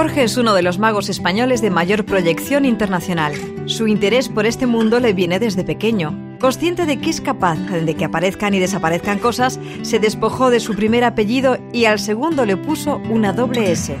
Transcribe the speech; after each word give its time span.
Jorge 0.00 0.22
es 0.22 0.38
uno 0.38 0.54
de 0.54 0.62
los 0.62 0.78
magos 0.78 1.10
españoles 1.10 1.60
de 1.60 1.68
mayor 1.68 2.06
proyección 2.06 2.64
internacional. 2.64 3.34
Su 3.66 3.86
interés 3.86 4.30
por 4.30 4.46
este 4.46 4.64
mundo 4.64 4.98
le 4.98 5.12
viene 5.12 5.38
desde 5.38 5.62
pequeño. 5.62 6.38
Consciente 6.40 6.86
de 6.86 6.98
que 6.98 7.10
es 7.10 7.20
capaz 7.20 7.58
de 7.58 7.94
que 7.94 8.06
aparezcan 8.06 8.54
y 8.54 8.60
desaparezcan 8.60 9.18
cosas, 9.18 9.60
se 9.82 9.98
despojó 9.98 10.48
de 10.48 10.58
su 10.58 10.74
primer 10.74 11.04
apellido 11.04 11.58
y 11.74 11.84
al 11.84 11.98
segundo 11.98 12.46
le 12.46 12.56
puso 12.56 12.96
una 13.10 13.34
doble 13.34 13.72
S. 13.72 13.94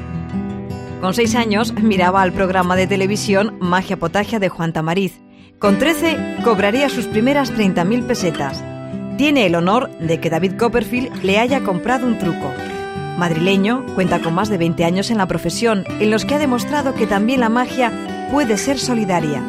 Con 1.02 1.12
seis 1.12 1.34
años 1.34 1.74
miraba 1.74 2.22
al 2.22 2.32
programa 2.32 2.76
de 2.76 2.86
televisión 2.86 3.58
Magia 3.60 3.98
Potagia 3.98 4.38
de 4.38 4.48
Juan 4.48 4.72
Tamariz. 4.72 5.20
Con 5.58 5.78
13 5.78 6.38
cobraría 6.42 6.88
sus 6.88 7.04
primeras 7.08 7.52
30.000 7.52 8.06
pesetas. 8.06 8.64
Tiene 9.18 9.44
el 9.44 9.54
honor 9.54 9.90
de 9.98 10.18
que 10.18 10.30
David 10.30 10.56
Copperfield 10.56 11.22
le 11.22 11.38
haya 11.38 11.60
comprado 11.60 12.06
un 12.06 12.16
truco. 12.16 12.50
Madrileño, 13.20 13.84
cuenta 13.94 14.22
con 14.22 14.34
más 14.34 14.48
de 14.48 14.56
20 14.56 14.82
años 14.82 15.10
en 15.10 15.18
la 15.18 15.28
profesión, 15.28 15.84
en 16.00 16.10
los 16.10 16.24
que 16.24 16.36
ha 16.36 16.38
demostrado 16.38 16.94
que 16.94 17.06
también 17.06 17.40
la 17.40 17.50
magia 17.50 17.92
puede 18.32 18.56
ser 18.56 18.78
solidaria. 18.78 19.42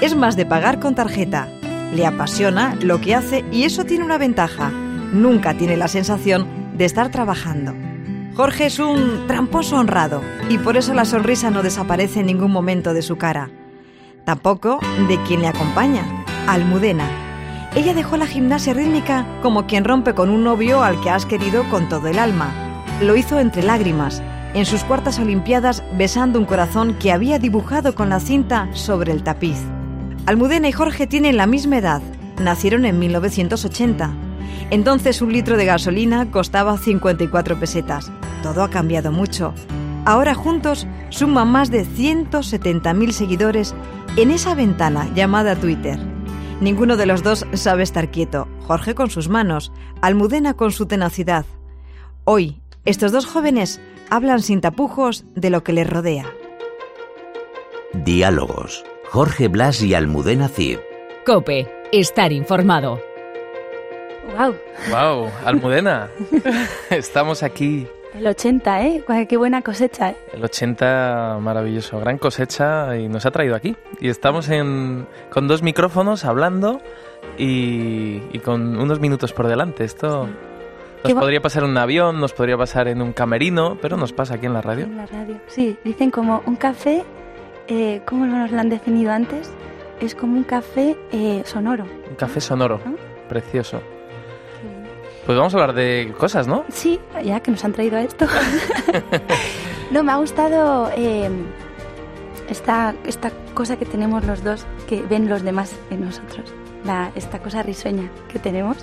Es 0.00 0.14
más 0.14 0.36
de 0.36 0.46
pagar 0.46 0.78
con 0.78 0.94
tarjeta. 0.94 1.48
Le 1.92 2.06
apasiona 2.06 2.76
lo 2.80 3.00
que 3.00 3.16
hace 3.16 3.44
y 3.50 3.64
eso 3.64 3.84
tiene 3.84 4.04
una 4.04 4.16
ventaja. 4.16 4.70
Nunca 4.70 5.54
tiene 5.54 5.76
la 5.76 5.88
sensación 5.88 6.46
de 6.78 6.84
estar 6.84 7.10
trabajando. 7.10 7.74
Jorge 8.36 8.66
es 8.66 8.78
un 8.78 9.26
tramposo 9.26 9.76
honrado 9.76 10.22
y 10.48 10.58
por 10.58 10.76
eso 10.76 10.94
la 10.94 11.04
sonrisa 11.04 11.50
no 11.50 11.64
desaparece 11.64 12.20
en 12.20 12.26
ningún 12.26 12.52
momento 12.52 12.94
de 12.94 13.02
su 13.02 13.18
cara. 13.18 13.50
Tampoco 14.24 14.78
de 15.08 15.20
quien 15.24 15.40
le 15.40 15.48
acompaña, 15.48 16.04
Almudena. 16.46 17.08
Ella 17.74 17.92
dejó 17.92 18.16
la 18.16 18.28
gimnasia 18.28 18.72
rítmica 18.72 19.26
como 19.42 19.66
quien 19.66 19.84
rompe 19.84 20.14
con 20.14 20.30
un 20.30 20.44
novio 20.44 20.84
al 20.84 21.00
que 21.00 21.10
has 21.10 21.26
querido 21.26 21.68
con 21.70 21.88
todo 21.88 22.06
el 22.06 22.20
alma 22.20 22.69
lo 23.00 23.16
hizo 23.16 23.40
entre 23.40 23.62
lágrimas, 23.62 24.22
en 24.54 24.66
sus 24.66 24.84
cuartas 24.84 25.18
Olimpiadas 25.18 25.82
besando 25.96 26.38
un 26.38 26.44
corazón 26.44 26.94
que 26.94 27.12
había 27.12 27.38
dibujado 27.38 27.94
con 27.94 28.08
la 28.08 28.20
cinta 28.20 28.68
sobre 28.74 29.12
el 29.12 29.22
tapiz. 29.22 29.58
Almudena 30.26 30.68
y 30.68 30.72
Jorge 30.72 31.06
tienen 31.06 31.36
la 31.36 31.46
misma 31.46 31.78
edad, 31.78 32.02
nacieron 32.40 32.84
en 32.84 32.98
1980. 32.98 34.12
Entonces 34.70 35.22
un 35.22 35.32
litro 35.32 35.56
de 35.56 35.64
gasolina 35.64 36.30
costaba 36.30 36.76
54 36.76 37.58
pesetas. 37.58 38.12
Todo 38.42 38.62
ha 38.62 38.70
cambiado 38.70 39.12
mucho. 39.12 39.54
Ahora 40.04 40.34
juntos 40.34 40.86
suman 41.10 41.50
más 41.50 41.70
de 41.70 41.84
170.000 41.84 43.10
seguidores 43.12 43.74
en 44.16 44.30
esa 44.30 44.54
ventana 44.54 45.08
llamada 45.14 45.56
Twitter. 45.56 45.98
Ninguno 46.60 46.96
de 46.96 47.06
los 47.06 47.22
dos 47.22 47.46
sabe 47.54 47.82
estar 47.82 48.10
quieto, 48.10 48.46
Jorge 48.66 48.94
con 48.94 49.10
sus 49.10 49.28
manos, 49.28 49.72
Almudena 50.02 50.54
con 50.54 50.72
su 50.72 50.86
tenacidad. 50.86 51.46
Hoy, 52.24 52.59
estos 52.84 53.12
dos 53.12 53.26
jóvenes 53.26 53.80
hablan 54.08 54.40
sin 54.40 54.60
tapujos 54.60 55.24
de 55.34 55.50
lo 55.50 55.62
que 55.62 55.72
les 55.72 55.88
rodea. 55.88 56.26
Diálogos. 57.92 58.84
Jorge 59.10 59.48
Blas 59.48 59.82
y 59.82 59.94
Almudena 59.94 60.48
Cid. 60.48 60.78
Cope. 61.26 61.68
Estar 61.92 62.32
informado. 62.32 63.00
Wow. 64.38 64.54
Wow, 64.90 65.28
Almudena. 65.44 66.08
Estamos 66.90 67.42
aquí. 67.42 67.86
El 68.14 68.26
80, 68.26 68.86
¿eh? 68.86 69.04
Qué 69.28 69.36
buena 69.36 69.62
cosecha, 69.62 70.10
¿eh? 70.10 70.16
El 70.32 70.44
80, 70.44 71.38
maravilloso. 71.40 72.00
Gran 72.00 72.18
cosecha 72.18 72.96
y 72.96 73.08
nos 73.08 73.26
ha 73.26 73.30
traído 73.30 73.54
aquí. 73.54 73.76
Y 74.00 74.08
estamos 74.08 74.48
en, 74.48 75.06
con 75.30 75.46
dos 75.46 75.62
micrófonos 75.62 76.24
hablando 76.24 76.80
y, 77.38 78.22
y 78.32 78.38
con 78.40 78.78
unos 78.78 79.00
minutos 79.00 79.32
por 79.32 79.48
delante. 79.48 79.84
Esto... 79.84 80.28
Nos 81.04 81.12
podría 81.14 81.40
pasar 81.40 81.64
en 81.64 81.70
un 81.70 81.78
avión, 81.78 82.20
nos 82.20 82.32
podría 82.32 82.56
pasar 82.56 82.88
en 82.88 83.00
un 83.00 83.12
camerino, 83.12 83.78
pero 83.80 83.96
nos 83.96 84.12
pasa 84.12 84.34
aquí 84.34 84.46
en 84.46 84.52
la 84.52 84.60
radio. 84.60 84.84
En 84.84 84.96
la 84.96 85.06
radio, 85.06 85.40
sí. 85.46 85.76
Dicen 85.84 86.10
como 86.10 86.42
un 86.46 86.56
café, 86.56 87.04
eh, 87.68 88.02
¿cómo 88.06 88.26
nos 88.26 88.50
lo 88.50 88.60
han 88.60 88.68
definido 88.68 89.12
antes? 89.12 89.50
Es 90.00 90.14
como 90.14 90.36
un 90.36 90.44
café 90.44 90.96
eh, 91.12 91.42
sonoro. 91.46 91.84
Un 92.08 92.16
café 92.16 92.40
sonoro, 92.40 92.80
precioso. 93.28 93.80
Pues 95.24 95.36
vamos 95.38 95.54
a 95.54 95.58
hablar 95.58 95.74
de 95.74 96.12
cosas, 96.18 96.46
¿no? 96.46 96.64
Sí, 96.70 96.98
ya 97.22 97.40
que 97.40 97.50
nos 97.50 97.64
han 97.64 97.72
traído 97.72 97.96
a 97.96 98.02
esto. 98.02 98.26
no, 99.90 100.02
me 100.02 100.12
ha 100.12 100.16
gustado 100.16 100.90
eh, 100.96 101.30
esta, 102.48 102.94
esta 103.06 103.30
cosa 103.54 103.76
que 103.76 103.86
tenemos 103.86 104.24
los 104.24 104.42
dos, 104.42 104.66
que 104.88 105.02
ven 105.02 105.28
los 105.28 105.42
demás 105.42 105.74
en 105.90 106.04
nosotros. 106.04 106.52
La, 106.84 107.12
esta 107.14 107.38
cosa 107.38 107.62
risueña 107.62 108.10
que 108.28 108.38
tenemos. 108.38 108.78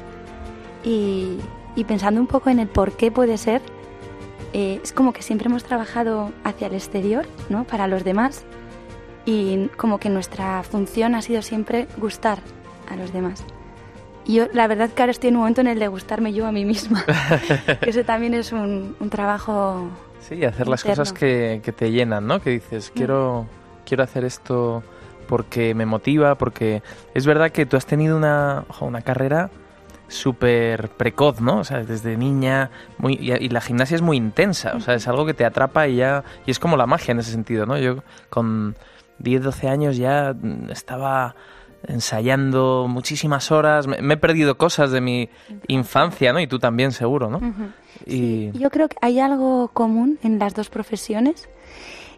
Y, 0.83 1.37
y 1.77 1.83
pensando 1.83 2.19
un 2.19 2.27
poco 2.27 2.49
en 2.49 2.59
el 2.59 2.67
por 2.67 2.93
qué 2.93 3.11
puede 3.11 3.37
ser, 3.37 3.61
eh, 4.51 4.81
es 4.83 4.91
como 4.91 5.13
que 5.13 5.21
siempre 5.21 5.47
hemos 5.47 5.63
trabajado 5.63 6.33
hacia 6.43 6.67
el 6.67 6.73
exterior, 6.73 7.27
¿no? 7.49 7.65
Para 7.65 7.87
los 7.87 8.03
demás 8.03 8.45
y 9.25 9.67
como 9.77 9.99
que 9.99 10.09
nuestra 10.09 10.63
función 10.63 11.13
ha 11.13 11.21
sido 11.21 11.43
siempre 11.43 11.87
gustar 11.97 12.39
a 12.89 12.95
los 12.95 13.13
demás. 13.13 13.45
Y 14.25 14.35
yo 14.35 14.47
la 14.53 14.65
verdad 14.67 14.89
que 14.89 15.01
ahora 15.03 15.11
estoy 15.11 15.29
en 15.29 15.35
un 15.35 15.41
momento 15.41 15.61
en 15.61 15.67
el 15.67 15.77
de 15.77 15.87
gustarme 15.87 16.33
yo 16.33 16.47
a 16.47 16.51
mí 16.51 16.65
misma. 16.65 17.05
eso 17.81 18.03
también 18.03 18.33
es 18.33 18.51
un, 18.51 18.95
trabajo... 19.11 19.87
Sí, 20.19 20.43
hacer 20.43 20.67
las 20.67 20.83
cosas 20.83 21.13
que, 21.13 21.61
que, 21.63 21.71
te 21.71 21.91
llenan, 21.91 22.25
¿no? 22.25 22.41
Que 22.41 22.49
dices, 22.49 22.91
mm. 22.91 22.97
quiero, 22.97 23.45
quiero 23.85 24.03
hacer 24.03 24.25
esto 24.25 24.81
porque 25.27 25.75
me 25.75 25.85
motiva, 25.85 26.35
porque 26.35 26.81
es 27.13 27.25
verdad 27.27 27.51
que 27.51 27.67
tú 27.67 27.77
has 27.77 27.85
tenido 27.85 28.17
una, 28.17 28.65
una 28.81 29.01
carrera 29.01 29.51
súper 30.07 30.89
precoz, 30.89 31.41
¿no? 31.41 31.59
O 31.59 31.63
sea, 31.63 31.83
desde 31.83 32.17
niña, 32.17 32.71
muy, 32.97 33.13
y, 33.13 33.49
la 33.49 33.61
gimnasia 33.61 33.95
es 33.95 34.01
muy 34.01 34.17
intensa, 34.17 34.73
o 34.75 34.79
sea, 34.79 34.95
es 34.95 35.07
algo 35.07 35.25
que 35.25 35.33
te 35.33 35.45
atrapa 35.45 35.87
y 35.87 35.97
ya, 35.97 36.23
y 36.45 36.51
es 36.51 36.59
como 36.59 36.77
la 36.77 36.85
magia 36.85 37.11
en 37.11 37.19
ese 37.19 37.31
sentido, 37.31 37.65
¿no? 37.65 37.77
Yo 37.77 38.03
con 38.29 38.75
10, 39.19 39.43
12 39.43 39.67
años 39.67 39.97
ya 39.97 40.35
estaba 40.69 41.35
ensayando 41.87 42.87
muchísimas 42.89 43.51
horas, 43.51 43.87
me, 43.87 44.13
he 44.13 44.17
perdido 44.17 44.57
cosas 44.57 44.91
de 44.91 45.01
mi 45.01 45.29
infancia, 45.67 46.33
¿no? 46.33 46.39
Y 46.39 46.47
tú 46.47 46.59
también, 46.59 46.91
seguro, 46.91 47.29
¿no? 47.29 47.41
y... 48.05 48.51
yo 48.57 48.69
creo 48.69 48.87
que 48.89 48.97
hay 49.01 49.19
algo 49.19 49.69
común 49.69 50.19
en 50.23 50.39
las 50.39 50.53
dos 50.53 50.69
profesiones 50.69 51.49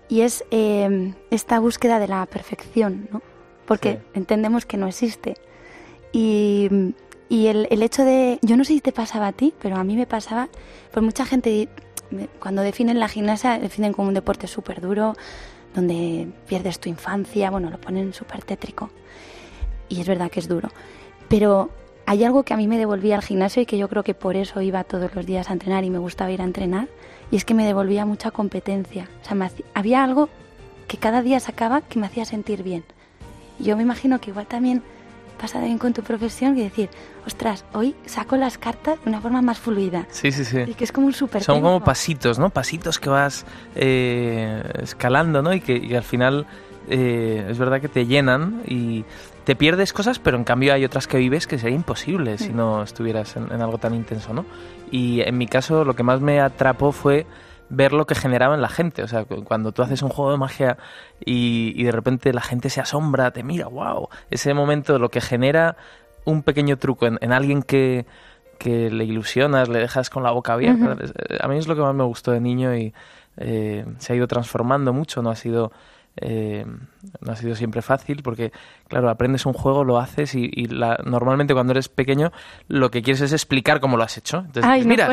y 0.07 0.21
es 0.21 0.43
eh, 0.51 1.13
esta 1.29 1.59
búsqueda 1.59 1.99
de 1.99 2.07
la 2.07 2.25
perfección, 2.25 3.07
¿no? 3.11 3.21
Porque 3.65 3.99
entendemos 4.15 4.65
que 4.65 4.77
no 4.77 4.87
existe. 4.87 5.35
Y 6.11 6.95
y 7.29 7.47
el, 7.47 7.67
el, 7.69 7.83
hecho 7.83 8.03
de, 8.03 8.39
yo 8.41 8.57
no 8.57 8.63
sé 8.65 8.73
si 8.73 8.81
te 8.81 8.91
pasaba 8.91 9.27
a 9.27 9.31
ti, 9.31 9.53
pero 9.61 9.77
a 9.77 9.83
mí 9.83 9.95
me 9.95 10.07
pasaba, 10.07 10.49
pues 10.91 11.03
mucha 11.03 11.25
gente 11.25 11.69
cuando 12.39 12.61
definen 12.61 12.99
la 12.99 13.07
gimnasia, 13.07 13.59
definen 13.59 13.93
como 13.93 14.07
un 14.07 14.13
deporte 14.13 14.47
súper 14.47 14.81
duro, 14.81 15.15
donde 15.75 16.27
pierdes 16.47 16.79
tu 16.79 16.89
infancia, 16.89 17.51
bueno, 17.51 17.69
lo 17.69 17.79
ponen 17.79 18.13
súper 18.13 18.43
tétrico. 18.43 18.89
Y 19.87 20.01
es 20.01 20.07
verdad 20.07 20.31
que 20.31 20.39
es 20.39 20.47
duro. 20.47 20.69
Pero 21.27 21.69
hay 22.05 22.23
algo 22.23 22.43
que 22.43 22.53
a 22.53 22.57
mí 22.57 22.67
me 22.67 22.77
devolvía 22.77 23.15
al 23.15 23.21
gimnasio 23.21 23.61
y 23.61 23.65
que 23.65 23.77
yo 23.77 23.87
creo 23.87 24.03
que 24.03 24.15
por 24.15 24.35
eso 24.35 24.61
iba 24.61 24.83
todos 24.83 25.13
los 25.13 25.25
días 25.25 25.49
a 25.49 25.53
entrenar 25.53 25.83
y 25.83 25.89
me 25.89 25.99
gustaba 25.99 26.31
ir 26.31 26.41
a 26.41 26.45
entrenar, 26.45 26.87
y 27.31 27.35
es 27.35 27.45
que 27.45 27.53
me 27.53 27.65
devolvía 27.65 28.05
mucha 28.05 28.31
competencia. 28.31 29.07
O 29.21 29.25
sea, 29.25 29.51
había 29.75 30.03
algo 30.03 30.29
que 30.87 30.97
cada 30.97 31.21
día 31.21 31.39
sacaba 31.39 31.81
que 31.81 31.99
me 31.99 32.07
hacía 32.07 32.25
sentir 32.25 32.63
bien. 32.63 32.83
Yo 33.59 33.75
me 33.77 33.83
imagino 33.83 34.19
que 34.19 34.31
igual 34.31 34.47
también 34.47 34.81
pasa 35.39 35.59
bien 35.61 35.77
con 35.77 35.93
tu 35.93 36.03
profesión 36.03 36.57
y 36.57 36.61
decir, 36.61 36.89
ostras, 37.25 37.65
hoy 37.73 37.95
saco 38.05 38.35
las 38.35 38.57
cartas 38.57 39.01
de 39.03 39.09
una 39.09 39.21
forma 39.21 39.41
más 39.41 39.57
fluida. 39.57 40.05
Sí, 40.11 40.31
sí, 40.31 40.45
sí. 40.45 40.59
Y 40.67 40.73
que 40.73 40.83
es 40.83 40.91
como 40.91 41.07
un 41.07 41.13
súper. 41.13 41.43
Son 41.43 41.61
como 41.61 41.83
pasitos, 41.83 42.37
¿no? 42.37 42.49
Pasitos 42.49 42.99
que 42.99 43.09
vas 43.09 43.45
eh, 43.75 44.61
escalando, 44.83 45.41
¿no? 45.41 45.53
Y 45.53 45.61
que 45.61 45.95
al 45.95 46.03
final 46.03 46.45
eh, 46.89 47.47
es 47.49 47.57
verdad 47.57 47.81
que 47.81 47.87
te 47.87 48.05
llenan 48.05 48.61
y 48.67 49.05
te 49.45 49.55
pierdes 49.55 49.93
cosas, 49.93 50.19
pero 50.19 50.37
en 50.37 50.43
cambio 50.43 50.73
hay 50.73 50.85
otras 50.85 51.07
que 51.07 51.17
vives 51.17 51.47
que 51.47 51.57
sería 51.57 51.75
imposible 51.75 52.37
si 52.37 52.49
no 52.49 52.83
estuvieras 52.83 53.35
en, 53.35 53.51
en 53.51 53.61
algo 53.61 53.77
tan 53.77 53.95
intenso, 53.95 54.33
¿no? 54.33 54.45
Y 54.91 55.21
en 55.21 55.37
mi 55.37 55.47
caso 55.47 55.85
lo 55.85 55.95
que 55.95 56.03
más 56.03 56.21
me 56.21 56.39
atrapó 56.39 56.91
fue 56.91 57.25
ver 57.69 57.93
lo 57.93 58.05
que 58.05 58.15
generaba 58.15 58.55
en 58.55 58.61
la 58.61 58.69
gente. 58.69 59.03
O 59.03 59.07
sea, 59.07 59.25
cuando 59.25 59.71
tú 59.71 59.81
haces 59.81 60.01
un 60.01 60.09
juego 60.09 60.31
de 60.31 60.37
magia 60.37 60.77
y, 61.23 61.83
de 61.83 61.91
repente 61.91 62.33
la 62.33 62.41
gente 62.41 62.69
se 62.69 62.81
asombra, 62.81 63.31
te 63.31 63.43
mira, 63.43 63.67
wow, 63.67 64.09
ese 64.31 64.53
momento, 64.53 64.99
lo 64.99 65.09
que 65.09 65.21
genera 65.21 65.77
un 66.25 66.43
pequeño 66.43 66.77
truco 66.77 67.07
en, 67.07 67.31
alguien 67.31 67.63
que, 67.63 68.05
que, 68.57 68.89
le 68.89 69.05
ilusionas, 69.05 69.69
le 69.69 69.79
dejas 69.79 70.09
con 70.09 70.23
la 70.23 70.31
boca 70.31 70.53
abierta. 70.53 70.97
A 71.39 71.47
mí 71.47 71.57
es 71.57 71.67
lo 71.67 71.75
que 71.75 71.81
más 71.81 71.95
me 71.95 72.03
gustó 72.03 72.31
de 72.31 72.41
niño 72.41 72.75
y 72.75 72.93
eh, 73.37 73.85
se 73.99 74.13
ha 74.13 74.15
ido 74.15 74.27
transformando 74.27 74.93
mucho, 74.93 75.21
no 75.21 75.29
ha 75.29 75.35
sido 75.35 75.71
eh, 76.21 76.65
no 77.21 77.31
ha 77.31 77.35
sido 77.35 77.55
siempre 77.55 77.81
fácil 77.81 78.21
porque, 78.23 78.51
claro, 78.87 79.09
aprendes 79.09 79.45
un 79.45 79.53
juego, 79.53 79.83
lo 79.83 79.97
haces 79.99 80.35
y, 80.35 80.49
y 80.51 80.65
la, 80.65 80.99
normalmente 81.05 81.53
cuando 81.53 81.71
eres 81.71 81.89
pequeño 81.89 82.31
lo 82.67 82.91
que 82.91 83.01
quieres 83.01 83.21
es 83.21 83.33
explicar 83.33 83.79
cómo 83.79 83.97
lo 83.97 84.03
has 84.03 84.17
hecho. 84.17 84.39
Entonces, 84.39 84.65
Ay, 84.65 84.85
mira, 84.85 85.09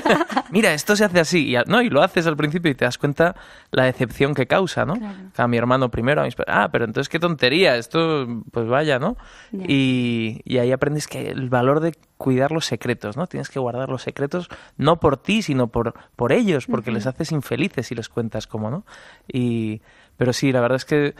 mira, 0.50 0.74
esto 0.74 0.96
se 0.96 1.04
hace 1.04 1.20
así. 1.20 1.54
Y, 1.54 1.56
no, 1.66 1.82
y 1.82 1.90
lo 1.90 2.02
haces 2.02 2.26
al 2.26 2.36
principio 2.36 2.70
y 2.70 2.74
te 2.74 2.84
das 2.84 2.98
cuenta 2.98 3.36
la 3.70 3.84
decepción 3.84 4.34
que 4.34 4.46
causa, 4.46 4.84
¿no? 4.84 4.94
Claro. 4.94 5.14
A 5.36 5.48
mi 5.48 5.56
hermano 5.56 5.90
primero, 5.90 6.22
a 6.22 6.24
mis 6.24 6.36
ah, 6.46 6.68
pero 6.72 6.84
entonces 6.84 7.08
qué 7.08 7.18
tontería, 7.18 7.76
esto, 7.76 8.26
pues 8.50 8.66
vaya, 8.66 8.98
¿no? 8.98 9.16
Y 9.52 10.58
ahí 10.58 10.72
aprendes 10.72 11.06
que 11.06 11.30
el 11.30 11.48
valor 11.48 11.80
de 11.80 11.94
cuidar 12.20 12.52
los 12.52 12.66
secretos, 12.66 13.16
¿no? 13.16 13.26
Tienes 13.26 13.48
que 13.48 13.58
guardar 13.58 13.88
los 13.88 14.02
secretos 14.02 14.48
no 14.76 15.00
por 15.00 15.16
ti, 15.16 15.40
sino 15.40 15.68
por, 15.68 15.94
por 16.16 16.32
ellos, 16.32 16.66
porque 16.66 16.90
les 16.90 17.06
haces 17.06 17.32
infelices 17.32 17.86
si 17.86 17.94
les 17.94 18.10
cuentas 18.10 18.46
cómo, 18.46 18.70
¿no? 18.70 18.84
Y, 19.26 19.80
pero 20.20 20.34
sí, 20.34 20.52
la 20.52 20.60
verdad 20.60 20.76
es 20.76 20.84
que 20.84 21.14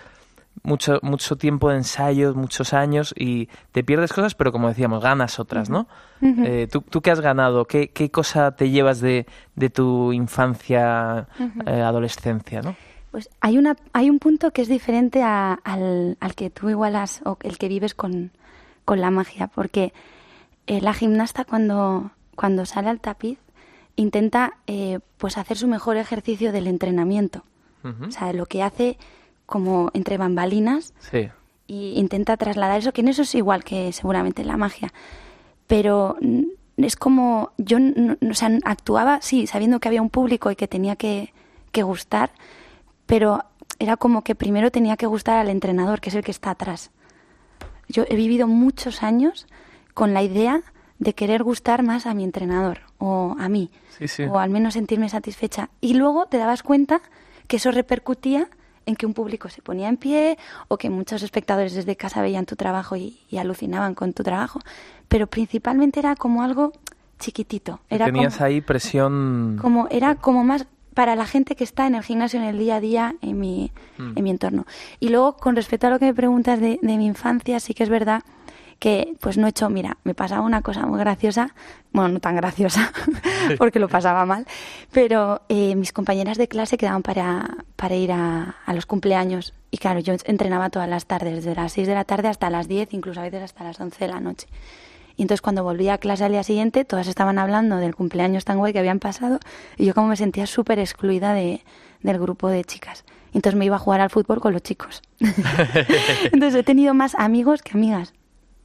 mucho, 0.62 0.98
mucho 1.00 1.36
tiempo 1.36 1.70
de 1.70 1.76
ensayo, 1.76 2.34
muchos 2.34 2.74
años 2.74 3.14
y 3.16 3.48
te 3.72 3.82
pierdes 3.82 4.12
cosas, 4.12 4.34
pero 4.34 4.52
como 4.52 4.68
decíamos, 4.68 5.02
ganas 5.02 5.38
otras, 5.40 5.70
¿no? 5.70 5.88
Eh, 6.20 6.68
¿tú, 6.70 6.82
¿Tú 6.82 7.00
qué 7.00 7.10
has 7.10 7.20
ganado? 7.22 7.64
¿Qué, 7.64 7.88
qué 7.88 8.10
cosa 8.10 8.50
te 8.56 8.68
llevas 8.68 9.00
de, 9.00 9.24
de 9.56 9.70
tu 9.70 10.12
infancia, 10.12 11.28
eh, 11.66 11.80
adolescencia, 11.80 12.60
¿no? 12.60 12.76
Pues 13.10 13.30
hay, 13.40 13.56
una, 13.56 13.74
hay 13.94 14.10
un 14.10 14.18
punto 14.18 14.50
que 14.50 14.60
es 14.60 14.68
diferente 14.68 15.22
a- 15.22 15.54
al, 15.64 16.18
al 16.20 16.34
que 16.34 16.50
tú 16.50 16.68
igual 16.68 16.94
has, 16.94 17.22
o 17.24 17.38
el 17.42 17.56
que 17.56 17.68
vives 17.68 17.94
con, 17.94 18.30
con 18.84 19.00
la 19.00 19.10
magia, 19.10 19.46
porque 19.46 19.94
eh, 20.66 20.82
la 20.82 20.92
gimnasta 20.92 21.46
cuando, 21.46 22.10
cuando 22.36 22.66
sale 22.66 22.90
al 22.90 23.00
tapiz 23.00 23.38
intenta 23.96 24.58
eh, 24.66 24.98
pues 25.16 25.38
hacer 25.38 25.56
su 25.56 25.68
mejor 25.68 25.96
ejercicio 25.96 26.52
del 26.52 26.66
entrenamiento. 26.66 27.44
O 27.82 28.10
sea, 28.10 28.32
lo 28.32 28.46
que 28.46 28.62
hace 28.62 28.98
como 29.46 29.90
entre 29.94 30.16
bambalinas 30.18 30.92
Sí. 31.00 31.28
y 31.66 31.94
intenta 31.98 32.36
trasladar 32.36 32.78
eso, 32.78 32.92
que 32.92 33.00
en 33.00 33.08
eso 33.08 33.22
es 33.22 33.34
igual 33.34 33.64
que 33.64 33.92
seguramente 33.92 34.42
en 34.42 34.48
la 34.48 34.56
magia. 34.56 34.92
Pero 35.66 36.16
es 36.76 36.96
como, 36.96 37.50
yo, 37.58 37.78
o 38.30 38.34
sea, 38.34 38.50
actuaba, 38.64 39.20
sí, 39.22 39.46
sabiendo 39.46 39.80
que 39.80 39.88
había 39.88 40.02
un 40.02 40.10
público 40.10 40.50
y 40.50 40.56
que 40.56 40.68
tenía 40.68 40.96
que, 40.96 41.32
que 41.72 41.82
gustar, 41.82 42.30
pero 43.06 43.44
era 43.78 43.96
como 43.96 44.22
que 44.22 44.34
primero 44.34 44.70
tenía 44.70 44.96
que 44.96 45.06
gustar 45.06 45.38
al 45.38 45.48
entrenador, 45.48 46.00
que 46.00 46.10
es 46.10 46.14
el 46.14 46.24
que 46.24 46.30
está 46.30 46.50
atrás. 46.50 46.90
Yo 47.88 48.04
he 48.08 48.14
vivido 48.14 48.46
muchos 48.46 49.02
años 49.02 49.46
con 49.94 50.14
la 50.14 50.22
idea 50.22 50.62
de 50.98 51.14
querer 51.14 51.42
gustar 51.42 51.82
más 51.82 52.06
a 52.06 52.14
mi 52.14 52.24
entrenador 52.24 52.80
o 52.98 53.34
a 53.38 53.48
mí, 53.48 53.70
Sí, 53.98 54.06
sí. 54.06 54.22
o 54.24 54.38
al 54.38 54.50
menos 54.50 54.74
sentirme 54.74 55.08
satisfecha. 55.08 55.70
Y 55.80 55.94
luego 55.94 56.26
te 56.26 56.36
dabas 56.38 56.62
cuenta 56.62 57.00
que 57.50 57.56
eso 57.56 57.70
repercutía 57.72 58.48
en 58.86 58.94
que 58.94 59.06
un 59.06 59.12
público 59.12 59.48
se 59.48 59.60
ponía 59.60 59.88
en 59.88 59.96
pie 59.96 60.38
o 60.68 60.78
que 60.78 60.88
muchos 60.88 61.22
espectadores 61.22 61.74
desde 61.74 61.96
casa 61.96 62.22
veían 62.22 62.46
tu 62.46 62.54
trabajo 62.54 62.94
y, 62.96 63.18
y 63.28 63.38
alucinaban 63.38 63.94
con 63.94 64.12
tu 64.12 64.22
trabajo. 64.22 64.60
Pero 65.08 65.26
principalmente 65.26 65.98
era 65.98 66.14
como 66.14 66.42
algo 66.44 66.72
chiquitito. 67.18 67.80
Era 67.90 68.06
Tenías 68.06 68.34
como, 68.36 68.46
ahí 68.46 68.60
presión. 68.60 69.58
como- 69.60 69.88
era 69.90 70.14
como 70.14 70.44
más 70.44 70.66
para 70.94 71.14
la 71.16 71.26
gente 71.26 71.54
que 71.56 71.64
está 71.64 71.86
en 71.86 71.94
el 71.94 72.02
gimnasio 72.02 72.40
en 72.40 72.46
el 72.46 72.58
día 72.58 72.76
a 72.76 72.80
día 72.80 73.14
en 73.20 73.38
mi, 73.38 73.70
Mm. 73.98 74.12
en 74.16 74.24
mi 74.24 74.30
entorno. 74.30 74.66
Y 75.00 75.08
luego, 75.08 75.36
con 75.36 75.56
respecto 75.56 75.86
a 75.86 75.90
lo 75.90 75.98
que 75.98 76.06
me 76.06 76.14
preguntas 76.14 76.60
de, 76.60 76.78
de 76.80 76.96
mi 76.96 77.06
infancia, 77.06 77.58
sí 77.60 77.74
que 77.74 77.82
es 77.84 77.88
verdad 77.88 78.22
que 78.80 79.14
pues 79.20 79.38
no 79.38 79.46
he 79.46 79.50
hecho, 79.50 79.70
mira, 79.70 79.98
me 80.04 80.14
pasaba 80.14 80.40
una 80.40 80.62
cosa 80.62 80.86
muy 80.86 80.98
graciosa, 80.98 81.54
bueno, 81.92 82.08
no 82.08 82.20
tan 82.20 82.34
graciosa, 82.34 82.92
porque 83.58 83.78
lo 83.78 83.88
pasaba 83.88 84.24
mal, 84.24 84.46
pero 84.90 85.42
eh, 85.48 85.76
mis 85.76 85.92
compañeras 85.92 86.38
de 86.38 86.48
clase 86.48 86.78
quedaban 86.78 87.02
para, 87.02 87.58
para 87.76 87.94
ir 87.94 88.10
a, 88.10 88.56
a 88.64 88.74
los 88.74 88.86
cumpleaños 88.86 89.54
y 89.70 89.76
claro, 89.78 90.00
yo 90.00 90.14
entrenaba 90.24 90.70
todas 90.70 90.88
las 90.88 91.06
tardes, 91.06 91.36
desde 91.36 91.54
las 91.54 91.72
6 91.72 91.86
de 91.86 91.94
la 91.94 92.04
tarde 92.04 92.28
hasta 92.28 92.50
las 92.50 92.66
10, 92.66 92.92
incluso 92.94 93.20
a 93.20 93.24
veces 93.24 93.42
hasta 93.42 93.64
las 93.64 93.78
11 93.78 94.04
de 94.04 94.10
la 94.10 94.18
noche. 94.18 94.48
Y 95.16 95.22
entonces 95.22 95.42
cuando 95.42 95.62
volví 95.62 95.90
a 95.90 95.98
clase 95.98 96.24
al 96.24 96.32
día 96.32 96.42
siguiente, 96.42 96.86
todas 96.86 97.06
estaban 97.06 97.38
hablando 97.38 97.76
del 97.76 97.94
cumpleaños 97.94 98.46
tan 98.46 98.56
guay 98.56 98.72
que 98.72 98.78
habían 98.78 99.00
pasado 99.00 99.38
y 99.76 99.84
yo 99.84 99.94
como 99.94 100.08
me 100.08 100.16
sentía 100.16 100.46
súper 100.46 100.78
excluida 100.78 101.34
de, 101.34 101.62
del 102.00 102.18
grupo 102.18 102.48
de 102.48 102.64
chicas. 102.64 103.04
Entonces 103.34 103.58
me 103.58 103.66
iba 103.66 103.76
a 103.76 103.78
jugar 103.78 104.00
al 104.00 104.08
fútbol 104.08 104.40
con 104.40 104.54
los 104.54 104.62
chicos. 104.62 105.02
entonces 106.32 106.54
he 106.54 106.62
tenido 106.62 106.94
más 106.94 107.14
amigos 107.16 107.60
que 107.60 107.76
amigas. 107.76 108.14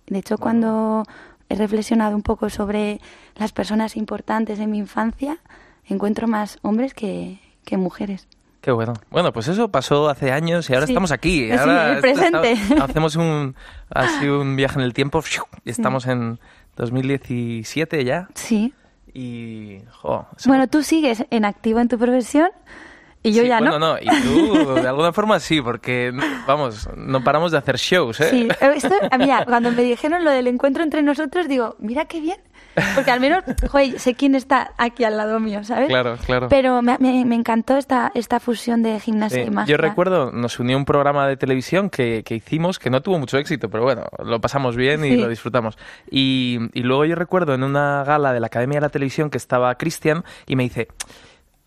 De 0.08 0.20
hecho, 0.20 0.38
cuando 0.38 1.04
he 1.50 1.56
reflexionado 1.56 2.16
un 2.16 2.22
poco 2.22 2.50
sobre 2.50 3.00
las 3.36 3.52
personas 3.52 3.96
importantes 3.98 4.60
en 4.60 4.72
mi 4.72 4.78
infancia, 4.80 5.38
encuentro 5.88 6.28
más 6.28 6.58
hombres 6.62 6.94
que, 6.94 7.40
que 7.64 7.78
mujeres. 7.78 8.28
Qué 8.62 8.72
bueno. 8.72 8.94
Bueno, 9.12 9.32
pues 9.32 9.48
eso 9.48 9.70
pasó 9.70 10.10
hace 10.10 10.32
años 10.32 10.68
y 10.70 10.74
ahora 10.74 10.88
Sí. 10.88 10.94
estamos 10.94 11.12
aquí. 11.12 11.46
Sí, 11.46 11.52
Ahora 11.52 11.92
el 12.00 12.04
está- 12.06 12.42
presente. 12.42 12.82
hacemos 12.82 13.16
un, 13.16 13.56
así 13.92 14.28
un 14.28 14.56
viaje 14.56 14.80
en 14.80 14.86
el 14.86 14.94
tiempo 14.94 15.22
y 15.66 15.70
estamos 15.70 16.08
en 16.08 16.40
2017 16.76 18.04
ya. 18.04 18.28
Sí. 18.34 18.74
Y, 19.14 19.80
jo, 19.92 20.28
Bueno, 20.46 20.68
tú 20.68 20.84
sigues 20.84 21.26
en 21.30 21.46
activo 21.46 21.80
en 21.80 21.88
tu 21.88 21.98
profesión 21.98 22.50
y 23.30 23.34
yo 23.34 23.42
Sí, 23.44 23.48
ya 23.50 23.60
bueno, 23.60 23.80
no. 23.80 23.94
no. 23.96 23.98
Y 24.02 24.08
tú, 24.22 24.76
de 24.76 24.88
alguna 24.88 25.12
forma 25.14 25.40
sí, 25.40 25.62
porque, 25.62 26.12
vamos, 26.48 26.88
no 26.96 27.24
paramos 27.24 27.52
de 27.52 27.58
hacer 27.58 27.78
shows, 27.78 28.20
¿eh? 28.22 28.30
Sí, 28.30 28.48
esto, 28.76 28.94
ah, 29.12 29.18
mira, 29.18 29.46
cuando 29.46 29.72
me 29.72 29.84
dijeron 29.84 30.24
lo 30.24 30.32
del 30.32 30.48
encuentro 30.48 30.84
entre 30.84 31.02
nosotros, 31.02 31.48
digo, 31.48 31.76
mira 31.80 32.06
qué 32.06 32.22
bien. 32.22 32.38
Porque 32.94 33.10
al 33.10 33.22
menos, 33.22 33.42
joder, 33.72 33.98
sé 34.02 34.16
quién 34.16 34.36
está 34.36 34.74
aquí 34.78 35.06
al 35.06 35.16
lado 35.16 35.40
mío, 35.40 35.64
¿sabes? 35.64 35.88
Claro, 35.88 36.18
claro. 36.26 36.50
Pero 36.50 36.82
me, 36.82 36.98
me- 37.00 37.24
me 37.24 37.36
encantó 37.36 37.78
esta, 37.78 38.12
esta 38.14 38.42
fusión 38.42 38.84
de 38.84 39.00
gimnasia 39.00 39.44
y 39.44 39.50
magia. 39.50 39.72
Yo 39.72 39.78
recuerdo, 39.78 40.30
nos 40.34 40.60
unió 40.60 40.76
un 40.76 40.84
programa 40.84 41.26
de 41.26 41.38
televisión 41.38 41.90
que, 41.90 42.24
que 42.26 42.36
hicimos 42.36 42.78
que 42.78 42.90
no 42.90 43.02
tuvo 43.02 43.18
mucho 43.18 43.38
éxito, 43.38 43.70
pero 43.70 43.84
bueno, 43.84 44.04
lo 44.26 44.42
pasamos 44.42 44.76
bien 44.76 45.06
y 45.06 45.12
Sí. 45.12 45.16
lo 45.18 45.30
disfrutamos. 45.30 45.78
Y, 46.12 46.60
y 46.74 46.82
luego 46.84 47.06
yo 47.06 47.16
recuerdo 47.16 47.54
en 47.54 47.64
una 47.64 48.04
gala 48.04 48.34
de 48.34 48.42
la 48.42 48.48
Academia 48.48 48.76
de 48.80 48.82
la 48.82 48.90
Televisión 48.90 49.30
que 49.30 49.38
estaba 49.38 49.74
Cristian 49.76 50.26
y 50.46 50.58
me 50.58 50.64
dice, 50.64 50.90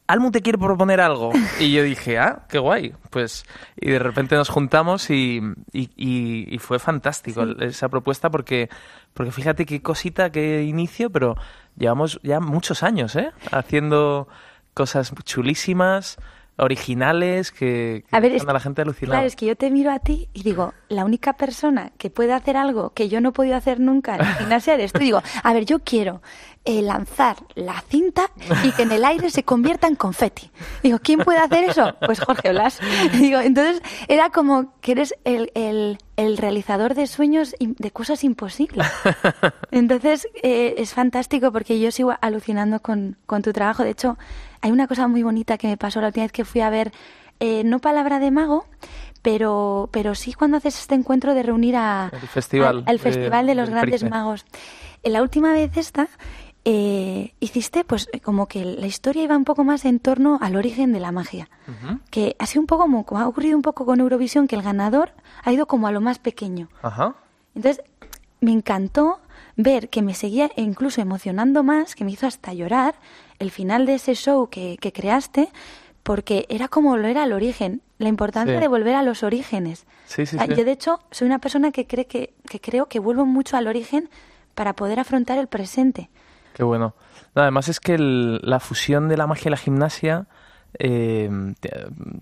Almu 0.09 0.31
te 0.33 0.41
quiere 0.43 0.59
proponer 0.59 1.01
algo. 1.01 1.31
Y 1.61 1.73
yo 1.73 1.83
dije, 1.85 2.19
ah, 2.19 2.47
qué 2.49 2.59
guay. 2.59 2.93
Pues, 3.11 3.45
y 3.77 3.91
de 3.91 3.99
repente 4.01 4.35
nos 4.37 4.49
juntamos 4.49 5.11
y, 5.11 5.41
y, 5.73 5.91
y- 5.97 6.47
y 6.55 6.59
fue 6.59 6.79
fantástico 6.79 7.45
esa 7.61 7.89
propuesta 7.89 8.31
porque, 8.31 8.69
porque 9.15 9.31
fíjate 9.33 9.65
qué 9.67 9.81
cosita, 9.83 10.31
qué 10.31 10.63
inicio, 10.65 11.11
pero 11.11 11.37
llevamos 11.77 12.19
ya 12.23 12.41
muchos 12.41 12.83
años, 12.83 13.15
¿eh? 13.17 13.31
Haciendo 13.53 14.29
cosas 14.75 15.13
chulísimas, 15.25 16.17
originales, 16.61 17.51
que, 17.53 18.05
que 18.09 18.17
A 18.17 18.21
ver, 18.21 18.37
a 18.41 18.53
la 18.53 18.61
gente 18.61 18.83
alucinada. 18.83 19.19
Claro, 19.19 19.27
es 19.29 19.37
que 19.37 19.47
yo 19.47 19.57
te 19.57 19.71
miro 19.71 19.91
a 19.93 20.01
ti 20.01 20.29
y 20.33 20.43
digo, 20.43 20.75
la 20.89 21.05
única 21.05 21.35
persona 21.35 21.93
que 21.99 22.11
puede 22.11 22.33
hacer 22.33 22.57
algo 22.57 22.91
que 22.91 23.09
yo 23.09 23.21
no 23.21 23.29
he 23.31 23.33
podido 23.33 23.57
hacer 23.57 23.79
nunca 23.81 24.17
en 24.17 24.25
gimnasia 24.39 24.75
eres 24.75 24.93
tú. 24.93 24.99
Digo, 25.01 25.23
a 25.43 25.53
ver, 25.53 25.65
yo 25.65 25.79
quiero 25.81 26.21
eh, 26.71 26.83
lanzar 26.83 27.39
la 27.55 27.81
cinta 27.89 28.31
y 28.63 28.73
que 28.73 28.83
en 28.83 28.93
el 28.93 29.05
aire 29.07 29.31
se 29.31 29.43
convierta 29.43 29.87
en 29.87 29.95
confeti. 29.97 30.51
Digo, 30.83 30.99
¿quién 30.99 31.21
puede 31.21 31.39
hacer 31.39 31.65
eso? 31.65 31.95
Pues 32.05 32.21
Jorge 32.21 32.51
Blas. 32.51 32.79
Digo, 33.15 33.41
entonces 33.41 33.81
era 34.07 34.29
como 34.29 34.75
que 34.83 34.93
eres 34.93 35.15
el, 35.25 35.51
el- 35.55 35.97
el 36.17 36.37
realizador 36.37 36.95
de 36.95 37.07
sueños, 37.07 37.55
de 37.61 37.91
cosas 37.93 38.25
imposibles. 38.25 38.87
Entonces 39.71 40.27
eh, 40.43 40.75
es 40.79 40.93
fantástico 40.93 41.53
porque 41.53 41.79
yo 41.79 41.91
sigo 41.93 42.13
alucinando 42.21 42.81
con, 42.81 43.17
con 43.27 43.41
tu 43.43 43.53
trabajo. 43.53 43.85
De 43.85 43.91
hecho, 43.91 44.19
hay 44.61 44.71
una 44.73 44.89
cosa 44.89 45.07
muy 45.09 45.23
bonita 45.23 45.59
que 45.59 45.69
me 45.69 45.77
pasó 45.77 46.01
la 46.01 46.09
última 46.09 46.25
vez 46.25 46.33
que 46.33 46.45
fui 46.45 46.61
a 46.61 46.71
ver, 46.71 46.93
eh, 47.41 47.63
no 47.65 47.79
Palabra 47.79 48.19
de 48.19 48.33
Mago, 48.33 48.67
pero, 49.23 49.89
pero 49.93 50.15
sí 50.17 50.33
cuando 50.33 50.57
haces 50.57 50.79
este 50.81 50.97
encuentro 50.97 51.35
de 51.35 51.43
reunir 51.45 51.77
a, 51.77 52.11
El 52.13 52.29
festival 52.29 52.83
al, 52.87 52.99
Festival 52.99 53.47
de 53.47 53.55
los 53.55 53.71
Grandes. 53.71 54.03
Magos. 54.03 54.45
En 55.05 55.13
la 55.13 55.23
última 55.23 55.53
vez 55.53 55.77
esta 55.77 56.09
eh, 56.71 57.33
hiciste 57.41 57.83
pues 57.83 58.11
eh, 58.13 58.21
como 58.21 58.47
que 58.47 58.63
la 58.63 58.87
historia 58.87 59.23
iba 59.23 59.35
un 59.35 59.45
poco 59.47 59.65
más 59.65 59.87
en 59.87 60.01
torno 60.01 60.39
al 60.43 60.55
origen 60.55 60.93
de 60.93 61.01
la 61.01 61.13
magia. 61.13 61.49
Que 62.11 62.37
ha 62.39 62.45
sido 62.45 62.61
un 62.61 62.67
poco 62.67 62.83
como, 62.83 63.07
como 63.07 63.23
ha 63.23 63.27
ocurrido 63.27 63.57
un 63.57 63.63
poco 63.63 63.87
con 63.87 64.01
Eurovisión, 64.01 64.47
que 64.47 64.55
el 64.55 64.61
ganador 64.63 65.13
ha 65.43 65.51
ido 65.51 65.65
como 65.67 65.87
a 65.87 65.93
lo 65.93 66.03
más 66.03 66.19
pequeño. 66.19 66.69
Ajá. 66.83 67.15
Entonces, 67.55 67.83
me 68.43 68.53
encantó 68.53 69.19
ver 69.57 69.89
que 69.89 70.03
me 70.03 70.13
seguía 70.13 70.51
incluso 70.57 71.01
emocionando 71.01 71.63
más, 71.63 71.95
que 71.95 72.05
me 72.05 72.11
hizo 72.13 72.27
hasta 72.27 72.53
llorar 72.53 72.97
el 73.39 73.51
final 73.51 73.87
de 73.87 73.95
ese 73.95 74.15
show 74.15 74.49
que, 74.51 74.77
que 74.79 74.93
creaste, 74.93 75.49
porque 76.03 76.45
era 76.51 76.69
como 76.69 76.99
lo 76.99 77.09
era 77.09 77.25
el 77.25 77.33
origen, 77.33 77.81
la 77.97 78.09
importancia 78.09 78.57
Sí. 78.57 78.61
de 78.61 78.69
volver 78.69 78.95
a 78.95 79.03
los 79.03 79.23
orígenes. 79.23 79.87
Sí, 80.05 80.27
sea, 80.27 80.45
sí. 80.45 80.55
Yo, 80.55 80.65
de 80.67 80.73
hecho, 80.73 81.01
soy 81.13 81.27
una 81.27 81.39
persona 81.39 81.73
que, 81.73 81.87
cree 81.87 82.07
que, 82.07 82.35
que 82.47 82.61
creo 82.61 82.87
que 82.91 82.99
vuelvo 82.99 83.25
mucho 83.25 83.57
al 83.57 83.67
origen 83.69 84.11
para 84.55 84.75
poder 84.75 85.01
afrontar 85.01 85.39
el 85.39 85.47
presente. 85.47 86.11
Qué 86.59 86.65
bueno. 86.65 86.97
No, 87.37 87.43
además 87.43 87.69
es 87.69 87.79
que 87.79 87.95
el- 87.95 88.41
la 88.43 88.59
fusión 88.59 89.09
de 89.09 89.17
la 89.17 89.29
magia 89.29 89.49
y 89.49 89.51
la 89.53 89.57
gimnasia 89.57 90.27
eh, 90.77 91.31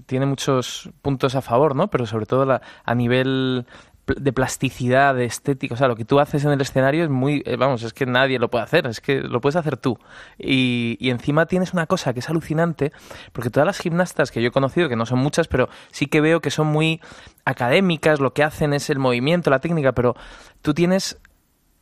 tiene 0.04 0.26
muchos 0.26 0.90
puntos 1.00 1.34
a 1.34 1.40
favor, 1.40 1.74
¿no? 1.74 1.88
Pero 1.88 2.04
sobre 2.04 2.26
todo 2.26 2.44
la- 2.44 2.60
a 2.84 2.94
nivel 2.94 3.64
de 4.06 4.32
plasticidad, 4.34 5.14
de 5.14 5.24
estética. 5.24 5.74
O 5.74 5.78
sea, 5.78 5.88
lo 5.88 5.96
que 5.96 6.04
tú 6.04 6.20
haces 6.20 6.44
en 6.44 6.50
el 6.52 6.60
escenario 6.60 7.02
es 7.02 7.08
muy. 7.10 7.42
eh, 7.46 7.56
vamos, 7.56 7.82
es 7.82 7.94
que 7.94 8.04
nadie 8.04 8.38
lo 8.38 8.50
puede 8.50 8.64
hacer, 8.64 8.86
es 8.86 9.00
que 9.00 9.22
lo 9.22 9.40
puedes 9.40 9.56
hacer 9.56 9.78
tú. 9.78 9.98
Y, 10.38 10.98
y 11.00 11.08
encima 11.08 11.46
tienes 11.46 11.72
una 11.72 11.86
cosa 11.86 12.12
que 12.12 12.20
es 12.20 12.28
alucinante, 12.28 12.92
porque 13.32 13.48
todas 13.50 13.66
las 13.66 13.78
gimnastas 13.78 14.30
que 14.30 14.42
yo 14.42 14.48
he 14.48 14.52
conocido, 14.52 14.90
que 14.90 14.96
no 14.96 15.06
son 15.06 15.18
muchas, 15.18 15.48
pero 15.48 15.70
sí 15.92 16.06
que 16.08 16.20
veo 16.20 16.40
que 16.40 16.50
son 16.50 16.66
muy 16.66 17.00
académicas, 17.46 18.20
lo 18.20 18.34
que 18.34 18.44
hacen 18.44 18.74
es 18.74 18.90
el 18.90 18.98
movimiento, 18.98 19.48
la 19.50 19.60
técnica, 19.60 19.92
pero 19.92 20.14
tú 20.62 20.74
tienes 20.74 21.18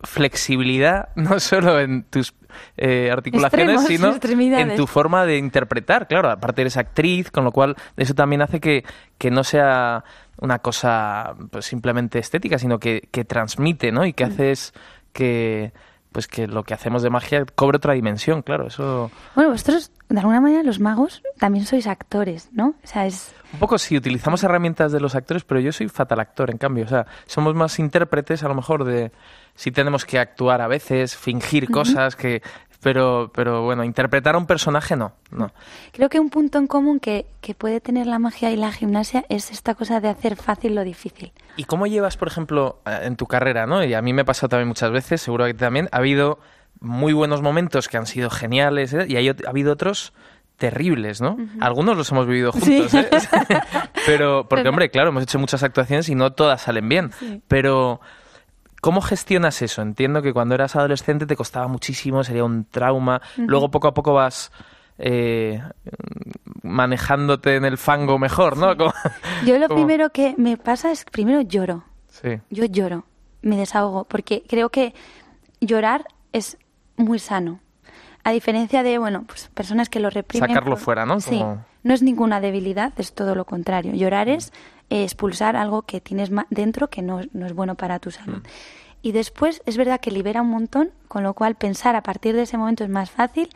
flexibilidad 0.03 1.09
no 1.15 1.41
solo 1.41 1.81
en 1.81 2.05
tus 2.05 2.35
eh, 2.77 3.11
articulaciones, 3.11 3.81
Extremos, 3.81 4.21
sino 4.21 4.59
en 4.59 4.77
tu 4.77 4.87
forma 4.87 5.27
de 5.27 5.39
interpretar. 5.39 6.07
Claro, 6.07 6.31
aparte 6.31 6.63
eres 6.63 6.77
actriz, 6.77 7.31
con 7.31 7.45
lo 7.45 7.53
cual 7.53 7.75
eso 7.97 8.15
también 8.15 8.43
hace 8.43 8.61
que, 8.61 8.85
que 9.19 9.31
no 9.31 9.45
sea 9.45 10.05
una 10.41 10.61
cosa 10.61 11.35
pues, 11.51 11.67
simplemente 11.67 12.19
estética, 12.19 12.59
sino 12.59 12.79
que, 12.79 13.09
que 13.11 13.25
transmite, 13.25 13.93
¿no? 13.93 14.05
Y 14.05 14.13
que 14.13 14.25
haces 14.25 14.73
que 15.13 15.73
pues 16.15 16.29
que 16.29 16.47
lo 16.47 16.63
que 16.63 16.75
hacemos 16.75 17.03
de 17.03 17.11
magia 17.11 17.45
cobre 17.57 17.79
otra 17.79 17.95
dimensión, 17.95 18.43
claro, 18.43 18.69
eso 18.69 19.11
Bueno, 19.35 19.51
vosotros, 19.51 19.91
de 20.09 20.21
alguna 20.21 20.41
manera, 20.41 20.63
los 20.63 20.79
magos 20.79 21.23
también 21.41 21.67
sois 21.67 21.89
actores, 21.89 22.51
¿no? 22.53 22.77
O 22.85 22.87
sea, 22.87 23.05
es... 23.05 23.35
un 23.53 23.59
poco 23.59 23.79
sí 23.79 23.97
utilizamos 23.97 24.45
herramientas 24.45 24.93
de 24.93 25.01
los 25.01 25.17
actores, 25.17 25.43
pero 25.43 25.59
yo 25.59 25.73
soy 25.73 25.89
fatal 25.89 26.21
actor 26.21 26.51
en 26.51 26.59
cambio, 26.59 26.85
o 26.85 26.89
sea, 26.89 27.07
somos 27.27 27.57
más 27.57 27.81
intérpretes 27.81 28.45
a 28.45 28.49
lo 28.49 28.55
mejor 28.55 28.85
de 28.85 29.11
si 29.57 29.73
tenemos 29.73 30.05
que 30.05 30.21
actuar 30.21 30.61
a 30.61 30.69
veces, 30.69 31.17
fingir 31.17 31.69
cosas 31.69 32.15
que 32.15 32.43
pero 32.85 33.33
pero 33.35 33.63
bueno, 33.63 33.83
interpretar 33.83 34.37
a 34.37 34.39
un 34.39 34.47
personaje 34.47 34.95
no, 34.95 35.13
no. 35.33 35.51
Creo 35.93 36.09
que 36.09 36.21
un 36.21 36.31
punto 36.31 36.59
en 36.59 36.69
común 36.69 37.01
que, 37.01 37.27
que 37.41 37.55
puede 37.55 37.81
tener 37.81 38.07
la 38.07 38.21
magia 38.21 38.53
y 38.53 38.57
la 38.57 38.71
gimnasia 38.71 39.25
es 39.29 39.51
esta 39.51 39.75
cosa 39.75 39.99
de 40.01 40.09
hacer 40.09 40.37
fácil 40.37 40.77
lo 40.77 40.85
difícil. 40.85 41.33
¿Y 41.57 41.65
cómo 41.65 41.87
llevas, 41.89 42.17
por 42.17 42.29
ejemplo, 42.29 42.79
en 42.87 43.17
tu 43.17 43.27
carrera, 43.27 43.67
¿no? 43.67 43.83
Y 43.83 43.95
a 43.95 44.03
mí 44.03 44.13
me 44.13 44.23
ha 44.23 44.25
pasado 44.25 44.51
también 44.51 44.69
muchas 44.69 44.93
veces, 44.93 45.21
seguro 45.23 45.47
que 45.47 45.55
también, 45.55 45.89
ha 45.91 45.97
habido 45.97 46.39
muy 46.81 47.13
buenos 47.13 47.41
momentos 47.43 47.89
que 47.89 47.97
han 47.97 48.07
sido 48.07 48.29
geniales 48.31 48.93
¿eh? 48.93 49.07
y 49.09 49.17
hay, 49.17 49.29
ha 49.31 49.35
habido 49.49 49.73
otros 49.73 50.13
terribles, 50.57 51.21
¿no? 51.21 51.37
Algunos 51.61 51.97
los 51.97 52.13
hemos 52.13 52.27
vivido 52.27 52.53
juntos, 52.53 52.91
Sí. 52.91 52.99
¿eh? 52.99 53.09
Pero, 54.07 54.47
porque, 54.49 54.69
hombre, 54.69 54.91
claro, 54.91 55.09
hemos 55.09 55.23
hecho 55.23 55.39
muchas 55.39 55.63
actuaciones 55.63 56.09
y 56.09 56.15
no 56.15 56.33
todas 56.33 56.63
salen 56.63 56.89
bien. 56.89 57.11
Pero, 57.49 58.01
¿cómo 58.85 59.01
gestionas 59.01 59.63
eso? 59.63 59.81
Entiendo 59.81 60.21
que 60.21 60.35
cuando 60.35 60.55
eras 60.55 60.77
adolescente 60.77 61.25
te 61.25 61.37
costaba 61.37 61.69
muchísimo, 61.69 62.23
sería 62.23 62.45
un 62.45 62.67
trauma. 62.67 63.23
Luego, 63.39 63.71
poco 63.71 63.89
a 63.89 63.95
poco 63.95 64.13
vas... 64.13 64.53
eh, 64.99 65.61
manejándote 66.63 67.57
en 67.57 67.65
el 67.65 67.79
fango 67.79 68.19
mejor, 68.19 68.57
¿no? 68.57 68.77
Como- 68.77 68.93
Yo 69.47 69.59
lo 69.59 69.69
como- 69.69 69.81
primero 69.81 70.11
que 70.11 70.35
me 70.39 70.57
pasa 70.57 70.91
es, 70.93 71.05
primero 71.05 71.41
lloro. 71.41 71.85
Sí. 72.09 72.41
Yo 72.51 72.65
lloro, 72.65 73.05
me 73.43 73.57
desahogo, 73.57 74.05
porque 74.05 74.43
creo 74.49 74.69
que 74.71 74.95
llorar 75.61 76.07
es 76.33 76.59
muy 76.97 77.19
sano. 77.19 77.61
A 78.23 78.31
diferencia 78.33 78.83
de, 78.83 78.99
bueno, 78.99 79.25
pues 79.27 79.51
personas 79.53 79.89
que 79.89 80.01
lo 80.01 80.11
reprimen. 80.11 80.49
Sacarlo 80.49 80.73
por- 80.77 80.79
fuera, 80.81 81.05
¿no? 81.07 81.21
Sí. 81.21 81.43
No 81.83 81.93
es 81.93 82.03
ninguna 82.03 82.41
debilidad, 82.41 82.93
es 82.99 83.13
todo 83.15 83.35
lo 83.35 83.45
contrario. 83.45 83.93
Llorar 83.95 84.29
es 84.29 84.53
expulsar 84.91 85.57
algo 85.57 85.83
que 85.83 86.01
tienes 86.01 86.31
dentro 86.51 86.89
que 86.89 87.03
no, 87.03 87.21
no 87.33 87.47
es 87.47 87.53
bueno 87.55 87.75
para 87.75 87.99
tu 87.99 88.11
salud. 88.11 88.39
Mm. 88.39 88.43
Y 89.03 89.13
después 89.13 89.61
es 89.67 89.77
verdad 89.77 90.01
que 90.01 90.11
libera 90.11 90.41
un 90.43 90.49
montón, 90.49 90.91
con 91.09 91.23
lo 91.23 91.35
cual 91.35 91.57
pensar 91.57 91.95
a 91.97 92.03
partir 92.03 92.35
de 92.35 92.43
ese 92.43 92.57
momento 92.57 92.85
es 92.85 92.91
más 92.91 93.11
fácil. 93.11 93.49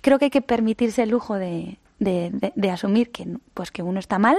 Creo 0.00 0.18
que 0.18 0.26
hay 0.26 0.30
que 0.30 0.42
permitirse 0.42 1.02
el 1.02 1.10
lujo 1.10 1.34
de, 1.34 1.78
de- 1.98 2.30
de- 2.32 2.52
de 2.54 2.70
asumir 2.70 3.10
que, 3.10 3.26
pues 3.54 3.70
que 3.70 3.82
uno 3.82 3.98
está 3.98 4.18
mal 4.18 4.38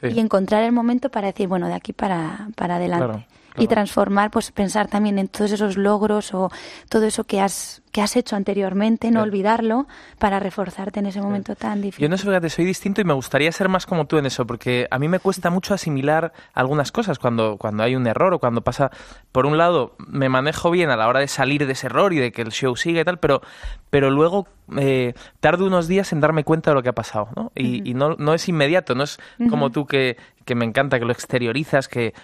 Sí. 0.00 0.08
y 0.14 0.20
encontrar 0.20 0.62
el 0.62 0.70
momento 0.70 1.10
para 1.10 1.26
decir, 1.28 1.48
bueno, 1.48 1.66
de 1.66 1.74
aquí 1.74 1.92
para, 1.92 2.48
para 2.54 2.76
adelante. 2.76 3.06
Claro, 3.06 3.24
Y 3.56 3.66
transformar, 3.66 4.30
pues 4.30 4.52
pensar 4.52 4.86
también 4.86 5.18
en 5.18 5.26
todos 5.26 5.50
esos 5.50 5.76
logros 5.76 6.32
o 6.32 6.48
todo 6.88 7.04
eso 7.06 7.24
que 7.24 7.40
has, 7.40 7.82
que 7.98 8.02
has 8.02 8.14
hecho 8.14 8.36
anteriormente, 8.36 9.10
no 9.10 9.22
olvidarlo 9.22 9.88
para 10.20 10.38
reforzarte 10.38 11.00
en 11.00 11.06
ese 11.06 11.20
momento 11.20 11.56
tan 11.56 11.80
difícil. 11.82 12.00
Yo 12.04 12.08
no 12.08 12.16
sé, 12.16 12.26
fíjate, 12.28 12.48
soy 12.48 12.64
distinto 12.64 13.00
y 13.00 13.04
me 13.04 13.12
gustaría 13.12 13.50
ser 13.50 13.68
más 13.68 13.86
como 13.86 14.06
tú 14.06 14.18
en 14.18 14.26
eso, 14.26 14.46
porque 14.46 14.86
a 14.92 15.00
mí 15.00 15.08
me 15.08 15.18
cuesta 15.18 15.50
mucho 15.50 15.74
asimilar 15.74 16.32
algunas 16.54 16.92
cosas 16.92 17.18
cuando, 17.18 17.56
cuando 17.56 17.82
hay 17.82 17.96
un 17.96 18.06
error 18.06 18.32
o 18.34 18.38
cuando 18.38 18.60
pasa. 18.60 18.92
Por 19.32 19.46
un 19.46 19.58
lado, 19.58 19.96
me 19.98 20.28
manejo 20.28 20.70
bien 20.70 20.90
a 20.90 20.96
la 20.96 21.08
hora 21.08 21.18
de 21.18 21.26
salir 21.26 21.66
de 21.66 21.72
ese 21.72 21.88
error 21.88 22.12
y 22.12 22.18
de 22.20 22.30
que 22.30 22.42
el 22.42 22.52
show 22.52 22.76
siga 22.76 23.00
y 23.00 23.04
tal, 23.04 23.18
pero, 23.18 23.42
pero 23.90 24.10
luego 24.10 24.46
eh, 24.76 25.14
tardo 25.40 25.66
unos 25.66 25.88
días 25.88 26.12
en 26.12 26.20
darme 26.20 26.44
cuenta 26.44 26.70
de 26.70 26.76
lo 26.76 26.84
que 26.84 26.90
ha 26.90 26.94
pasado, 26.94 27.30
¿no? 27.34 27.50
Y, 27.56 27.82
y 27.90 27.94
no, 27.94 28.14
no 28.14 28.32
es 28.32 28.48
inmediato, 28.48 28.94
no 28.94 29.02
es 29.02 29.18
como 29.50 29.70
tú 29.70 29.86
que, 29.86 30.16
que 30.44 30.54
me 30.54 30.64
encanta, 30.64 31.00
que 31.00 31.04
lo 31.04 31.12
exteriorizas, 31.12 31.88
que... 31.88 32.14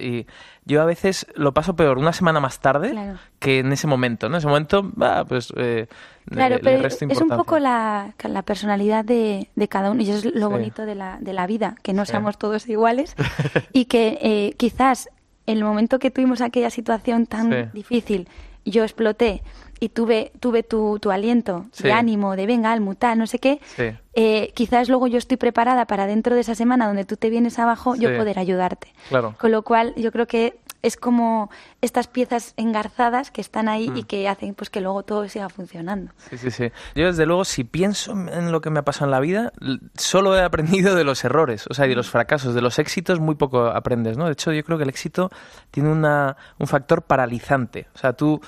y 0.00 0.26
yo 0.64 0.82
a 0.82 0.84
veces 0.84 1.26
lo 1.34 1.54
paso 1.54 1.76
peor 1.76 1.96
una 1.96 2.12
semana 2.12 2.40
más 2.40 2.60
tarde 2.60 2.90
Claro. 2.90 3.18
que 3.38 3.60
en 3.60 3.72
ese 3.72 3.86
momento, 3.86 4.28
¿no? 4.28 4.34
En 4.34 4.38
ese 4.38 4.48
momento, 4.48 4.82
pues... 5.24 5.52
eh, 5.56 5.86
Claro, 6.30 6.56
le- 6.56 6.62
le 6.62 6.70
pero 6.70 6.82
resto 6.82 7.06
es 7.08 7.20
un 7.22 7.28
poco 7.28 7.58
la, 7.58 8.12
la 8.22 8.42
personalidad 8.42 9.02
de, 9.02 9.48
de 9.56 9.68
cada 9.68 9.90
uno 9.90 10.02
y 10.02 10.10
eso 10.10 10.28
es 10.28 10.34
lo 10.34 10.48
Sí. 10.48 10.52
bonito 10.52 10.84
de 10.84 10.94
la, 10.94 11.16
de 11.20 11.32
la 11.32 11.46
vida, 11.46 11.76
que 11.82 11.94
no 11.94 12.04
Sí. 12.04 12.10
seamos 12.10 12.36
todos 12.36 12.68
iguales 12.68 13.14
y 13.72 13.86
que 13.86 14.18
eh, 14.20 14.54
quizás 14.58 15.08
el 15.46 15.64
momento 15.64 15.98
que 15.98 16.10
tuvimos 16.10 16.42
aquella 16.42 16.68
situación 16.68 17.24
tan 17.26 17.50
Sí. 17.50 17.56
difícil, 17.72 18.28
yo 18.66 18.82
exploté 18.82 19.42
y 19.80 19.88
tuve, 19.88 20.32
tuve 20.40 20.62
tu, 20.62 20.98
tu 20.98 21.10
aliento 21.10 21.64
Sí. 21.72 21.84
de 21.84 21.92
ánimo, 21.92 22.36
de 22.36 22.44
venga, 22.46 22.72
al 22.72 22.82
mutar, 22.82 23.16
no 23.16 23.26
sé 23.26 23.38
qué, 23.38 23.58
Sí. 23.76 23.84
eh, 24.12 24.52
quizás 24.54 24.90
luego 24.90 25.06
yo 25.06 25.16
estoy 25.16 25.38
preparada 25.38 25.86
para 25.86 26.06
dentro 26.06 26.34
de 26.34 26.42
esa 26.42 26.54
semana 26.54 26.86
donde 26.88 27.06
tú 27.06 27.16
te 27.16 27.30
vienes 27.30 27.58
abajo, 27.58 27.94
yo 27.94 28.14
poder 28.18 28.38
ayudarte. 28.38 28.88
Claro. 29.08 29.34
Con 29.40 29.50
lo 29.52 29.62
cual, 29.62 29.94
yo 29.96 30.12
creo 30.12 30.26
que 30.26 30.58
es 30.82 30.96
como 30.96 31.50
estas 31.80 32.06
piezas 32.06 32.54
engarzadas 32.56 33.30
que 33.30 33.40
están 33.40 33.68
ahí 33.68 33.90
Mm. 33.90 33.96
y 33.96 34.02
que 34.04 34.28
hacen 34.28 34.54
pues 34.54 34.70
que 34.70 34.80
luego 34.80 35.02
todo 35.02 35.28
siga 35.28 35.48
funcionando. 35.48 36.12
Sí, 36.30 36.38
sí, 36.38 36.50
sí. 36.50 36.70
Yo, 36.94 37.06
desde 37.06 37.26
luego, 37.26 37.44
si 37.44 37.64
pienso 37.64 38.12
en 38.12 38.52
lo 38.52 38.60
que 38.60 38.70
me 38.70 38.78
ha 38.78 38.84
pasado 38.84 39.06
en 39.06 39.10
la 39.10 39.20
vida, 39.20 39.52
solo 39.96 40.36
he 40.36 40.42
aprendido 40.42 40.94
de 40.94 41.04
los 41.04 41.24
errores, 41.24 41.66
o 41.68 41.74
sea, 41.74 41.86
y 41.86 41.90
de 41.90 41.96
los 41.96 42.10
fracasos. 42.10 42.54
De 42.54 42.60
los 42.62 42.78
éxitos 42.78 43.18
muy 43.20 43.34
poco 43.34 43.66
aprendes, 43.66 44.16
¿no? 44.16 44.26
De 44.26 44.32
hecho, 44.32 44.52
yo 44.52 44.62
creo 44.62 44.78
que 44.78 44.84
el 44.84 44.90
éxito 44.90 45.30
tiene 45.70 45.90
una, 45.90 46.36
un 46.58 46.66
factor 46.66 47.02
paralizante. 47.02 47.88
O 47.94 47.98
sea, 47.98 48.12
tú, 48.12 48.40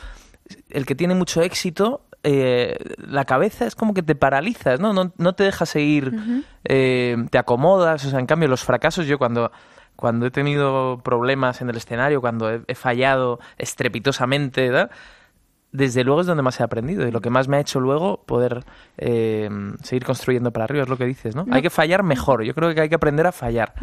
el 0.68 0.86
que 0.86 0.94
tiene 0.94 1.14
mucho 1.14 1.42
éxito, 1.42 2.02
eh, 2.22 2.76
la 2.98 3.24
cabeza 3.24 3.66
es 3.66 3.74
como 3.74 3.94
que 3.94 4.02
te 4.02 4.14
paralizas, 4.14 4.78
¿no? 4.78 4.92
No, 4.92 5.12
no 5.16 5.32
te 5.34 5.44
deja 5.44 5.66
seguir, 5.66 6.12
eh, 6.64 7.16
te 7.30 7.38
acomodas. 7.38 8.04
O 8.04 8.10
sea, 8.10 8.20
en 8.20 8.26
cambio, 8.26 8.46
los 8.48 8.62
fracasos, 8.62 9.06
yo 9.06 9.18
cuando 9.18 9.50
cuando 10.00 10.26
he 10.26 10.30
tenido 10.30 11.00
problemas 11.04 11.60
en 11.60 11.70
el 11.70 11.76
escenario, 11.76 12.20
cuando 12.20 12.50
he, 12.50 12.62
he 12.66 12.74
fallado 12.74 13.38
estrepitosamente, 13.58 14.68
¿verdad? 14.70 14.90
desde 15.72 16.02
luego 16.02 16.22
es 16.22 16.26
donde 16.26 16.42
más 16.42 16.58
he 16.58 16.64
aprendido 16.64 17.06
y 17.06 17.12
lo 17.12 17.20
que 17.20 17.30
más 17.30 17.46
me 17.46 17.56
ha 17.56 17.60
hecho 17.60 17.78
luego 17.78 18.24
poder 18.24 18.64
eh, 18.98 19.48
seguir 19.84 20.04
construyendo 20.04 20.50
para 20.50 20.64
arriba, 20.64 20.82
es 20.82 20.88
lo 20.88 20.96
que 20.96 21.04
dices, 21.04 21.36
¿no? 21.36 21.44
No. 21.46 21.54
Hay 21.54 21.62
que 21.62 21.70
fallar 21.70 22.02
mejor, 22.02 22.42
yo 22.42 22.54
creo 22.56 22.74
que 22.74 22.80
hay 22.80 22.88
que 22.88 22.96
aprender 22.96 23.24
a 23.26 23.30
fallar. 23.30 23.74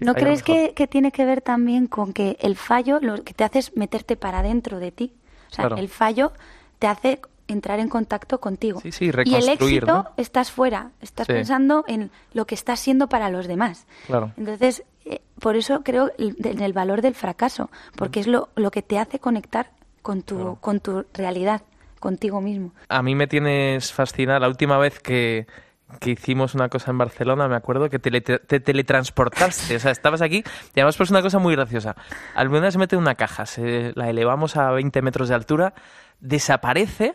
¿No 0.00 0.14
fallar 0.14 0.14
crees 0.14 0.42
que, 0.42 0.72
que 0.74 0.86
tiene 0.86 1.12
que 1.12 1.26
ver 1.26 1.42
también 1.42 1.88
con 1.88 2.14
que 2.14 2.38
el 2.40 2.56
fallo 2.56 3.00
lo 3.02 3.22
que 3.22 3.34
te 3.34 3.44
hace 3.44 3.58
es 3.58 3.76
meterte 3.76 4.16
para 4.16 4.42
dentro 4.42 4.78
de 4.78 4.92
ti? 4.92 5.12
O 5.50 5.54
sea, 5.54 5.66
Claro. 5.66 5.76
el 5.76 5.88
fallo 5.90 6.32
te 6.78 6.86
hace 6.86 7.20
entrar 7.48 7.80
en 7.80 7.90
contacto 7.90 8.40
contigo. 8.40 8.80
Sí, 8.80 8.90
sí, 8.90 9.04
y 9.24 9.34
el 9.34 9.48
éxito 9.50 9.86
¿no? 9.86 10.06
estás 10.16 10.50
fuera, 10.50 10.92
estás 11.02 11.26
Sí. 11.26 11.34
pensando 11.34 11.84
en 11.86 12.10
lo 12.32 12.46
que 12.46 12.54
estás 12.54 12.80
siendo 12.80 13.08
para 13.10 13.28
los 13.28 13.46
demás. 13.46 13.86
Claro. 14.06 14.32
Entonces, 14.38 14.84
por 15.40 15.56
eso 15.56 15.82
creo 15.84 16.10
en 16.18 16.62
el 16.62 16.72
valor 16.72 17.02
del 17.02 17.14
fracaso, 17.14 17.70
porque 17.96 18.20
es 18.20 18.26
lo, 18.26 18.48
lo 18.56 18.70
que 18.70 18.82
te 18.82 18.98
hace 18.98 19.18
conectar 19.18 19.70
con 20.02 20.22
tu, 20.22 20.36
Claro. 20.36 20.58
con 20.60 20.80
tu 20.80 21.04
realidad, 21.14 21.62
contigo 22.00 22.40
mismo. 22.40 22.72
A 22.88 23.02
mí 23.02 23.14
me 23.14 23.26
tienes 23.26 23.92
fascinada. 23.92 24.38
La 24.40 24.48
última 24.48 24.78
vez 24.78 25.00
que, 25.00 25.46
que 26.00 26.10
hicimos 26.10 26.54
una 26.54 26.68
cosa 26.68 26.90
en 26.90 26.98
Barcelona, 26.98 27.48
me 27.48 27.56
acuerdo 27.56 27.88
que 27.90 27.98
tele- 28.00 28.20
te 28.20 28.60
teletransportaste. 28.60 29.76
O 29.76 29.80
sea, 29.80 29.90
estabas 29.90 30.22
aquí 30.22 30.42
y 30.74 30.80
además 30.80 30.96
pues 30.96 31.10
una 31.10 31.22
cosa 31.22 31.38
muy 31.38 31.54
graciosa. 31.54 31.96
Almudena 32.34 32.70
se 32.70 32.78
mete 32.78 32.96
en 32.96 33.02
una 33.02 33.14
caja, 33.14 33.46
se, 33.46 33.92
la 33.94 34.08
elevamos 34.10 34.56
a 34.56 34.70
20 34.70 35.02
metros 35.02 35.28
de 35.28 35.34
altura, 35.34 35.74
desaparece, 36.20 37.14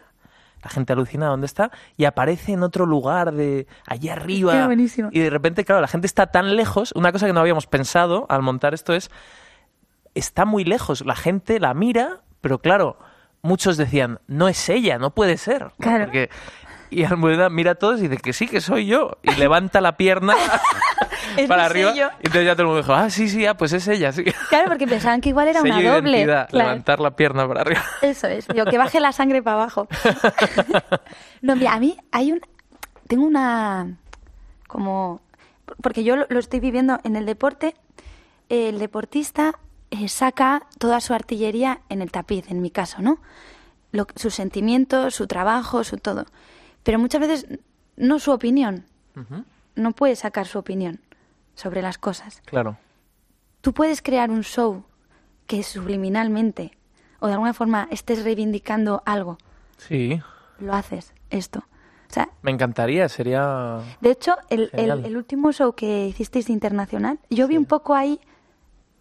la 0.64 0.70
gente 0.70 0.94
alucina 0.94 1.28
dónde 1.28 1.46
está, 1.48 1.72
y 1.98 2.06
aparece 2.06 2.54
en 2.54 2.64
otro 2.64 2.86
lugar 2.86 3.32
de 3.34 3.68
allí 3.88 4.10
arriba. 4.10 4.54
Qué. 4.54 4.60
Y 5.12 5.20
de 5.20 5.30
repente, 5.30 5.66
claro, 5.66 5.82
la 5.82 5.88
gente 5.88 6.08
está 6.08 6.28
tan 6.28 6.56
lejos. 6.56 6.92
Una 6.96 7.12
cosa 7.12 7.26
que 7.28 7.34
no 7.34 7.40
habíamos 7.40 7.68
pensado 7.68 8.26
al 8.30 8.42
montar 8.42 8.74
esto 8.74 8.94
es, 8.94 9.10
está 10.16 10.46
muy 10.46 10.64
lejos. 10.64 11.06
La 11.06 11.16
gente 11.16 11.60
la 11.60 11.74
mira, 11.74 12.22
pero 12.42 12.60
claro, 12.60 12.98
muchos 13.42 13.78
decían, 13.78 14.20
no 14.28 14.48
es 14.48 14.70
ella, 14.70 14.98
no 15.00 15.12
puede 15.16 15.38
ser. 15.38 15.72
Claro. 15.80 16.06
Porque- 16.06 16.30
y 16.94 17.06
Almudena 17.06 17.48
mira 17.50 17.72
a 17.72 17.76
todos 17.76 18.00
y 18.02 18.10
dice 18.10 18.22
que 18.22 18.34
sí, 18.34 18.48
que 18.50 18.60
soy 18.60 18.86
yo. 18.86 19.18
Y 19.24 19.32
levanta 19.36 19.80
la 19.80 19.96
pierna 19.96 20.34
Es 21.38 21.48
para 21.48 21.66
arriba. 21.66 21.92
sello. 21.92 22.10
Y 22.22 22.28
entonces 22.28 22.46
ya 22.46 22.54
todo 22.54 22.64
el 22.64 22.68
mundo 22.68 22.82
dijo, 22.82 22.94
ah, 22.94 23.10
sí, 23.10 23.30
sí, 23.30 23.46
ah, 23.46 23.56
pues 23.56 23.74
es 23.74 23.88
ella. 23.88 24.12
Sí. 24.12 24.24
Claro, 24.50 24.66
porque 24.68 24.88
pensaban 24.88 25.22
que 25.22 25.30
igual 25.30 25.48
era 25.48 25.62
Sello 25.62 25.76
una 25.76 25.96
doble. 25.96 26.24
Claro. 26.26 26.48
levantar 26.52 27.00
la 27.00 27.16
pierna 27.16 27.48
para 27.48 27.62
arriba. 27.62 27.84
Eso 28.02 28.28
es, 28.28 28.48
digo, 28.48 28.66
que 28.66 28.78
baje 28.78 29.00
la 29.00 29.12
sangre 29.12 29.42
para 29.42 29.58
abajo. 29.58 29.88
no, 31.42 31.56
mira, 31.56 31.74
a 31.74 31.80
mí 31.80 31.98
hay 32.12 32.32
un... 32.32 32.42
Tengo 33.08 33.26
una... 33.26 33.98
como... 34.68 35.22
Porque 35.82 36.04
yo 36.04 36.16
lo, 36.16 36.40
estoy 36.40 36.60
viviendo 36.60 37.00
en 37.04 37.16
el 37.16 37.26
deporte. 37.26 37.76
El 38.50 38.80
deportista 38.80 39.54
eh, 39.90 40.10
saca 40.10 40.64
toda 40.80 41.00
su 41.00 41.14
artillería 41.14 41.80
en 41.90 42.02
el 42.02 42.12
tapiz, 42.12 42.52
en 42.52 42.62
mi 42.62 42.72
caso, 42.72 43.02
¿no? 43.02 43.20
Lo, 43.94 44.08
sus 44.16 44.34
sentimientos, 44.36 45.16
su 45.16 45.28
trabajo, 45.28 45.84
su 45.86 45.98
todo. 45.98 46.26
Pero 46.84 47.00
muchas 47.00 47.22
veces 47.22 47.48
no 47.96 48.20
su 48.20 48.32
opinión. 48.32 48.86
No 49.76 49.92
puede 49.92 50.16
sacar 50.16 50.48
su 50.48 50.60
opinión 50.60 51.00
sobre 51.62 51.82
las 51.82 51.98
cosas. 51.98 52.42
Claro. 52.46 52.78
Tú 53.62 53.74
puedes 53.74 54.02
crear 54.02 54.32
un 54.32 54.44
show 54.44 54.84
que 55.48 55.64
subliminalmente 55.64 56.72
o 57.20 57.28
de 57.28 57.34
alguna 57.34 57.54
forma 57.54 57.88
estés 57.92 58.24
reivindicando 58.24 59.04
algo. 59.06 59.38
Sí. 59.78 60.20
Lo 60.60 60.74
haces, 60.74 61.14
esto. 61.30 61.60
O 61.60 62.14
sea, 62.14 62.30
Me 62.42 62.52
encantaría, 62.52 63.08
sería... 63.08 63.80
de 64.02 64.12
hecho, 64.12 64.36
el, 64.50 64.70
el- 64.74 65.16
último 65.16 65.52
show 65.54 65.74
que 65.74 66.08
hicisteis 66.08 66.50
internacional, 66.50 67.20
yo 67.30 67.48
vi 67.48 67.56
un 67.58 67.66
poco 67.66 67.94
ahí 67.96 68.20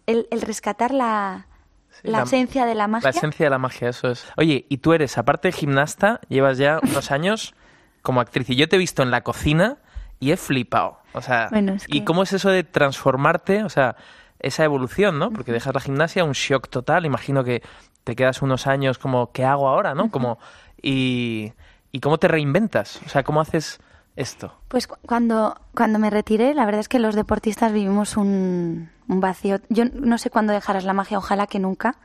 el, 0.05 0.27
el 0.31 0.41
rescatar 0.41 0.91
la, 0.93 1.47
Sí, 1.89 2.07
la 2.07 2.19
la- 2.19 2.23
esencia 2.23 2.65
de 2.65 2.73
la 2.75 2.87
magia. 2.87 3.07
La 3.11 3.17
esencia 3.17 3.45
de 3.45 3.49
la 3.49 3.57
magia, 3.57 3.89
eso 3.89 4.09
es. 4.11 4.25
Oye, 4.37 4.65
y 4.69 4.77
tú 4.77 4.93
eres, 4.93 5.17
aparte 5.17 5.49
de 5.49 5.51
gimnasta, 5.51 6.21
llevas 6.29 6.57
ya 6.57 6.79
unos 6.83 7.11
años 7.11 7.53
como 8.01 8.21
actriz. 8.21 8.49
Y 8.49 8.55
yo 8.55 8.69
te 8.69 8.77
he 8.77 8.79
visto 8.79 9.03
en 9.03 9.11
la 9.11 9.21
cocina 9.23 9.77
y 10.21 10.31
he 10.31 10.37
flipado. 10.37 10.99
O 11.11 11.21
sea, 11.21 11.49
Bueno, 11.51 11.73
es 11.73 11.83
¿y 11.89 12.05
cómo 12.05 12.23
es 12.23 12.31
eso 12.31 12.49
de 12.49 12.63
transformarte? 12.63 13.65
O 13.65 13.69
sea, 13.69 13.97
esa 14.39 14.63
evolución, 14.63 15.19
¿no? 15.19 15.31
Porque 15.31 15.51
dejas 15.51 15.73
la 15.73 15.81
gimnasia, 15.81 16.23
un 16.23 16.31
shock 16.31 16.69
total. 16.69 17.05
Imagino 17.05 17.43
que 17.43 17.61
te 18.05 18.15
quedas 18.15 18.41
unos 18.41 18.65
años 18.67 18.97
como, 18.97 19.31
¿qué 19.33 19.43
hago 19.43 19.67
ahora, 19.67 19.93
no? 19.93 20.09
Como, 20.09 20.39
y, 20.81 21.51
¿Y 21.91 21.99
cómo 21.99 22.17
te 22.17 22.29
reinventas? 22.29 23.01
O 23.05 23.09
sea, 23.09 23.23
¿cómo 23.23 23.41
haces 23.41 23.81
esto? 24.15 24.53
Pues 24.69 24.87
cu- 24.87 24.95
cuando, 25.05 25.59
cuando 25.75 25.99
me 25.99 26.09
retiré, 26.09 26.53
la 26.53 26.65
verdad 26.65 26.79
es 26.81 26.87
que 26.87 26.99
los 26.99 27.15
deportistas 27.15 27.73
vivimos 27.73 28.15
un, 28.15 28.89
un 29.09 29.19
vacío. 29.19 29.59
Yo 29.69 29.83
no 29.93 30.17
sé 30.17 30.29
cuándo 30.29 30.53
dejarás 30.53 30.85
la 30.85 30.93
magia, 30.93 31.17
ojalá 31.17 31.47
que 31.47 31.59
nunca, 31.59 31.97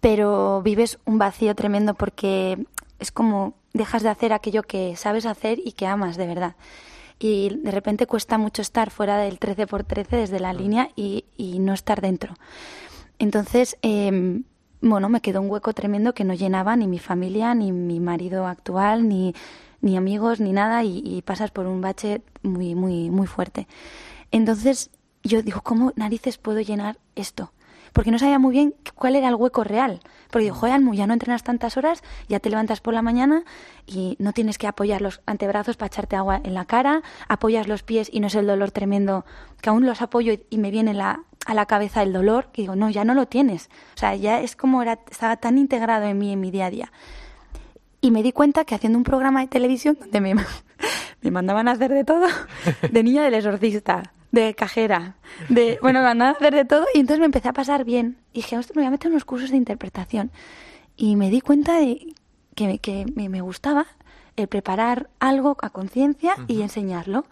pero 0.00 0.62
vives 0.62 0.98
un 1.04 1.18
vacío 1.18 1.54
tremendo 1.54 1.94
porque 1.94 2.66
es 2.98 3.10
como 3.12 3.54
dejas 3.72 4.02
de 4.02 4.08
hacer 4.10 4.32
aquello 4.32 4.62
que 4.62 4.96
sabes 4.96 5.26
hacer 5.26 5.58
y 5.64 5.72
que 5.72 5.86
amas 5.86 6.16
de 6.16 6.26
verdad. 6.26 6.54
Y 7.18 7.56
de 7.62 7.70
repente 7.70 8.06
cuesta 8.06 8.38
mucho 8.38 8.62
estar 8.62 8.90
fuera 8.90 9.18
del 9.18 9.38
13x13 9.38 10.08
desde 10.08 10.40
la 10.40 10.52
línea 10.52 10.90
y, 10.96 11.24
y 11.36 11.58
no 11.58 11.72
estar 11.72 12.00
dentro. 12.00 12.34
Entonces, 13.18 13.76
eh, 13.82 14.42
bueno, 14.80 15.08
me 15.08 15.22
quedó 15.22 15.40
un 15.40 15.50
hueco 15.50 15.72
tremendo 15.72 16.12
que 16.12 16.24
no 16.24 16.34
llenaba 16.34 16.76
ni 16.76 16.86
mi 16.86 16.98
familia, 16.98 17.54
ni 17.54 17.72
mi 17.72 18.00
marido 18.00 18.46
actual, 18.46 19.08
ni, 19.08 19.34
ni 19.80 19.96
amigos, 19.96 20.40
ni 20.40 20.52
nada, 20.52 20.84
y, 20.84 21.02
y 21.04 21.22
pasas 21.22 21.50
por 21.50 21.66
un 21.66 21.80
bache 21.80 22.20
muy, 22.42 22.74
muy, 22.74 23.08
muy 23.08 23.26
fuerte. 23.26 23.66
Entonces, 24.30 24.90
yo 25.22 25.40
digo, 25.40 25.62
¿cómo 25.62 25.94
narices 25.96 26.36
puedo 26.36 26.60
llenar 26.60 26.98
esto? 27.14 27.53
Porque 27.94 28.10
no 28.10 28.18
sabía 28.18 28.38
muy 28.38 28.52
bien 28.52 28.74
cuál 28.94 29.14
era 29.16 29.28
el 29.28 29.36
hueco 29.36 29.64
real. 29.64 30.00
Porque 30.30 30.44
digo, 30.44 30.56
joder, 30.56 30.74
Almu, 30.74 30.94
ya 30.94 31.06
no 31.06 31.14
entrenas 31.14 31.44
tantas 31.44 31.76
horas, 31.76 32.02
ya 32.28 32.40
te 32.40 32.50
levantas 32.50 32.80
por 32.80 32.92
la 32.92 33.02
mañana 33.02 33.44
y 33.86 34.16
no 34.18 34.32
tienes 34.32 34.58
que 34.58 34.66
apoyar 34.66 35.00
los 35.00 35.22
antebrazos 35.26 35.76
para 35.76 35.86
echarte 35.86 36.16
agua 36.16 36.40
en 36.42 36.54
la 36.54 36.64
cara, 36.64 37.02
apoyas 37.28 37.68
los 37.68 37.84
pies 37.84 38.10
y 38.12 38.18
no 38.18 38.26
es 38.26 38.34
el 38.34 38.48
dolor 38.48 38.72
tremendo, 38.72 39.24
que 39.62 39.70
aún 39.70 39.86
los 39.86 40.02
apoyo 40.02 40.32
y, 40.32 40.44
y 40.50 40.58
me 40.58 40.72
viene 40.72 40.92
la, 40.92 41.22
a 41.46 41.54
la 41.54 41.66
cabeza 41.66 42.02
el 42.02 42.12
dolor, 42.12 42.48
que 42.52 42.62
digo, 42.62 42.74
no, 42.74 42.90
ya 42.90 43.04
no 43.04 43.14
lo 43.14 43.26
tienes. 43.26 43.70
O 43.94 43.98
sea, 43.98 44.16
ya 44.16 44.40
es 44.40 44.56
como 44.56 44.82
era, 44.82 44.98
estaba 45.10 45.36
tan 45.36 45.56
integrado 45.56 46.06
en 46.06 46.18
mí, 46.18 46.32
en 46.32 46.40
mi 46.40 46.50
día 46.50 46.66
a 46.66 46.70
día. 46.70 46.92
Y 48.00 48.10
me 48.10 48.22
di 48.22 48.32
cuenta 48.32 48.64
que 48.64 48.74
haciendo 48.74 48.98
un 48.98 49.04
programa 49.04 49.40
de 49.40 49.46
televisión 49.46 49.96
donde 50.00 50.20
me, 50.20 50.34
me 51.22 51.30
mandaban 51.30 51.68
a 51.68 51.72
hacer 51.72 51.92
de 51.92 52.04
todo, 52.04 52.26
de 52.90 53.02
niña 53.02 53.22
del 53.22 53.34
exorcista, 53.34 54.13
de 54.34 54.54
cajera, 54.54 55.14
de, 55.48 55.78
bueno, 55.80 56.00
me 56.00 56.06
mandaban 56.06 56.34
a 56.34 56.36
hacer 56.36 56.54
de 56.54 56.64
todo 56.64 56.84
y 56.94 56.98
entonces 57.00 57.20
me 57.20 57.26
empecé 57.26 57.48
a 57.48 57.52
pasar 57.52 57.84
bien. 57.84 58.16
Y 58.32 58.36
dije, 58.42 58.58
ostras, 58.58 58.76
me 58.76 58.82
voy 58.82 58.88
a 58.88 58.90
meter 58.90 59.10
unos 59.10 59.24
cursos 59.24 59.50
de 59.50 59.56
interpretación. 59.56 60.30
Y 60.96 61.16
me 61.16 61.30
di 61.30 61.40
cuenta 61.40 61.78
de 61.78 62.14
que, 62.54 62.66
me- 62.66 62.78
que 62.78 63.06
me, 63.14 63.28
me 63.28 63.40
gustaba 63.40 63.86
el 64.36 64.48
preparar 64.48 65.08
algo 65.20 65.56
a 65.62 65.70
conciencia 65.70 66.34
y 66.48 66.62
enseñarlo. 66.62 67.24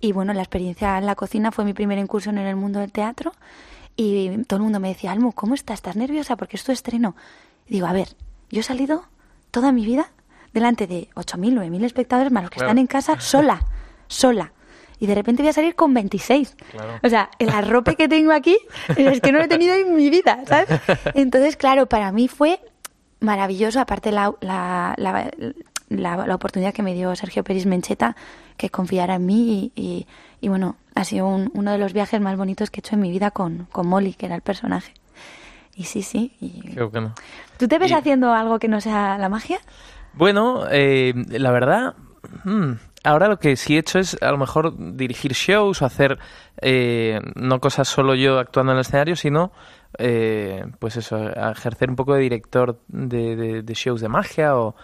Y 0.00 0.12
bueno, 0.12 0.32
la 0.32 0.40
experiencia 0.42 0.98
en 0.98 1.06
la 1.06 1.14
cocina 1.14 1.52
fue 1.52 1.64
mi 1.64 1.74
primera 1.74 2.00
incursión 2.00 2.38
en 2.38 2.46
el 2.46 2.56
mundo 2.56 2.80
del 2.80 2.90
teatro. 2.92 3.32
Y 3.94 4.30
todo 4.44 4.56
el 4.56 4.62
mundo 4.62 4.80
me 4.80 4.88
decía, 4.88 5.12
Almu, 5.12 5.32
¿cómo 5.32 5.54
estás? 5.54 5.74
¿Estás 5.76 5.96
nerviosa? 5.96 6.36
Porque 6.36 6.56
es 6.56 6.64
tu 6.64 6.72
estreno. 6.72 7.14
Y 7.68 7.74
digo, 7.74 7.86
a 7.86 7.92
ver, 7.92 8.08
yo 8.50 8.60
he 8.60 8.62
salido 8.64 9.04
toda 9.50 9.70
mi 9.70 9.84
vida 9.84 10.10
delante 10.54 10.86
de 10.86 11.08
8.000, 11.14 11.54
9.000 11.54 11.84
espectadores 11.84 12.32
más 12.32 12.42
los 12.42 12.50
que 12.50 12.56
Claro. 12.56 12.68
están 12.70 12.78
en 12.78 12.86
casa 12.86 13.20
sola, 13.20 13.60
sola. 14.08 14.52
Y 15.02 15.06
de 15.08 15.16
repente 15.16 15.42
voy 15.42 15.50
a 15.50 15.52
salir 15.52 15.74
con 15.74 15.92
26. 15.92 16.54
Claro. 16.70 16.92
O 17.02 17.08
sea, 17.08 17.28
el 17.40 17.48
arrope 17.48 17.96
que 17.96 18.06
tengo 18.06 18.30
aquí 18.30 18.56
es 18.96 19.20
que 19.20 19.32
no 19.32 19.38
lo 19.38 19.44
he 19.46 19.48
tenido 19.48 19.74
en 19.74 19.96
mi 19.96 20.08
vida, 20.10 20.38
¿sabes? 20.46 20.68
Entonces, 21.14 21.56
claro, 21.56 21.86
para 21.86 22.12
mí 22.12 22.28
fue 22.28 22.60
maravilloso, 23.18 23.80
aparte 23.80 24.12
la, 24.12 24.32
la, 24.40 24.94
la, 24.96 25.28
la- 25.88 26.34
oportunidad 26.36 26.72
que 26.72 26.84
me 26.84 26.94
dio 26.94 27.14
Sergio 27.16 27.42
Peris 27.42 27.66
Mencheta, 27.66 28.14
que 28.56 28.70
confiara 28.70 29.16
en 29.16 29.26
mí 29.26 29.72
y, 29.74 29.82
y- 29.82 30.06
y, 30.40 30.48
bueno, 30.48 30.76
ha 30.94 31.02
sido 31.04 31.26
un- 31.26 31.50
uno 31.54 31.72
de 31.72 31.78
los 31.78 31.92
viajes 31.92 32.20
más 32.20 32.36
bonitos 32.36 32.70
que 32.70 32.78
he 32.78 32.82
hecho 32.82 32.94
en 32.94 33.00
mi 33.02 33.10
vida 33.10 33.32
con, 33.32 33.66
con 33.72 33.88
Molly, 33.88 34.14
que 34.14 34.26
era 34.26 34.36
el 34.36 34.42
personaje. 34.42 34.94
Y 35.74 35.84
sí, 35.84 36.02
sí. 36.02 36.36
y- 36.40 36.74
Qué 36.74 36.82
bueno. 36.84 37.14
¿Tú 37.58 37.66
te 37.66 37.78
ves 37.80 37.90
Y- 37.90 37.94
haciendo 37.94 38.32
algo 38.32 38.60
que 38.60 38.68
no 38.68 38.80
sea 38.80 39.18
la 39.18 39.28
magia? 39.28 39.58
Bueno, 40.14 40.64
eh, 40.70 41.12
la 41.28 41.50
verdad, 41.50 41.94
mm, 42.44 42.72
ahora 43.04 43.28
lo 43.28 43.38
que 43.38 43.56
sí 43.56 43.76
he 43.76 43.78
hecho 43.78 43.98
es 43.98 44.16
a 44.22 44.30
lo 44.30 44.38
mejor 44.38 44.74
dirigir 44.96 45.32
shows 45.32 45.82
o 45.82 45.86
hacer 45.86 46.18
eh, 46.60 47.20
no 47.34 47.60
cosas 47.60 47.88
solo 47.88 48.14
yo 48.14 48.38
actuando 48.38 48.72
en 48.72 48.78
el 48.78 48.82
escenario, 48.82 49.16
sino 49.16 49.52
eh, 49.98 50.64
pues 50.78 50.96
eso, 50.96 51.18
ejercer 51.50 51.90
un 51.90 51.96
poco 51.96 52.14
de 52.14 52.20
director 52.20 52.78
de, 52.88 53.36
de- 53.36 53.62
de 53.62 53.74
shows 53.74 54.00
de 54.00 54.08
magia 54.08 54.56
o, 54.56 54.74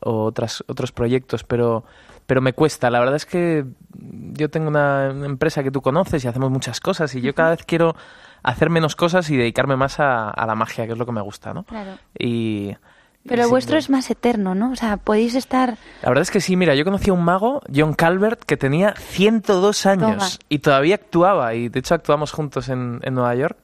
o 0.00 0.24
otras, 0.24 0.62
otros 0.66 0.92
proyectos, 0.92 1.44
pero, 1.44 1.84
pero 2.26 2.40
me 2.40 2.52
cuesta. 2.52 2.90
La 2.90 2.98
verdad 3.00 3.16
es 3.16 3.26
que 3.26 3.64
yo 3.94 4.50
tengo 4.50 4.68
una, 4.68 5.10
una 5.12 5.26
empresa 5.26 5.62
que 5.62 5.70
tú 5.70 5.80
conoces 5.80 6.24
y 6.24 6.28
hacemos 6.28 6.50
muchas 6.50 6.80
cosas 6.80 7.14
y 7.14 7.20
yo 7.20 7.34
cada 7.34 7.50
vez 7.50 7.64
quiero 7.64 7.94
hacer 8.42 8.70
menos 8.70 8.96
cosas 8.96 9.30
y 9.30 9.36
dedicarme 9.36 9.76
más 9.76 10.00
a, 10.00 10.28
a 10.30 10.46
la 10.46 10.54
magia, 10.54 10.86
que 10.86 10.92
es 10.92 10.98
lo 10.98 11.06
que 11.06 11.12
me 11.12 11.20
gusta, 11.22 11.54
¿no? 11.54 11.62
Claro. 11.64 11.92
Y, 12.18 12.74
Pero 13.26 13.44
el 13.44 13.48
vuestro 13.48 13.78
es 13.78 13.88
más 13.88 14.10
eterno, 14.10 14.54
¿no? 14.54 14.72
O 14.72 14.76
sea, 14.76 14.96
podéis 14.96 15.34
estar... 15.34 15.76
la 16.02 16.08
verdad 16.08 16.22
es 16.22 16.30
que 16.30 16.40
sí, 16.40 16.56
mira, 16.56 16.74
yo 16.74 16.84
conocí 16.84 17.10
a 17.10 17.12
un 17.12 17.24
mago, 17.24 17.62
John 17.72 17.94
Calvert, 17.94 18.42
que 18.42 18.56
tenía 18.56 18.94
102 18.96 19.86
años 19.86 20.16
Toma. 20.16 20.28
y 20.48 20.58
todavía 20.58 20.96
actuaba. 20.96 21.54
Y 21.54 21.68
de 21.68 21.78
hecho 21.78 21.94
actuamos 21.94 22.32
juntos 22.32 22.68
en, 22.68 23.00
en 23.02 23.14
Nueva 23.14 23.34
York 23.34 23.58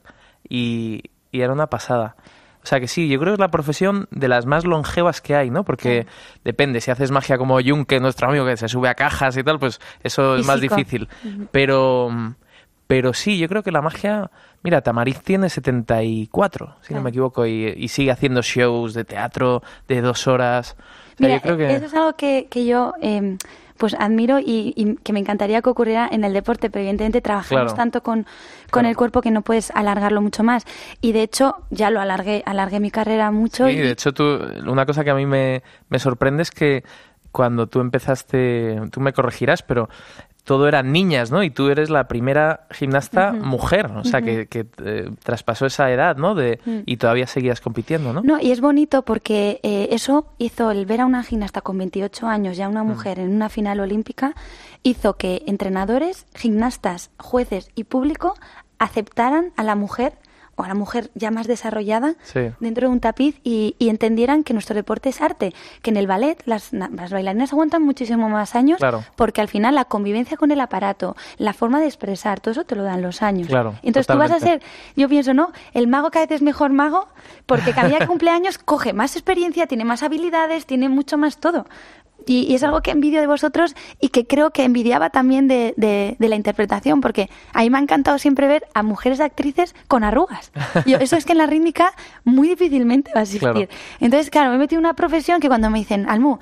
y, 0.47 1.03
y 1.31 1.41
era 1.41 1.51
una 1.51 1.67
pasada. 1.67 2.15
O 2.63 2.67
sea 2.69 2.79
que 2.79 2.87
sí, 2.87 3.07
yo 3.07 3.19
creo 3.19 3.31
que 3.31 3.35
es 3.35 3.39
la 3.39 3.51
profesión 3.51 4.07
de 4.11 4.27
las 4.27 4.45
más 4.45 4.65
longevas 4.65 5.21
que 5.21 5.35
hay, 5.35 5.49
¿no? 5.49 5.63
Porque 5.63 6.07
depende, 6.43 6.81
si 6.81 6.91
haces 6.91 7.09
magia 7.09 7.37
como 7.37 7.59
Junke, 7.61 7.99
nuestro 7.99 8.27
amigo 8.29 8.45
que 8.45 8.57
se 8.57 8.67
sube 8.67 8.89
a 8.89 8.95
cajas 8.95 9.37
y 9.37 9.43
tal, 9.43 9.59
pues 9.59 9.79
eso 10.03 10.35
es 10.35 10.45
más 10.45 10.59
difícil. 10.59 11.07
Pero, 11.51 12.09
pero 12.85 13.13
sí, 13.13 13.37
yo 13.37 13.47
creo 13.47 13.63
que 13.63 13.71
la 13.71 13.81
magia... 13.81 14.29
Mira, 14.63 14.81
Tamariz 14.81 15.21
tiene 15.21 15.49
74, 15.49 16.75
si 16.81 16.93
no 16.93 17.01
me 17.01 17.09
equivoco, 17.09 17.45
y, 17.45 17.73
y 17.77 17.87
sigue 17.87 18.11
haciendo 18.11 18.41
shows 18.41 18.93
de 18.93 19.05
teatro 19.05 19.63
de 19.87 20.01
dos 20.01 20.27
horas. 20.27 20.75
O 20.75 21.17
sea, 21.17 21.27
Mira, 21.27 21.35
yo 21.35 21.41
creo 21.41 21.57
que... 21.57 21.75
eso 21.75 21.85
es 21.85 21.93
algo 21.93 22.13
que, 22.13 22.47
que 22.49 22.65
yo 22.65 22.93
eh, 23.01 23.37
pues 23.77 23.93
admiro 23.97 24.39
y, 24.39 24.73
y 24.75 24.95
que 24.97 25.13
me 25.13 25.19
encantaría 25.19 25.61
que 25.61 25.69
ocurriera 25.69 26.09
en 26.11 26.25
el 26.25 26.33
deporte, 26.33 26.69
pero 26.69 26.81
evidentemente 26.81 27.21
trabajamos 27.21 27.63
Claro. 27.71 27.73
tanto 27.75 28.03
con, 28.03 28.23
con 28.23 28.29
Claro. 28.71 28.89
el 28.89 28.95
cuerpo 28.97 29.21
que 29.21 29.31
no 29.31 29.41
puedes 29.41 29.71
alargarlo 29.71 30.21
mucho 30.21 30.43
más. 30.43 30.65
Y 30.99 31.13
de 31.13 31.21
hecho, 31.23 31.55
ya 31.69 31.89
lo 31.89 32.01
alargué, 32.01 32.43
alargué 32.45 32.81
mi 32.81 32.91
carrera 32.91 33.31
mucho. 33.31 33.65
Sí, 33.67 33.71
y, 33.73 33.77
de 33.77 33.91
hecho, 33.91 34.13
tú, 34.13 34.23
una 34.67 34.85
cosa 34.85 35.05
que 35.05 35.11
a 35.11 35.15
mí 35.15 35.25
me, 35.25 35.63
me 35.87 35.99
sorprende 35.99 36.43
es 36.43 36.51
que 36.51 36.83
cuando 37.31 37.67
tú 37.67 37.79
empezaste, 37.79 38.81
tú 38.91 38.99
me 39.01 39.13
corregirás, 39.13 39.61
pero 39.61 39.87
todo 40.49 40.67
eran 40.67 40.91
niñas, 40.91 41.29
¿no? 41.29 41.43
Y 41.43 41.51
tú 41.51 41.69
eres 41.69 41.91
la 41.91 42.07
primera 42.07 42.61
gimnasta 42.71 43.33
mujer, 43.33 43.85
o 43.95 44.03
sea, 44.03 44.23
que, 44.23 44.47
que 44.47 44.65
eh, 44.83 45.11
traspasó 45.21 45.67
esa 45.67 45.91
edad, 45.91 46.17
¿no? 46.17 46.33
De, 46.33 46.59
Y 46.87 46.97
todavía 46.97 47.27
seguías 47.27 47.61
compitiendo, 47.61 48.13
¿no? 48.13 48.23
No, 48.23 48.39
y 48.41 48.49
es 48.49 48.59
bonito 48.59 49.03
porque 49.03 49.59
eh, 49.61 49.89
eso 49.91 50.25
hizo 50.39 50.71
el 50.71 50.87
ver 50.87 51.01
a 51.01 51.05
una 51.05 51.21
gimnasta 51.21 51.61
con 51.61 51.77
28 51.77 52.25
años, 52.25 52.57
ya 52.57 52.67
Mm. 52.67 52.71
una 52.71 52.83
mujer 52.83 53.19
en 53.19 53.29
una 53.31 53.49
final 53.49 53.79
olímpica, 53.79 54.33
hizo 54.81 55.17
que 55.17 55.43
entrenadores, 55.45 56.25
gimnastas, 56.33 57.11
jueces 57.19 57.69
y 57.75 57.83
público 57.83 58.33
aceptaran 58.79 59.51
a 59.55 59.63
la 59.63 59.75
mujer 59.75 60.13
o 60.59 60.63
a 60.63 60.67
la 60.67 60.73
mujer 60.75 61.09
ya 61.15 61.31
más 61.31 61.47
desarrollada 61.47 62.15
Sí. 62.23 62.51
dentro 62.59 62.87
de 62.87 62.93
un 62.93 62.99
tapiz 62.99 63.39
y, 63.45 63.75
y 63.79 63.87
entendieran 63.87 64.43
que 64.43 64.51
nuestro 64.53 64.75
deporte 64.75 65.07
es 65.07 65.21
arte, 65.21 65.53
que 65.81 65.89
en 65.89 65.95
el 65.95 66.05
ballet 66.05 66.35
las, 66.45 66.73
na- 66.73 66.89
las 66.93 67.11
bailarinas 67.11 67.53
aguantan 67.53 67.81
muchísimo 67.81 68.27
más 68.27 68.55
años 68.55 68.77
Claro. 68.77 69.05
porque 69.15 69.39
al 69.39 69.47
final 69.47 69.75
la 69.75 69.85
convivencia 69.85 70.35
con 70.35 70.51
el 70.51 70.59
aparato, 70.59 71.15
la 71.37 71.53
forma 71.53 71.79
de 71.79 71.85
expresar, 71.85 72.41
todo 72.41 72.51
eso 72.51 72.65
te 72.65 72.75
lo 72.75 72.83
dan 72.83 73.01
los 73.01 73.21
años. 73.21 73.47
Claro, 73.47 73.75
Entonces 73.83 74.07
tú 74.07 74.17
vas 74.17 74.31
a 74.31 74.39
ser, 74.39 74.61
yo 74.97 75.07
pienso, 75.07 75.33
¿no? 75.33 75.51
El 75.73 75.87
mago 75.87 76.11
cada 76.11 76.25
vez 76.25 76.35
es 76.35 76.41
mejor 76.41 76.71
mago 76.71 77.07
porque 77.45 77.71
cada 77.73 77.87
día 77.87 77.99
que 77.99 78.07
cumple 78.07 78.29
años 78.31 78.57
coge 78.57 78.91
más 78.91 79.15
experiencia, 79.15 79.65
tiene 79.65 79.85
más 79.85 80.03
habilidades, 80.03 80.65
tiene 80.65 80.89
mucho 80.89 81.17
más 81.17 81.37
todo. 81.37 81.65
Y, 82.25 82.53
es 82.53 82.63
algo 82.63 82.81
que 82.81 82.91
envidio 82.91 83.21
de 83.21 83.27
vosotros 83.27 83.75
y 83.99 84.09
que 84.09 84.27
creo 84.27 84.51
que 84.51 84.63
envidiaba 84.63 85.09
también 85.09 85.47
de, 85.47 85.73
de, 85.77 86.15
la 86.27 86.35
interpretación, 86.35 87.01
porque 87.01 87.29
a 87.53 87.61
mí 87.61 87.69
me 87.69 87.77
ha 87.77 87.81
encantado 87.81 88.19
siempre 88.19 88.47
ver 88.47 88.67
a 88.73 88.83
mujeres 88.83 89.19
actrices 89.19 89.75
con 89.87 90.03
arrugas. 90.03 90.51
Yo, 90.85 90.97
eso 90.97 91.15
es 91.15 91.25
que 91.25 91.31
en 91.31 91.39
la 91.39 91.47
rítmica 91.47 91.93
muy 92.23 92.47
difícilmente 92.49 93.11
va 93.13 93.21
a 93.21 93.23
existir. 93.23 93.69
Entonces, 93.99 94.29
claro, 94.29 94.49
me 94.49 94.55
he 94.55 94.59
metido 94.59 94.79
en 94.79 94.85
una 94.85 94.95
profesión 94.95 95.39
que 95.39 95.47
cuando 95.47 95.69
me 95.69 95.79
dicen, 95.79 96.07
Almu, 96.09 96.37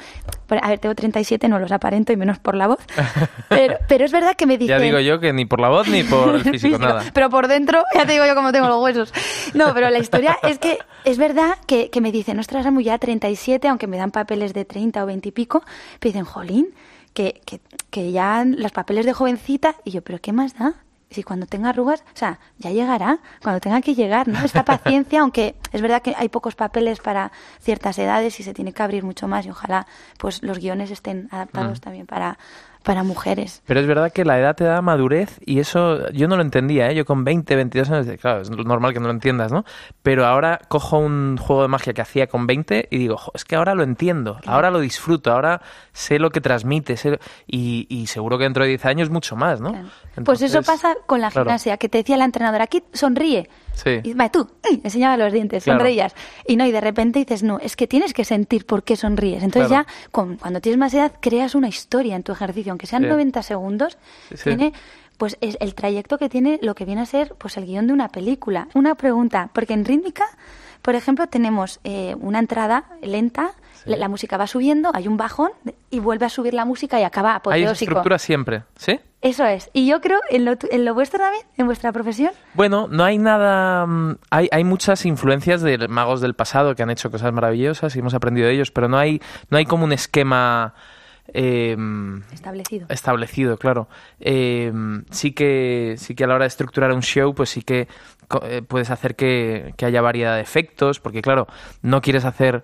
a 0.49 0.69
ver, 0.69 0.79
tengo 0.79 0.95
37, 0.95 1.47
no 1.47 1.59
los 1.59 1.71
aparento 1.71 2.13
y 2.13 2.17
menos 2.17 2.39
por 2.39 2.55
la 2.55 2.67
voz, 2.67 2.79
pero, 3.49 3.77
pero 3.87 4.05
es 4.05 4.11
verdad 4.11 4.35
que 4.35 4.45
me 4.45 4.57
dicen... 4.57 4.77
Ya 4.77 4.83
digo 4.83 4.99
yo 4.99 5.19
que 5.19 5.33
ni 5.33 5.45
por 5.45 5.59
la 5.59 5.69
voz 5.69 5.87
ni 5.87 6.03
por 6.03 6.35
el 6.35 6.43
físico, 6.51 6.77
nada. 6.77 7.03
Pero 7.13 7.29
por 7.29 7.47
dentro, 7.47 7.83
ya 7.93 8.05
te 8.05 8.13
digo 8.13 8.25
yo 8.25 8.35
cómo 8.35 8.51
tengo 8.51 8.67
los 8.67 8.81
huesos. 8.81 9.13
No, 9.53 9.73
pero 9.73 9.89
la 9.89 9.99
historia 9.99 10.37
es 10.43 10.59
que 10.59 10.79
es 11.03 11.17
verdad 11.17 11.57
que, 11.65 11.89
que 11.89 12.01
me 12.01 12.11
dicen, 12.11 12.39
ostras, 12.39 12.65
Almu, 12.65 12.81
ya 12.81 12.97
37, 12.97 13.67
aunque 13.67 13.87
me 13.87 13.97
dan 13.97 14.11
papeles 14.11 14.53
de 14.53 14.65
30 14.65 15.03
o 15.03 15.05
20 15.05 15.29
y 15.29 15.31
pico, 15.31 15.63
me 16.01 16.09
dicen, 16.09 16.25
jolín, 16.25 16.69
que, 17.13 17.41
que, 17.45 17.59
que 17.89 18.11
ya 18.11 18.43
los 18.45 18.71
papeles 18.71 19.05
de 19.05 19.13
jovencita, 19.13 19.75
y 19.83 19.91
yo, 19.91 20.01
pero 20.01 20.19
¿qué 20.19 20.33
más 20.33 20.57
da? 20.57 20.75
Si 21.09 21.23
cuando 21.23 21.45
tenga 21.45 21.69
arrugas, 21.69 22.03
o 22.13 22.17
sea, 22.17 22.39
ya 22.57 22.71
llegará, 22.71 23.19
cuando 23.41 23.61
tenga 23.61 23.81
que 23.81 23.95
llegar, 23.95 24.27
¿no? 24.27 24.43
Esta 24.43 24.65
paciencia, 24.65 25.21
aunque 25.21 25.55
es 25.71 25.81
verdad 25.81 26.01
que 26.01 26.13
hay 26.17 26.29
pocos 26.29 26.55
papeles 26.55 26.99
para 26.99 27.31
ciertas 27.59 27.97
edades 27.97 28.39
y 28.39 28.43
se 28.43 28.53
tiene 28.53 28.73
que 28.73 28.83
abrir 28.83 29.03
mucho 29.03 29.27
más 29.27 29.45
y 29.45 29.49
ojalá 29.49 29.87
pues 30.17 30.43
los 30.43 30.59
guiones 30.59 30.91
estén 30.91 31.29
adaptados 31.31 31.79
mm. 31.79 31.81
también 31.81 32.05
para, 32.07 32.37
para 32.87 33.03
mujeres. 33.03 33.61
Pero 33.65 33.81
es 33.81 33.85
verdad 33.85 34.13
que 34.13 34.23
la 34.23 34.39
edad 34.39 34.55
te 34.55 34.63
da 34.63 34.81
madurez 34.81 35.41
y 35.45 35.59
eso 35.59 36.09
yo 36.11 36.29
no 36.29 36.37
lo 36.37 36.41
entendía, 36.41 36.89
¿eh? 36.89 36.95
Yo 36.95 37.03
con 37.03 37.25
20, 37.25 37.53
22 37.57 37.91
años, 37.91 38.07
claro, 38.21 38.39
es 38.39 38.49
normal 38.49 38.93
que 38.93 39.01
no 39.01 39.07
lo 39.07 39.11
entiendas, 39.11 39.51
¿no? 39.51 39.65
Pero 40.03 40.25
ahora 40.25 40.61
cojo 40.69 40.97
un 40.97 41.35
juego 41.35 41.63
de 41.63 41.67
magia 41.67 41.91
que 41.91 42.01
hacía 42.01 42.27
con 42.27 42.47
20 42.47 42.87
y 42.89 42.97
digo, 42.97 43.19
es 43.33 43.43
que 43.43 43.57
ahora 43.57 43.75
lo 43.75 43.83
entiendo, 43.83 44.39
ahora 44.45 44.71
lo 44.71 44.79
disfruto, 44.79 45.33
ahora 45.33 45.61
sé 45.91 46.17
lo 46.17 46.29
que 46.29 46.39
transmite 46.39 46.95
y, 47.45 48.07
seguro 48.07 48.37
que 48.37 48.45
dentro 48.45 48.63
de 48.63 48.69
10 48.69 48.85
años 48.85 49.09
mucho 49.09 49.35
más, 49.35 49.59
¿no? 49.59 49.73
pues 50.23 50.41
eso 50.41 50.61
pasa 50.63 50.95
con 51.05 51.19
la 51.19 51.29
gimnasia, 51.29 51.75
que 51.75 51.89
te 51.89 51.97
decía 51.97 52.15
la 52.15 52.23
entrenadora, 52.23 52.63
aquí 52.63 52.83
sonríe. 52.93 53.49
Sí. 53.83 53.99
Y 54.03 54.13
va, 54.13 54.29
tú, 54.29 54.47
enseñaba 54.83 55.17
los 55.17 55.31
dientes, 55.31 55.63
sonreías. 55.63 56.13
Y 56.47 56.55
no, 56.55 56.65
y 56.65 56.71
de 56.71 56.81
repente 56.81 57.19
dices, 57.19 57.43
no, 57.43 57.59
es 57.59 57.75
que 57.75 57.87
tienes 57.87 58.13
que 58.13 58.25
sentir 58.25 58.65
por 58.65 58.83
qué 58.83 58.95
sonríes. 58.95 59.43
Entonces 59.43 59.69
ya, 59.69 59.85
cuando 60.11 60.59
tienes 60.61 60.79
más 60.79 60.93
edad, 60.93 61.13
creas 61.19 61.55
una 61.55 61.67
historia 61.67 62.15
en 62.15 62.23
tu 62.23 62.31
ejercicio 62.31 62.71
aunque 62.71 62.87
sean 62.87 63.07
90 63.07 63.43
segundos, 63.43 63.97
tiene 64.43 64.73
pues 65.17 65.37
es 65.41 65.57
el 65.59 65.73
trayecto 65.73 66.17
que 66.17 66.29
tiene 66.29 66.59
lo 66.61 66.75
que 66.75 66.85
viene 66.85 67.01
a 67.01 67.05
ser 67.05 67.33
pues 67.37 67.57
el 67.57 67.65
guion 67.65 67.87
de 67.87 67.93
una 67.93 68.09
película. 68.09 68.67
Una 68.75 68.95
pregunta, 68.95 69.49
porque 69.53 69.73
en 69.73 69.83
rítmica, 69.83 70.25
por 70.81 70.95
ejemplo, 70.95 71.27
tenemos 71.27 71.79
eh, 71.83 72.15
una 72.19 72.39
entrada 72.39 72.85
lenta, 73.01 73.55
la, 73.85 74.07
música 74.07 74.37
va 74.37 74.47
subiendo, 74.47 74.91
hay 74.93 75.07
un 75.07 75.17
bajón 75.17 75.51
y 75.89 75.99
vuelve 75.99 76.25
a 76.25 76.29
subir 76.29 76.53
la 76.53 76.65
música 76.65 76.99
y 76.99 77.03
acaba 77.03 77.35
apoteósico. 77.35 77.69
Hay 77.69 77.73
estructura 77.73 78.19
siempre, 78.19 78.63
¿sí? 78.75 78.99
Eso 79.21 79.45
es. 79.45 79.69
Y 79.73 79.87
yo 79.87 79.99
creo, 79.99 80.19
en 80.29 80.45
lo, 80.45 80.53
en 80.69 80.85
lo 80.85 80.93
vuestro 80.93 81.19
también, 81.19 81.43
en 81.57 81.65
vuestra 81.65 81.91
profesión. 81.91 82.31
Bueno, 82.53 82.87
no 82.89 83.03
hay 83.03 83.17
nada. 83.17 83.85
Mm, 83.85 84.17
hay, 84.29 84.47
hay 84.51 84.63
muchas 84.63 85.05
influencias 85.05 85.61
de 85.61 85.87
magos 85.87 86.21
del 86.21 86.35
pasado 86.35 86.75
que 86.75 86.83
han 86.83 86.89
hecho 86.89 87.09
cosas 87.09 87.33
maravillosas 87.33 87.95
y 87.95 87.99
hemos 87.99 88.13
aprendido 88.13 88.47
de 88.47 88.53
ellos, 88.53 88.71
pero 88.71 88.87
no 88.87 88.97
hay, 88.97 89.21
no 89.49 89.57
hay 89.57 89.65
como 89.65 89.85
un 89.85 89.93
esquema 89.93 90.73
Em, 91.33 92.21
establecido. 92.31 92.87
Establecido, 92.89 93.57
claro. 93.57 93.89
Em, 94.19 95.03
sí, 95.11 95.33
que, 95.33 95.95
sí 95.97 96.15
que 96.15 96.23
a 96.23 96.27
la 96.27 96.35
hora 96.35 96.43
de 96.45 96.49
estructurar 96.49 96.93
un 96.93 97.01
show, 97.01 97.33
pues 97.33 97.49
sí 97.49 97.61
que 97.61 97.87
eh, 98.43 98.61
puedes 98.61 98.89
hacer 98.89 99.15
que, 99.15 99.73
haya 99.83 100.01
variedad 100.01 100.35
de 100.35 100.41
efectos, 100.41 100.99
porque 100.99 101.21
claro, 101.21 101.47
no 101.81 102.01
quieres 102.01 102.25
hacer 102.25 102.63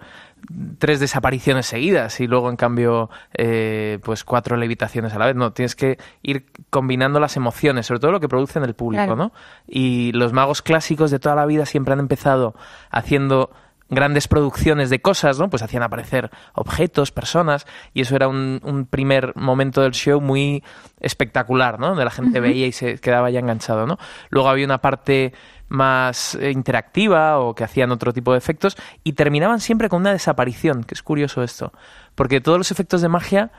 tres 0.77 0.99
desapariciones 0.99 1.65
seguidas 1.65 2.19
y 2.19 2.27
luego 2.27 2.49
en 2.49 2.55
cambio 2.55 3.09
eh, 3.33 3.99
pues 4.03 4.23
cuatro 4.23 4.57
levitaciones 4.57 5.13
a 5.13 5.19
la 5.19 5.27
vez 5.27 5.35
no 5.35 5.53
tienes 5.53 5.75
que 5.75 5.97
ir 6.21 6.45
combinando 6.69 7.19
las 7.19 7.37
emociones 7.37 7.85
sobre 7.85 7.99
todo 7.99 8.11
lo 8.11 8.19
que 8.19 8.27
produce 8.27 8.59
en 8.59 8.65
el 8.65 8.73
público 8.73 9.15
no 9.15 9.31
y 9.67 10.11
los 10.11 10.33
magos 10.33 10.61
clásicos 10.61 11.11
de 11.11 11.19
toda 11.19 11.35
la 11.35 11.45
vida 11.45 11.65
siempre 11.65 11.93
han 11.93 11.99
empezado 11.99 12.55
haciendo 12.91 13.51
grandes 13.93 14.27
producciones 14.27 14.89
de 14.89 15.01
cosas, 15.01 15.39
¿no? 15.39 15.49
Pues 15.49 15.61
hacían 15.61 15.83
aparecer 15.83 16.29
objetos, 16.53 17.11
personas, 17.11 17.65
y 17.93 18.01
eso 18.01 18.15
era 18.15 18.27
un, 18.27 18.87
primer 18.89 19.35
momento 19.35 19.81
del 19.81 19.91
show 19.91 20.19
muy 20.19 20.63
espectacular, 20.99 21.79
¿no? 21.79 21.89
Donde 21.89 22.05
la 22.05 22.11
gente 22.11 22.39
veía 22.39 22.67
y 22.67 22.71
se 22.71 22.97
quedaba 22.97 23.29
ya 23.29 23.39
enganchado, 23.39 23.85
¿no? 23.85 23.97
Luego 24.29 24.49
había 24.49 24.65
una 24.65 24.79
parte 24.79 25.33
más 25.69 26.35
eh, 26.35 26.51
interactiva 26.51 27.39
o 27.39 27.55
que 27.55 27.63
hacían 27.63 27.91
otro 27.91 28.13
tipo 28.13 28.31
de 28.31 28.37
efectos 28.37 28.77
y 29.03 29.13
terminaban 29.13 29.59
siempre 29.59 29.89
con 29.89 30.01
una 30.01 30.11
desaparición, 30.11 30.83
que 30.83 30.93
es 30.93 31.03
curioso 31.03 31.43
esto, 31.43 31.73
porque 32.15 32.41
todos 32.41 32.57
los 32.57 32.71
efectos 32.71 33.01
de 33.01 33.09
magia, 33.09 33.51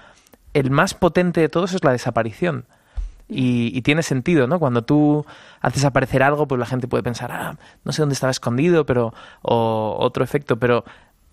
el 0.53 0.71
más 0.71 0.95
potente 0.95 1.41
de 1.41 1.49
todos 1.49 1.73
es 1.73 1.85
la 1.85 1.93
desaparición. 1.93 2.67
Y, 3.27 3.81
tiene 3.83 4.03
sentido, 4.03 4.47
¿no? 4.47 4.61
Cuando 4.61 4.83
tú 4.83 5.25
haces 5.63 5.85
aparecer 5.87 6.23
algo, 6.23 6.47
pues 6.47 6.59
la 6.59 6.67
gente 6.67 6.87
puede 6.87 7.03
pensar, 7.03 7.33
ah, 7.33 7.57
no 7.83 7.93
sé 7.93 8.03
dónde 8.03 8.13
estaba 8.13 8.31
escondido, 8.31 8.85
pero 8.85 9.15
o 9.41 9.97
otro 9.99 10.23
efecto, 10.23 10.59
pero 10.59 10.85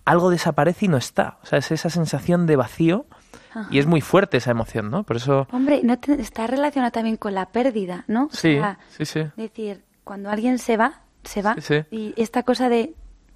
algo 0.06 0.30
desaparece 0.30 0.86
y 0.86 0.88
no 0.88 0.96
está. 0.96 1.38
O 1.42 1.46
sea, 1.46 1.58
es 1.58 1.70
esa 1.70 1.90
sensación 1.90 2.46
de 2.46 2.56
vacío 2.56 3.06
y 3.70 3.78
es 3.78 3.86
muy 3.86 4.00
fuerte 4.00 4.38
esa 4.38 4.50
emoción, 4.50 4.90
¿no? 4.90 5.04
Por 5.04 5.16
eso... 5.16 5.46
Hombre, 5.52 5.82
¿no 5.84 5.98
está 6.18 6.46
relacionada 6.46 6.90
también 6.90 7.18
con 7.18 7.34
la 7.34 7.46
pérdida, 7.46 8.04
¿no? 8.08 8.30
Sí, 8.32 8.58
sí, 8.88 9.04
sí. 9.04 9.20
Es 9.20 9.36
decir, 9.36 9.82
cuando 10.04 10.30
alguien 10.30 10.58
se 10.58 10.76
va, 10.76 11.02
se 11.24 11.42
va. 11.42 11.56
Y 11.90 12.14
esta 12.16 12.42
cosa 12.42 12.68
de 12.68 12.94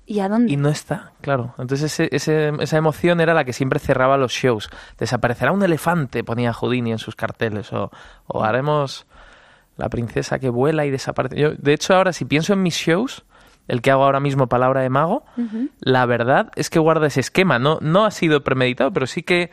¿Y 0.08 0.20
a 0.20 0.28
dónde? 0.28 0.52
Y 0.52 0.56
no 0.56 0.68
está, 0.68 1.12
claro. 1.20 1.54
Entonces 1.58 1.98
ese, 1.98 2.52
esa 2.60 2.76
emoción 2.76 3.20
era 3.20 3.34
la 3.34 3.44
que 3.44 3.52
siempre 3.52 3.80
cerraba 3.80 4.16
los 4.16 4.30
shows. 4.30 4.70
Desaparecerá 4.98 5.50
un 5.50 5.64
elefante, 5.64 6.22
ponía 6.22 6.52
Houdini 6.52 6.92
en 6.92 6.98
sus 6.98 7.16
carteles, 7.16 7.72
o, 7.72 7.90
o 8.28 8.44
haremos 8.44 9.06
la 9.76 9.88
princesa 9.88 10.38
que 10.38 10.48
vuela 10.48 10.86
y 10.86 10.90
desaparece. 10.90 11.36
Yo, 11.36 11.50
de 11.56 11.72
hecho, 11.72 11.94
ahora 11.94 12.12
si 12.12 12.24
pienso 12.24 12.52
en 12.52 12.62
mis 12.62 12.74
shows, 12.74 13.24
el 13.66 13.82
que 13.82 13.90
hago 13.90 14.04
ahora 14.04 14.20
mismo 14.20 14.46
Palabra 14.46 14.80
de 14.82 14.90
Mago, 14.90 15.24
la 15.80 16.06
verdad 16.06 16.52
es 16.54 16.70
que 16.70 16.78
guarda 16.78 17.08
ese 17.08 17.18
esquema. 17.18 17.58
No, 17.58 17.78
no 17.80 18.04
ha 18.04 18.12
sido 18.12 18.44
premeditado, 18.44 18.92
pero 18.92 19.08
sí 19.08 19.24
que 19.24 19.50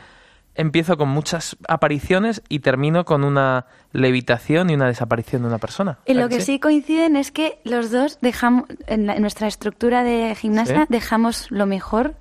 empiezo 0.56 0.98
con 0.98 1.10
muchas 1.10 1.58
apariciones 1.68 2.42
y 2.50 2.60
termino 2.60 3.06
con 3.06 3.24
una 3.24 3.66
levitación 3.92 4.70
y 4.70 4.76
una 4.76 4.88
desaparición 4.88 5.44
de 5.44 5.48
una 5.48 5.58
persona. 5.58 6.00
Y 6.06 6.14
lo 6.14 6.30
que 6.30 6.42
sí? 6.42 6.60
coinciden 6.60 7.16
es 7.16 7.32
que 7.32 7.60
los 7.64 7.92
dos 7.92 8.20
dejamos, 8.22 8.66
en, 8.88 9.06
nuestra 9.22 9.48
estructura 9.48 10.04
de 10.04 10.36
gimnasia, 10.36 10.86
dejamos 10.90 11.50
lo 11.52 11.66
mejor 11.66 12.16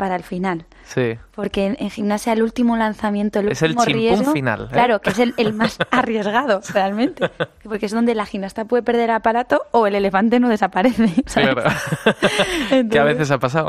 para 0.00 0.16
el 0.16 0.22
final. 0.22 0.64
Sí. 0.84 1.18
Porque 1.34 1.76
en, 1.78 1.90
gimnasia 1.90 2.32
el 2.32 2.42
último 2.42 2.74
lanzamiento, 2.74 3.38
el 3.40 3.52
es 3.52 3.60
último 3.60 3.84
el 3.84 3.92
riesgo, 3.92 4.32
final. 4.32 4.62
¿eh? 4.62 4.68
Claro, 4.72 5.02
que 5.02 5.10
es 5.10 5.18
el, 5.18 5.52
más 5.52 5.76
arriesgado, 5.90 6.62
realmente. 6.72 7.30
Porque 7.62 7.84
es 7.84 7.92
donde 7.92 8.14
la 8.14 8.24
gimnasta 8.24 8.64
puede 8.64 8.82
perder 8.82 9.10
aparato 9.10 9.60
o 9.72 9.86
el 9.86 9.94
elefante 9.94 10.40
no 10.40 10.48
desaparece. 10.48 11.22
Claro. 11.30 11.62
que 12.90 12.98
a 12.98 13.04
veces 13.04 13.30
ha 13.30 13.38
pasado. 13.38 13.68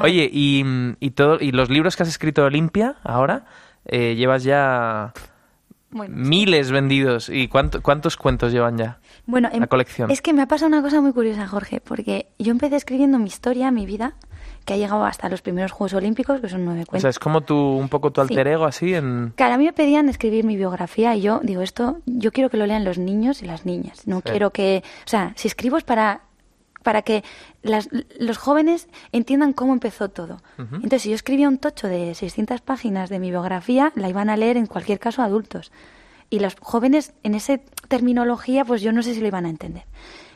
Oye, 0.00 0.30
y, 0.32 0.64
y, 0.98 1.10
todo, 1.10 1.36
y 1.40 1.52
los 1.52 1.68
libros 1.68 1.94
que 1.94 2.04
has 2.04 2.08
escrito 2.08 2.42
Olimpia 2.44 2.96
ahora, 3.04 3.44
eh, 3.84 4.14
llevas 4.16 4.44
ya... 4.44 5.12
Miles 5.90 6.72
vendidos. 6.72 7.28
¿Y 7.28 7.48
cuántos 7.48 8.16
cuentos 8.16 8.50
llevan 8.50 8.78
ya? 8.78 8.98
Bueno, 9.26 9.48
la 9.52 9.66
colección. 9.68 10.10
Es 10.10 10.20
que 10.20 10.32
me 10.32 10.42
ha 10.42 10.48
pasado 10.48 10.68
una 10.68 10.82
cosa 10.82 11.00
muy 11.00 11.12
curiosa, 11.12 11.46
Jorge, 11.46 11.80
porque 11.80 12.26
yo 12.38 12.50
empecé 12.50 12.74
escribiendo 12.74 13.20
mi 13.20 13.28
historia, 13.28 13.70
mi 13.70 13.86
vida, 13.86 14.14
que 14.64 14.74
ha 14.74 14.76
llegado 14.76 15.04
hasta 15.04 15.28
los 15.28 15.42
primeros 15.42 15.72
Juegos 15.72 15.94
Olímpicos, 15.94 16.40
que 16.40 16.48
son 16.48 16.64
nueve 16.64 16.86
cuentos. 16.86 16.98
O 16.98 17.02
sea, 17.02 17.10
es 17.10 17.18
como 17.18 17.42
tu, 17.42 17.56
un 17.56 17.88
poco 17.88 18.10
tu 18.10 18.20
alter 18.20 18.46
ego 18.46 18.64
así 18.64 18.94
en... 18.94 19.32
Claro, 19.36 19.54
a 19.54 19.58
mí 19.58 19.64
me 19.64 19.72
pedían 19.72 20.08
escribir 20.08 20.44
mi 20.44 20.56
biografía 20.56 21.14
y 21.14 21.22
yo 21.22 21.40
digo 21.42 21.62
esto, 21.62 21.98
yo 22.06 22.32
quiero 22.32 22.50
que 22.50 22.56
lo 22.56 22.66
lean 22.66 22.84
los 22.84 22.98
niños 22.98 23.42
y 23.42 23.46
las 23.46 23.66
niñas. 23.66 24.06
No 24.06 24.22
quiero 24.22 24.50
que... 24.50 24.82
O 25.06 25.08
sea, 25.08 25.32
si 25.36 25.48
escribo 25.48 25.76
es 25.76 25.84
para 25.84 26.22
para 26.84 27.02
que 27.02 27.24
las, 27.62 27.88
los 28.20 28.36
jóvenes 28.36 28.88
entiendan 29.10 29.54
cómo 29.54 29.72
empezó 29.72 30.10
todo. 30.10 30.42
Entonces, 30.58 31.02
si 31.02 31.08
yo 31.08 31.14
escribía 31.16 31.48
un 31.48 31.58
tocho 31.58 31.88
de 31.88 32.14
600 32.14 32.60
páginas 32.60 33.08
de 33.08 33.18
mi 33.18 33.30
biografía, 33.30 33.90
la 33.96 34.08
iban 34.08 34.30
a 34.30 34.36
leer 34.36 34.56
en 34.56 34.66
cualquier 34.66 35.00
caso 35.00 35.22
adultos. 35.22 35.72
Y 36.34 36.40
los 36.40 36.56
jóvenes, 36.58 37.12
en 37.22 37.36
esa 37.36 37.58
terminología, 37.86 38.64
pues 38.64 38.82
yo 38.82 38.90
no 38.90 39.04
sé 39.04 39.14
si 39.14 39.20
lo 39.20 39.28
iban 39.28 39.46
a 39.46 39.50
entender. 39.50 39.84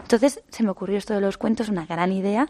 Entonces 0.01 0.41
se 0.49 0.63
me 0.63 0.71
ocurrió 0.71 0.97
esto 0.97 1.13
de 1.13 1.21
los 1.21 1.39
cuentos, 1.39 1.71
una 1.71 1.87
gran 1.87 2.13
idea, 2.13 2.49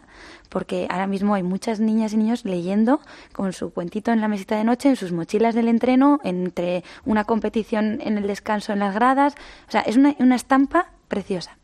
porque 0.49 0.85
ahora 0.87 1.07
mismo 1.07 1.33
hay 1.33 1.41
muchas 1.41 1.79
niñas 1.79 2.13
y 2.13 2.17
niños 2.17 2.45
leyendo 2.45 3.01
con 3.33 3.51
su 3.51 3.73
cuentito 3.73 4.11
en 4.11 4.21
la 4.21 4.27
mesita 4.27 4.55
de 4.55 4.63
noche, 4.63 4.89
en 4.89 4.95
sus 4.95 5.11
mochilas 5.11 5.55
del 5.55 5.67
entreno, 5.67 6.19
entre 6.23 6.83
una 7.05 7.23
competición 7.23 7.99
en 8.03 8.19
el 8.19 8.27
descanso 8.27 8.71
en 8.71 8.77
las 8.77 8.93
gradas. 8.93 9.33
O 9.67 9.71
sea, 9.71 9.81
es 9.81 9.97
una, 9.97 10.15
una 10.19 10.35
estampa 10.35 10.91
preciosa. 11.07 11.57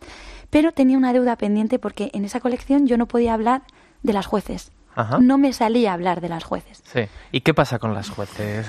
Pero 0.49 0.71
tenía 0.71 0.97
una 0.97 1.13
deuda 1.13 1.35
pendiente 1.35 1.77
porque 1.77 2.09
en 2.13 2.25
esa 2.25 2.39
colección 2.39 2.87
yo 2.87 2.97
no 2.97 3.05
podía 3.05 3.35
hablar 3.35 3.61
de 4.01 4.13
las 4.13 4.25
jueces. 4.25 4.71
No 5.19 5.37
me 5.37 5.53
salía 5.53 5.91
a 5.91 5.93
hablar 5.93 6.19
de 6.19 6.29
las 6.29 6.45
jueces. 6.45 6.81
Sí. 6.91 7.01
¿Y 7.31 7.41
qué 7.41 7.53
pasa 7.53 7.77
con 7.77 7.93
las 7.93 8.09
jueces? 8.09 8.65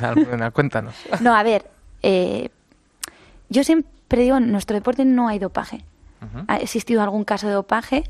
Cuéntanos. 0.52 0.94
No, 1.20 1.34
a 1.34 1.42
ver, 1.42 1.70
eh, 2.02 2.50
yo 3.48 3.64
siempre 3.64 4.22
digo, 4.22 4.36
en 4.36 4.52
nuestro 4.52 4.74
deporte 4.74 5.04
no 5.04 5.28
hay 5.28 5.38
dopaje. 5.38 5.84
Ha 6.48 6.56
existido 6.56 7.02
algún 7.02 7.24
caso 7.24 7.46
de 7.46 7.52
dopaje, 7.52 8.02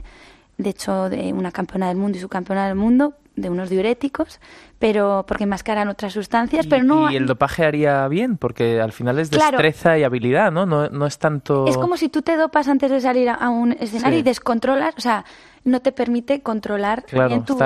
de 0.57 0.71
hecho, 0.71 1.11
de 1.11 1.35
una 1.35 1.53
campeona 1.53 1.89
del 1.89 1.99
mundo 1.99 2.17
y 2.17 2.21
su 2.21 2.29
campeona 2.29 2.67
del 2.67 2.75
mundo, 2.75 3.15
de 3.35 3.51
unos 3.51 3.69
diuréticos, 3.69 4.41
pero 4.79 5.25
porque 5.29 5.45
enmascaran 5.45 5.89
otras 5.89 6.15
sustancias, 6.15 6.67
pero 6.67 6.83
no... 6.83 7.11
Y 7.11 7.17
el 7.17 7.27
dopaje 7.27 7.65
haría 7.67 8.09
bien, 8.09 8.39
porque 8.39 8.81
al 8.81 8.93
final 8.93 9.19
es 9.19 9.31
destreza 9.31 9.99
y 9.99 10.05
habilidad, 10.05 10.51
¿no? 10.51 10.65
¿no? 10.65 10.89
No 10.89 11.07
es 11.07 11.19
tanto... 11.19 11.67
Es 11.67 11.77
como 11.77 11.99
si 11.99 12.09
tú 12.09 12.23
te 12.23 12.37
dopas 12.37 12.69
antes 12.69 12.91
de 12.91 13.01
salir 13.01 13.29
a 13.29 13.49
un 13.51 13.73
escenario 13.73 14.19
y 14.19 14.23
descontrolas, 14.23 14.95
o 14.97 15.01
sea, 15.01 15.27
no 15.65 15.81
te 15.81 15.93
permite 15.93 16.41
controlar 16.41 17.05
bien 17.29 17.45
tu, 17.45 17.57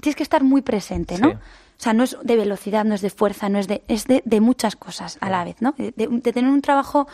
Tienes 0.00 0.16
que 0.16 0.22
estar 0.22 0.42
muy 0.44 0.62
presente, 0.62 1.18
¿no? 1.18 1.40
O 1.78 1.82
sea, 1.82 1.92
no 1.92 2.02
es 2.02 2.16
de 2.22 2.36
velocidad, 2.36 2.84
no 2.84 2.94
es 2.94 3.00
de 3.00 3.10
fuerza, 3.10 3.48
no 3.48 3.58
es 3.58 3.68
de... 3.68 3.82
Es 3.86 4.06
de, 4.06 4.22
de 4.24 4.40
muchas 4.40 4.74
cosas 4.74 5.16
a 5.20 5.30
la 5.30 5.44
vez, 5.44 5.56
¿no? 5.60 5.74
De, 5.78 5.92
de 5.94 6.32
tener 6.32 6.50
un 6.50 6.60
trabajo 6.60 7.06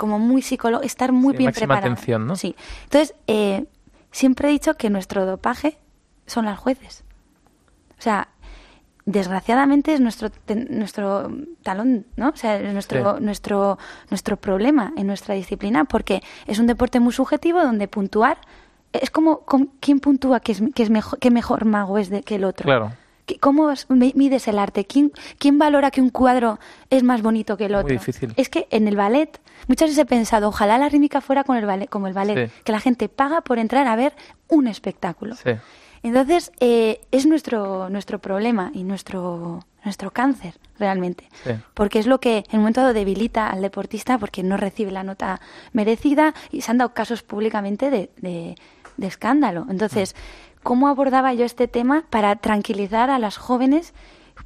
como 0.00 0.18
muy 0.18 0.40
psicológico, 0.40 0.86
estar 0.86 1.12
muy 1.12 1.36
bien 1.36 1.52
preparado. 1.52 1.92
Atención, 1.92 2.26
¿no? 2.26 2.34
Sí. 2.34 2.56
Entonces, 2.84 3.14
eh, 3.26 3.66
siempre 4.10 4.48
he 4.48 4.50
dicho 4.50 4.74
que 4.78 4.88
nuestro 4.88 5.26
dopaje 5.26 5.76
son 6.26 6.46
las 6.46 6.58
jueces. 6.58 7.04
O 7.98 8.02
sea, 8.02 8.28
desgraciadamente 9.04 9.92
es 9.92 10.00
nuestro 10.00 10.30
nuestro 10.70 11.30
talón, 11.62 12.06
¿no? 12.16 12.30
O 12.30 12.36
sea, 12.36 12.58
es 12.58 12.72
nuestro 12.72 13.20
nuestro 13.20 13.78
nuestro 14.08 14.38
problema 14.38 14.92
en 14.96 15.06
nuestra 15.06 15.34
disciplina 15.34 15.84
porque 15.84 16.22
es 16.46 16.58
un 16.58 16.66
deporte 16.66 16.98
muy 17.00 17.12
subjetivo 17.12 17.62
donde 17.62 17.88
puntuar 17.88 18.38
es 18.92 19.10
como, 19.10 19.44
quién 19.80 20.00
puntúa 20.00 20.40
que 20.40 20.52
es 20.52 20.62
que 20.74 20.82
es 20.82 20.90
mejor 20.90 21.18
que 21.18 21.30
mejor 21.30 21.64
mago 21.64 21.98
es 21.98 22.08
de, 22.08 22.22
que 22.22 22.36
el 22.36 22.44
otro. 22.44 22.64
Claro. 22.64 22.92
¿Cómo 23.38 23.72
mides 23.88 24.48
el 24.48 24.58
arte? 24.58 24.84
¿Quién, 24.84 25.12
¿Quién 25.38 25.58
valora 25.58 25.90
que 25.90 26.00
un 26.00 26.10
cuadro 26.10 26.58
es 26.90 27.02
más 27.02 27.22
bonito 27.22 27.56
que 27.56 27.66
el 27.66 27.74
otro? 27.74 27.88
Muy 27.88 27.98
difícil. 27.98 28.32
Es 28.36 28.48
que 28.48 28.66
en 28.70 28.88
el 28.88 28.96
ballet, 28.96 29.40
muchas 29.68 29.90
veces 29.90 30.02
he 30.02 30.06
pensado, 30.06 30.48
ojalá 30.48 30.78
la 30.78 30.88
rítmica 30.88 31.20
fuera 31.20 31.44
con 31.44 31.56
el 31.56 31.66
ballet, 31.66 31.88
como 31.88 32.06
el 32.06 32.14
ballet, 32.14 32.50
que 32.64 32.72
la 32.72 32.80
gente 32.80 33.08
paga 33.08 33.40
por 33.42 33.58
entrar 33.58 33.86
a 33.86 33.96
ver 33.96 34.14
un 34.48 34.66
espectáculo. 34.66 35.36
Sí. 35.36 35.50
Entonces, 36.02 36.50
eh, 36.60 37.02
es 37.10 37.26
nuestro, 37.26 37.90
nuestro 37.90 38.18
problema 38.20 38.70
y 38.72 38.84
nuestro, 38.84 39.66
nuestro 39.84 40.10
cáncer, 40.10 40.54
realmente. 40.78 41.28
Porque 41.74 41.98
es 41.98 42.06
lo 42.06 42.20
que 42.20 42.38
en 42.38 42.54
un 42.54 42.60
momento 42.60 42.80
dado 42.80 42.94
debilita 42.94 43.48
al 43.48 43.60
deportista 43.60 44.16
porque 44.16 44.42
no 44.42 44.56
recibe 44.56 44.90
la 44.90 45.02
nota 45.02 45.40
merecida 45.72 46.34
y 46.50 46.62
se 46.62 46.70
han 46.70 46.78
dado 46.78 46.94
casos 46.94 47.22
públicamente 47.22 47.90
de, 47.90 48.10
de, 48.16 48.56
de 48.96 49.06
escándalo. 49.06 49.66
Entonces, 49.68 50.16
cómo 50.62 50.88
abordaba 50.88 51.32
yo 51.34 51.44
este 51.44 51.68
tema 51.68 52.04
para 52.10 52.36
tranquilizar 52.36 53.10
a 53.10 53.18
las 53.18 53.36
jóvenes 53.36 53.94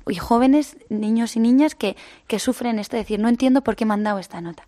y 0.06 0.16
jóvenes, 0.16 0.76
niños 0.88 1.36
y 1.36 1.40
niñas 1.40 1.74
que, 1.74 1.96
que 2.26 2.38
sufren 2.38 2.78
esto, 2.78 2.96
decir, 2.96 3.20
no 3.20 3.28
entiendo 3.28 3.62
por 3.62 3.76
qué 3.76 3.84
me 3.84 3.94
han 3.94 4.04
dado 4.04 4.18
esta 4.18 4.40
nota. 4.40 4.64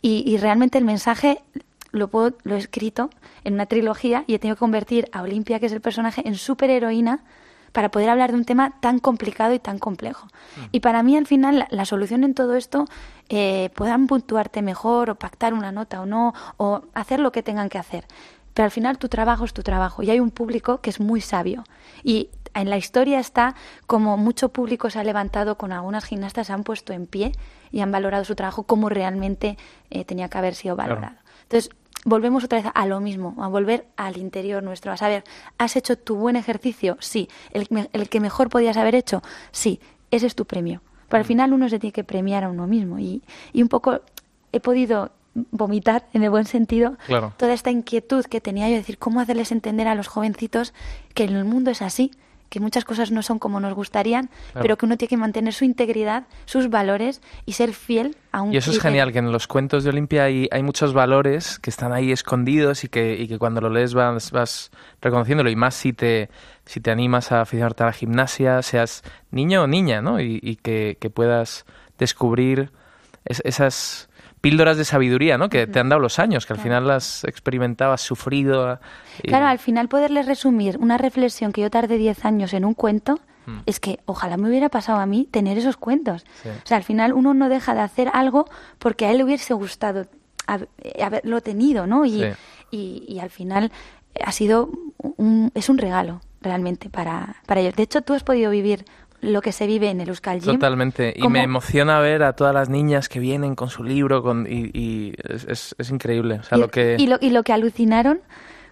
Y, 0.00 0.36
realmente 0.38 0.78
el 0.78 0.84
mensaje 0.84 1.42
lo, 1.90 2.08
puedo, 2.08 2.36
lo 2.44 2.54
he 2.54 2.58
escrito 2.58 3.10
en 3.42 3.54
una 3.54 3.66
trilogía 3.66 4.22
y 4.28 4.34
he 4.34 4.38
tenido 4.38 4.54
que 4.54 4.60
convertir 4.60 5.08
a 5.12 5.22
Olimpia, 5.22 5.58
que 5.58 5.66
es 5.66 5.72
el 5.72 5.80
personaje, 5.80 6.22
en 6.26 6.36
superheroína 6.36 7.24
para 7.72 7.90
poder 7.90 8.08
hablar 8.08 8.30
de 8.30 8.38
un 8.38 8.44
tema 8.44 8.74
tan 8.80 8.98
complicado 8.98 9.52
y 9.54 9.58
tan 9.58 9.78
complejo. 9.78 10.26
Mm. 10.26 10.60
Y 10.72 10.80
para 10.80 11.02
mí, 11.02 11.16
al 11.16 11.26
final, 11.26 11.66
la, 11.68 11.84
solución 11.84 12.24
en 12.24 12.34
todo 12.34 12.54
esto, 12.54 12.86
eh, 13.28 13.70
puedan 13.74 14.06
puntuarte 14.06 14.62
mejor 14.62 15.10
o 15.10 15.14
pactar 15.16 15.52
una 15.52 15.72
nota 15.72 16.00
o 16.00 16.06
no, 16.06 16.34
o 16.56 16.82
hacer 16.94 17.20
lo 17.20 17.32
que 17.32 17.42
tengan 17.42 17.68
que 17.68 17.78
hacer. 17.78 18.06
Pero 18.58 18.64
al 18.64 18.72
final 18.72 18.98
tu 18.98 19.08
trabajo 19.08 19.44
es 19.44 19.52
tu 19.52 19.62
trabajo 19.62 20.02
y 20.02 20.10
hay 20.10 20.18
un 20.18 20.32
público 20.32 20.80
que 20.80 20.90
es 20.90 20.98
muy 20.98 21.20
sabio. 21.20 21.62
Y 22.02 22.30
en 22.54 22.68
la 22.68 22.76
historia 22.76 23.20
está 23.20 23.54
como 23.86 24.16
mucho 24.16 24.48
público 24.48 24.90
se 24.90 24.98
ha 24.98 25.04
levantado 25.04 25.56
con 25.56 25.70
algunas 25.70 26.04
gimnastas, 26.04 26.48
se 26.48 26.52
han 26.52 26.64
puesto 26.64 26.92
en 26.92 27.06
pie 27.06 27.30
y 27.70 27.82
han 27.82 27.92
valorado 27.92 28.24
su 28.24 28.34
trabajo 28.34 28.64
como 28.64 28.88
realmente 28.88 29.56
eh, 29.90 30.04
tenía 30.04 30.28
que 30.28 30.38
haber 30.38 30.56
sido 30.56 30.74
valorado. 30.74 31.14
Entonces, 31.44 31.70
volvemos 32.04 32.42
otra 32.42 32.60
vez 32.60 32.72
a 32.74 32.86
lo 32.86 32.98
mismo, 32.98 33.36
a 33.38 33.46
volver 33.46 33.86
al 33.96 34.16
interior 34.16 34.60
nuestro, 34.60 34.90
a 34.90 34.96
saber, 34.96 35.22
¿has 35.56 35.76
hecho 35.76 35.96
tu 35.96 36.16
buen 36.16 36.34
ejercicio? 36.34 36.96
Sí. 36.98 37.28
¿El, 37.52 37.68
el 37.92 38.08
que 38.08 38.18
mejor 38.18 38.48
podías 38.48 38.76
haber 38.76 38.96
hecho? 38.96 39.22
Sí. 39.52 39.80
Ese 40.10 40.26
es 40.26 40.34
tu 40.34 40.46
premio. 40.46 40.82
Pero 41.08 41.18
al 41.18 41.24
mm. 41.24 41.28
final 41.28 41.52
uno 41.52 41.68
se 41.68 41.78
tiene 41.78 41.92
que 41.92 42.02
premiar 42.02 42.42
a 42.42 42.48
uno 42.48 42.66
mismo. 42.66 42.98
Y, 42.98 43.22
y 43.52 43.62
un 43.62 43.68
poco 43.68 44.00
he 44.50 44.58
podido 44.58 45.12
vomitar 45.50 46.06
en 46.12 46.22
el 46.22 46.30
buen 46.30 46.46
sentido 46.46 46.96
toda 47.36 47.52
esta 47.52 47.70
inquietud 47.70 48.24
que 48.24 48.40
tenía 48.40 48.66
yo 48.68 48.72
de 48.72 48.78
decir 48.78 48.98
cómo 48.98 49.20
hacerles 49.20 49.52
entender 49.52 49.88
a 49.88 49.94
los 49.94 50.08
jovencitos 50.08 50.74
que 51.14 51.24
el 51.24 51.44
mundo 51.44 51.70
es 51.70 51.82
así 51.82 52.12
que 52.48 52.60
muchas 52.60 52.84
cosas 52.84 53.10
no 53.10 53.22
son 53.22 53.38
como 53.38 53.60
nos 53.60 53.74
gustarían, 53.74 54.30
pero 54.54 54.76
que 54.76 54.86
uno 54.86 54.96
tiene 54.96 55.10
que 55.10 55.16
mantener 55.16 55.52
su 55.52 55.64
integridad, 55.64 56.26
sus 56.46 56.70
valores 56.70 57.20
y 57.44 57.52
ser 57.52 57.74
fiel 57.74 58.16
a 58.32 58.42
un 58.42 58.52
Y 58.52 58.56
eso 58.56 58.70
es 58.70 58.80
genial, 58.80 59.12
que 59.12 59.18
en 59.18 59.30
los 59.32 59.46
cuentos 59.46 59.84
de 59.84 59.90
Olimpia 59.90 60.24
hay, 60.24 60.48
hay 60.50 60.62
muchos 60.62 60.92
valores 60.92 61.58
que 61.58 61.70
están 61.70 61.92
ahí 61.92 62.10
escondidos 62.10 62.84
y 62.84 62.88
que, 62.88 63.16
y 63.16 63.28
que 63.28 63.38
cuando 63.38 63.60
lo 63.60 63.68
lees 63.68 63.94
vas, 63.94 64.30
vas 64.30 64.70
reconociéndolo, 65.02 65.50
y 65.50 65.56
más 65.56 65.74
si 65.74 65.92
te, 65.92 66.30
si 66.64 66.80
te 66.80 66.90
animas 66.90 67.32
a 67.32 67.42
aficionarte 67.42 67.82
a 67.82 67.86
la 67.86 67.92
gimnasia, 67.92 68.62
seas 68.62 69.02
niño 69.30 69.64
o 69.64 69.66
niña, 69.66 70.00
¿no? 70.00 70.20
Y, 70.20 70.40
y 70.42 70.56
que, 70.56 70.96
que 70.98 71.10
puedas 71.10 71.66
descubrir 71.98 72.70
esas 73.24 74.07
píldoras 74.48 74.78
de 74.78 74.86
sabiduría, 74.86 75.36
¿no? 75.36 75.50
Que 75.50 75.66
te 75.66 75.78
han 75.78 75.90
dado 75.90 76.00
los 76.00 76.18
años, 76.18 76.46
que 76.46 76.54
al 76.54 76.58
final 76.58 76.86
las 76.86 77.22
experimentabas, 77.24 78.00
sufrido. 78.00 78.80
Claro, 79.22 79.46
al 79.46 79.58
final 79.58 79.88
poderles 79.88 80.24
resumir 80.24 80.78
una 80.78 80.96
reflexión 80.96 81.52
que 81.52 81.60
yo 81.60 81.70
tardé 81.70 81.98
10 81.98 82.24
años 82.24 82.54
en 82.54 82.64
un 82.64 82.72
cuento, 82.72 83.20
mm. 83.44 83.58
es 83.66 83.78
que 83.78 84.00
ojalá 84.06 84.38
me 84.38 84.48
hubiera 84.48 84.70
pasado 84.70 85.00
a 85.00 85.06
mí 85.06 85.28
tener 85.30 85.58
esos 85.58 85.76
cuentos. 85.76 86.24
O 86.46 86.66
sea, 86.66 86.78
al 86.78 86.82
final 86.82 87.12
uno 87.12 87.34
no 87.34 87.50
deja 87.50 87.74
de 87.74 87.80
hacer 87.80 88.08
algo 88.14 88.46
porque 88.78 89.04
a 89.04 89.10
él 89.10 89.18
le 89.18 89.24
hubiese 89.24 89.52
gustado 89.52 90.06
haberlo 90.98 91.42
tenido, 91.42 91.86
¿no? 91.86 92.06
Y, 92.06 92.24
y, 92.70 93.04
y, 93.06 93.18
al 93.18 93.28
final 93.28 93.70
ha 94.24 94.32
sido 94.32 94.70
un, 94.96 95.52
es 95.54 95.68
un 95.68 95.76
regalo 95.76 96.22
realmente 96.40 96.88
para, 96.88 97.36
para 97.44 97.60
ellos. 97.60 97.74
De 97.76 97.82
hecho, 97.82 98.00
tú 98.00 98.14
has 98.14 98.24
podido 98.24 98.50
vivir 98.50 98.86
lo 99.20 99.40
que 99.40 99.52
se 99.52 99.66
vive 99.66 99.90
en 99.90 100.00
el 100.00 100.08
Euskal 100.08 100.40
Gym. 100.40 100.54
Totalmente. 100.54 101.14
Y 101.16 101.28
me 101.28 101.42
emociona 101.42 101.98
ver 102.00 102.22
a 102.22 102.34
todas 102.34 102.54
las 102.54 102.68
niñas 102.68 103.08
que 103.08 103.18
vienen 103.20 103.54
con 103.54 103.68
su 103.70 103.82
libro 103.82 104.22
con, 104.22 104.46
y, 104.48 105.14
es, 105.24 105.74
es, 105.78 105.90
increíble. 105.90 106.36
O 106.36 106.42
sea, 106.42 106.58
y, 106.58 106.60
lo 106.60 106.68
que... 106.68 106.96
y, 106.98 107.06
lo, 107.06 107.18
y 107.20 107.30
lo 107.30 107.42
que 107.42 107.52
alucinaron 107.52 108.20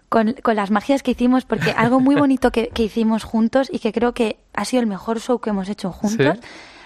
con, 0.08 0.34
con, 0.42 0.56
las 0.56 0.70
magias 0.70 1.02
que 1.02 1.12
hicimos, 1.12 1.44
porque 1.44 1.70
algo 1.76 2.00
muy 2.00 2.14
bonito 2.14 2.50
que, 2.50 2.68
que, 2.68 2.84
hicimos 2.84 3.24
juntos 3.24 3.68
y 3.72 3.78
que 3.80 3.92
creo 3.92 4.14
que 4.14 4.38
ha 4.54 4.64
sido 4.64 4.80
el 4.80 4.86
mejor 4.86 5.20
show 5.20 5.40
que 5.40 5.50
hemos 5.50 5.68
hecho 5.68 5.90
juntos. 5.90 6.38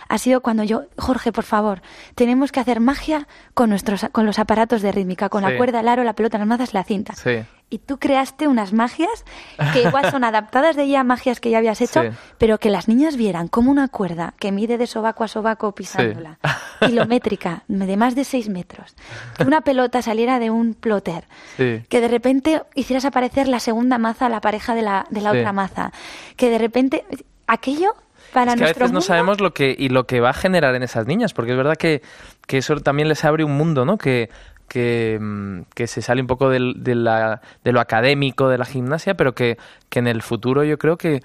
Ha 0.09 0.19
sido 0.19 0.41
cuando 0.41 0.65
yo, 0.65 0.87
Jorge, 0.99 1.31
por 1.31 1.45
favor, 1.45 1.83
tenemos 2.17 2.51
que 2.51 2.59
hacer 2.59 2.81
magia 2.81 3.29
con 3.55 3.71
nuestros, 3.71 4.07
con 4.11 4.27
los 4.27 4.41
aparatos 4.41 4.83
de 4.83 4.91
rítmica, 4.91 5.29
con 5.29 5.43
la 5.43 5.57
cuerda, 5.57 5.81
el 5.81 5.89
aro, 5.89 6.03
la 6.03 6.15
pelota, 6.15 6.37
las 6.37 6.49
mazas, 6.49 6.75
la 6.75 6.83
cinta. 6.83 7.15
Sí 7.15 7.45
y 7.71 7.79
tú 7.79 7.99
creaste 7.99 8.49
unas 8.49 8.73
magias 8.73 9.25
que 9.73 9.83
igual 9.83 10.11
son 10.11 10.25
adaptadas 10.25 10.77
de 10.77 10.89
ya 10.89 11.05
magias 11.05 11.41
que 11.41 11.51
ya 11.51 11.59
habías 11.59 11.81
hecho, 11.81 12.03
pero 12.37 12.59
que 12.59 12.69
las 12.69 12.89
niñas 12.89 13.17
vieran 13.17 13.49
como 13.49 13.71
una 13.71 13.89
cuerda 13.89 14.35
que 14.39 14.53
mide 14.53 14.77
de 14.77 14.87
sobaco 14.87 15.25
a 15.25 15.29
sobaco 15.29 15.73
pisándola, 15.73 16.39
kilométrica, 16.81 17.63
de 17.69 17.97
más 17.97 18.15
de 18.15 18.25
seis 18.25 18.49
metros, 18.49 18.95
que 19.39 19.45
una 19.45 19.61
pelota 19.61 20.03
saliera 20.03 20.39
de 20.41 20.51
un 20.51 20.75
plotter, 20.75 21.25
que 21.57 22.01
de 22.01 22.09
repente 22.09 22.63
hicieras 22.75 23.05
aparecer 23.05 23.47
la 23.49 23.61
segunda 23.61 23.99
maza 23.99 24.27
a 24.27 24.29
la 24.29 24.41
pareja 24.41 24.75
de 24.75 24.83
la, 24.83 25.07
de 25.11 25.21
la 25.21 25.31
otra 25.31 25.53
maza, 25.53 25.93
que 26.37 26.51
de 26.51 26.59
repente 26.59 27.05
aquello 27.47 27.95
para 28.33 28.53
es 28.53 28.59
que 28.59 28.65
a 28.65 28.69
veces 28.69 28.93
no 28.93 29.01
sabemos 29.01 29.41
lo 29.41 29.53
que 29.53 29.75
y 29.77 29.89
lo 29.89 30.07
que 30.07 30.21
va 30.21 30.31
a 30.31 30.35
generar 30.35 30.75
en 30.75 30.83
esas 30.83 31.07
niñas, 31.07 31.33
porque 31.33 31.53
es 31.53 31.57
verdad 31.57 31.77
que, 31.77 32.03
que 32.47 32.59
eso 32.59 32.77
también 32.77 33.09
les 33.09 33.25
abre 33.25 33.45
un 33.45 33.57
mundo, 33.57 33.85
¿no? 33.85 33.99
Que 33.99 34.31
Mm, 34.75 35.63
que, 35.75 35.87
se 35.87 36.03
sale 36.03 36.21
un 36.21 36.27
poco 36.27 36.49
de, 36.49 36.61
la, 36.95 37.41
de, 37.65 37.73
lo 37.73 37.81
académico 37.81 38.49
de 38.49 38.59
la 38.59 38.65
gimnasia, 38.65 39.15
pero 39.15 39.35
que, 39.35 39.59
en 39.91 40.07
el 40.07 40.23
futuro 40.23 40.63
yo 40.65 40.79
creo 40.79 40.97
que, 40.97 41.23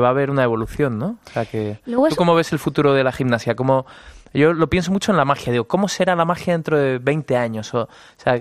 va 0.00 0.08
a 0.08 0.10
haber 0.10 0.30
una 0.30 0.42
evolución, 0.44 0.98
¿no? 0.98 1.18
O 1.26 1.30
sea, 1.32 1.44
que, 1.44 1.78
¿Tú 1.84 2.16
cómo 2.16 2.34
ves 2.34 2.52
el 2.52 2.58
futuro 2.58 2.92
de 2.94 3.04
la 3.04 3.12
gimnasia? 3.12 3.54
¿Cómo, 3.54 3.86
yo 4.34 4.52
lo 4.52 4.68
pienso 4.68 4.90
mucho 4.90 5.12
en 5.12 5.18
la 5.18 5.24
magia, 5.24 5.52
digo, 5.52 5.66
¿cómo 5.66 5.88
será 5.88 6.16
la 6.16 6.24
magia 6.24 6.52
dentro 6.52 6.78
de 6.78 6.98
20 6.98 7.36
años? 7.36 7.72
O, 7.74 7.88
sea, 8.16 8.40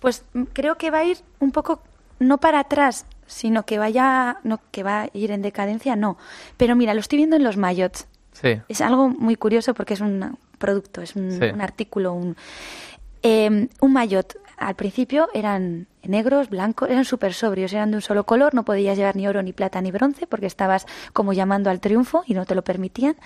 pues 0.00 0.24
creo 0.52 0.76
que 0.76 0.90
va 0.90 0.98
a 0.98 1.04
ir 1.04 1.18
un 1.40 1.52
poco, 1.52 1.82
no 2.18 2.38
para 2.38 2.60
atrás, 2.60 3.06
sino 3.26 3.64
que 3.64 3.78
vaya, 3.78 4.38
no, 4.44 4.60
que 4.70 4.82
va 4.82 5.02
a 5.02 5.08
ir 5.12 5.30
en 5.30 5.42
decadencia, 5.42 5.96
no. 5.96 6.16
Pero 6.56 6.76
mira, 6.76 6.94
lo 6.94 7.00
estoy 7.00 7.18
viendo 7.18 7.36
en 7.36 7.44
los 7.44 7.56
mayots. 7.56 8.06
Sí. 8.32 8.60
Es 8.68 8.80
algo 8.80 9.08
muy 9.08 9.36
curioso 9.36 9.74
porque 9.74 9.94
es 9.94 10.00
un 10.00 10.36
producto, 10.58 11.02
es 11.02 11.16
un, 11.16 11.42
un 11.42 11.60
artículo, 11.60 12.12
un... 12.14 12.36
Em, 13.26 13.68
un 13.80 13.92
maillot 13.94 14.36
al 14.58 14.74
principio 14.76 15.28
eran 15.32 15.86
negros, 16.02 16.50
blancos, 16.50 16.90
eran 16.90 17.06
súper 17.06 17.32
sobrios, 17.32 17.72
eran 17.72 17.90
de 17.90 17.96
un 17.96 18.02
solo 18.02 18.24
color, 18.24 18.52
no 18.52 18.66
podías 18.66 18.98
llevar 18.98 19.16
ni 19.16 19.26
oro, 19.26 19.42
ni 19.42 19.54
plata, 19.54 19.80
ni 19.80 19.90
bronce, 19.90 20.26
porque 20.26 20.44
estabas 20.44 20.86
como 21.14 21.32
llamando 21.32 21.70
al 21.70 21.80
triunfo 21.80 22.22
y 22.26 22.34
no 22.34 22.44
te 22.44 22.54
lo 22.54 22.62
permitían. 22.62 23.16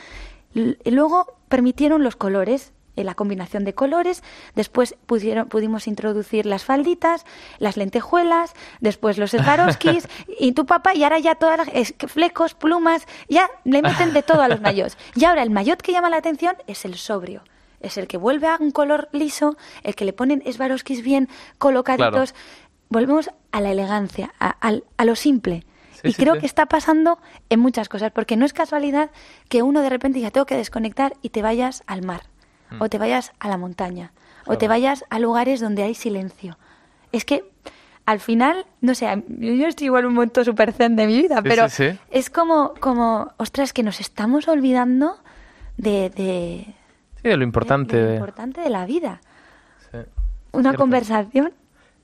luego 0.54 1.26
permitieron 1.48 2.04
los 2.04 2.14
colores, 2.14 2.72
eh, 2.94 3.02
la 3.02 3.16
combinación 3.16 3.64
de 3.64 3.74
colores, 3.74 4.22
después 4.54 4.94
pudieron, 5.06 5.48
pudimos 5.48 5.88
introducir 5.88 6.46
las 6.46 6.64
falditas, 6.64 7.26
las 7.58 7.76
lentejuelas, 7.76 8.54
después 8.80 9.18
los 9.18 9.32
Swarovskis 9.32 10.06
y 10.38 10.52
tu 10.52 10.64
papá, 10.64 10.94
y 10.94 11.02
ahora 11.02 11.18
ya 11.18 11.34
todas 11.34 11.58
las 11.58 11.94
flecos, 12.06 12.54
plumas, 12.54 13.04
ya 13.28 13.50
le 13.64 13.82
meten 13.82 14.12
de 14.12 14.22
todo 14.22 14.42
a 14.42 14.48
los 14.48 14.60
maillots. 14.60 14.96
Y 15.16 15.24
ahora 15.24 15.42
el 15.42 15.50
maillot 15.50 15.82
que 15.82 15.90
llama 15.90 16.08
la 16.08 16.18
atención 16.18 16.54
es 16.68 16.84
el 16.84 16.94
sobrio 16.94 17.42
es 17.80 17.96
el 17.96 18.06
que 18.06 18.16
vuelve 18.16 18.46
a 18.48 18.56
un 18.60 18.70
color 18.70 19.08
liso, 19.12 19.56
el 19.82 19.94
que 19.94 20.04
le 20.04 20.12
ponen 20.12 20.42
esvaroskis 20.44 21.02
bien 21.02 21.28
colocaditos. 21.58 22.34
Volvemos 22.88 23.30
a 23.52 23.60
la 23.60 23.70
elegancia, 23.70 24.32
a, 24.38 25.04
lo 25.04 25.16
simple. 25.16 25.64
y 26.02 26.12
sí, 26.12 26.22
creo 26.22 26.34
sí. 26.34 26.40
que 26.40 26.46
está 26.46 26.66
pasando 26.66 27.18
en 27.50 27.60
muchas 27.60 27.88
cosas, 27.88 28.12
porque 28.12 28.36
no 28.36 28.46
es 28.46 28.52
casualidad 28.52 29.10
que 29.48 29.62
uno 29.62 29.82
de 29.82 29.90
repente 29.90 30.18
diga, 30.18 30.30
tengo 30.30 30.46
que 30.46 30.56
desconectar 30.56 31.14
y 31.22 31.30
te 31.30 31.42
vayas 31.42 31.82
al 31.86 32.02
mar, 32.02 32.22
o 32.78 32.88
te 32.88 32.98
vayas 32.98 33.32
a 33.38 33.48
la 33.48 33.56
montaña, 33.56 34.12
o 34.46 34.56
te 34.56 34.66
Mm. 34.66 34.70
Vayas 34.70 35.04
a 35.10 35.18
lugares 35.18 35.60
donde 35.60 35.82
hay 35.82 35.94
silencio. 35.94 36.58
Es 37.12 37.24
que 37.24 37.50
al 38.08 38.20
final, 38.20 38.64
no 38.80 38.94
sé, 38.94 39.22
yo 39.28 39.66
estoy 39.66 39.88
igual 39.88 40.06
un 40.06 40.14
momento 40.14 40.42
súper 40.42 40.72
zen 40.72 40.96
de 40.96 41.06
mi 41.06 41.20
vida, 41.20 41.42
pero 41.42 41.66
es 42.10 42.30
como, 42.30 42.72
como, 42.80 43.32
ostras, 43.36 43.74
que 43.74 43.82
nos 43.82 44.00
estamos 44.00 44.48
olvidando 44.48 45.18
de, 45.76 46.08
de, 46.08 46.74
Sí, 47.22 47.28
de 47.28 47.36
lo 47.36 47.44
importante. 47.44 47.96
de 47.96 48.06
lo 48.08 48.14
importante 48.14 48.60
de 48.60 48.70
la 48.70 48.86
vida. 48.86 49.20
sí. 49.90 49.98
Una 50.52 50.70
Cierto. 50.70 50.78
conversación 50.78 51.52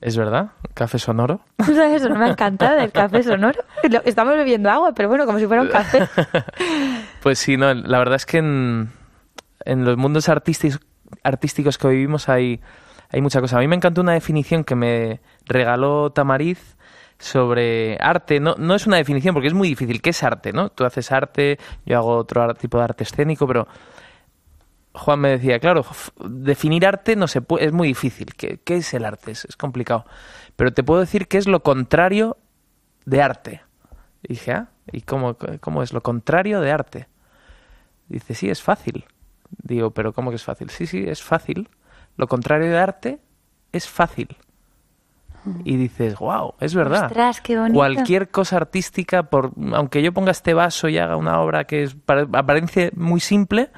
Es 0.01 0.15
verdad, 0.17 0.51
café 0.75 0.99
sonoro. 0.99 1.41
Eso 1.57 2.09
no 2.09 2.15
me 2.19 2.25
ha 2.25 2.29
encantado 2.29 2.77
del 2.77 2.91
café 2.91 3.23
sonoro. 3.23 3.59
Estamos 4.05 4.35
bebiendo 4.35 4.69
agua, 4.69 4.93
pero 4.93 5.09
bueno, 5.09 5.25
como 5.25 5.39
si 5.39 5.47
fuera 5.47 5.61
un 5.63 5.69
café. 5.69 6.07
Pues 7.23 7.39
sí, 7.39 7.57
no, 7.57 7.73
la 7.73 7.97
verdad 7.97 8.17
es 8.17 8.25
que 8.27 8.37
en, 8.37 8.91
en 9.65 9.83
los 9.83 9.97
mundos 9.97 10.29
artísticos, 10.29 10.79
artísticos 11.23 11.79
que 11.79 11.87
vivimos 11.87 12.29
hay, 12.29 12.61
hay 13.11 13.19
mucha 13.21 13.41
cosa. 13.41 13.57
A 13.57 13.61
mí 13.61 13.67
me 13.67 13.75
encantó 13.75 14.01
una 14.01 14.11
definición 14.13 14.63
que 14.63 14.75
me 14.75 15.21
regaló 15.47 16.11
Tamariz 16.11 16.77
sobre 17.17 17.97
arte. 17.99 18.39
No, 18.39 18.53
no 18.59 18.75
es 18.75 18.85
una 18.85 18.97
definición 18.97 19.33
porque 19.33 19.47
es 19.47 19.55
muy 19.55 19.69
difícil. 19.69 20.03
¿Qué 20.03 20.11
es 20.11 20.21
arte? 20.21 20.53
¿no? 20.53 20.69
Tú 20.69 20.85
haces 20.85 21.11
arte, 21.11 21.57
yo 21.83 21.97
hago 21.97 22.15
otro 22.17 22.53
tipo 22.53 22.77
de 22.77 22.83
arte 22.83 23.03
escénico, 23.05 23.47
pero 23.47 23.67
Juan 24.95 25.19
me 25.19 25.29
decía, 25.29 25.59
claro, 25.59 25.85
definir 26.23 26.85
arte 26.85 27.15
no 27.15 27.27
se 27.27 27.41
puede, 27.41 27.65
es 27.65 27.73
muy 27.73 27.89
difícil. 27.89 28.33
¿Qué, 28.35 28.59
qué 28.63 28.77
es 28.77 28.93
el 28.93 29.05
arte? 29.05 29.31
Es, 29.31 29.45
es 29.45 29.57
complicado. 29.57 30.05
Pero 30.55 30.73
te 30.73 30.83
puedo 30.83 31.01
decir 31.01 31.27
que 31.27 31.37
es 31.37 31.47
lo 31.47 31.61
contrario 31.63 32.37
de 33.05 33.21
arte. 33.21 33.61
Y 34.23 34.33
dije, 34.33 34.53
ah, 34.53 34.69
¿y 34.91 35.01
cómo, 35.01 35.37
cómo 35.59 35.83
es 35.83 35.93
lo 35.93 36.01
contrario 36.01 36.61
de 36.61 36.71
arte? 36.71 37.07
Dice, 38.07 38.33
sí, 38.33 38.49
es 38.49 38.61
fácil. 38.61 39.05
Digo, 39.49 39.91
pero 39.91 40.13
¿cómo 40.13 40.29
que 40.29 40.37
es 40.37 40.43
fácil? 40.43 40.69
Sí, 40.69 40.87
sí, 40.87 41.03
es 41.07 41.21
fácil. 41.21 41.69
Lo 42.17 42.27
contrario 42.27 42.71
de 42.71 42.77
arte 42.77 43.19
es 43.71 43.87
fácil. 43.87 44.37
Y 45.63 45.77
dices, 45.77 46.17
wow, 46.17 46.55
es 46.59 46.73
verdad. 46.73 47.05
Ostras, 47.05 47.39
qué 47.41 47.55
bonito. 47.55 47.75
Cualquier 47.75 48.29
cosa 48.29 48.57
artística, 48.57 49.23
por 49.23 49.51
aunque 49.73 50.01
yo 50.01 50.11
ponga 50.11 50.31
este 50.31 50.55
vaso 50.55 50.87
y 50.87 50.97
haga 50.97 51.17
una 51.17 51.39
obra 51.39 51.65
que 51.65 51.83
es 51.83 51.95
apariencia 52.07 52.89
muy 52.95 53.19
simple, 53.19 53.69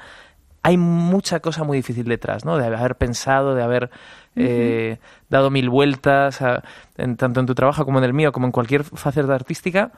hay 0.62 0.76
mucha 0.76 1.40
cosa 1.40 1.64
muy 1.64 1.76
difícil 1.78 2.04
detrás, 2.04 2.44
¿no? 2.44 2.56
De 2.56 2.66
haber 2.66 2.96
pensado, 2.96 3.54
de 3.54 3.62
haber 3.62 3.90
eh, 4.36 4.98
dado 5.28 5.50
mil 5.50 5.68
vueltas, 5.70 6.42
a- 6.42 6.62
en- 6.96 7.16
tanto 7.16 7.40
en 7.40 7.46
tu 7.46 7.54
trabajo 7.54 7.84
como 7.84 7.98
en 7.98 8.04
el 8.04 8.12
mío, 8.14 8.32
como 8.32 8.46
en 8.46 8.52
cualquier 8.52 8.84
faceta 8.84 9.34
artística. 9.34 9.92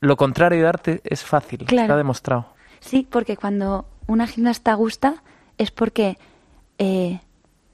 Lo 0.00 0.16
contrario 0.16 0.62
de 0.62 0.68
arte 0.68 1.00
es 1.04 1.24
fácil, 1.24 1.64
Claro. 1.64 1.84
está 1.84 1.96
demostrado. 1.96 2.46
Sí, 2.80 3.06
porque 3.10 3.36
cuando 3.36 3.86
una 4.06 4.26
gimnasta 4.26 4.74
gusta 4.74 5.22
es 5.58 5.70
porque 5.70 6.18
eh, 6.78 7.20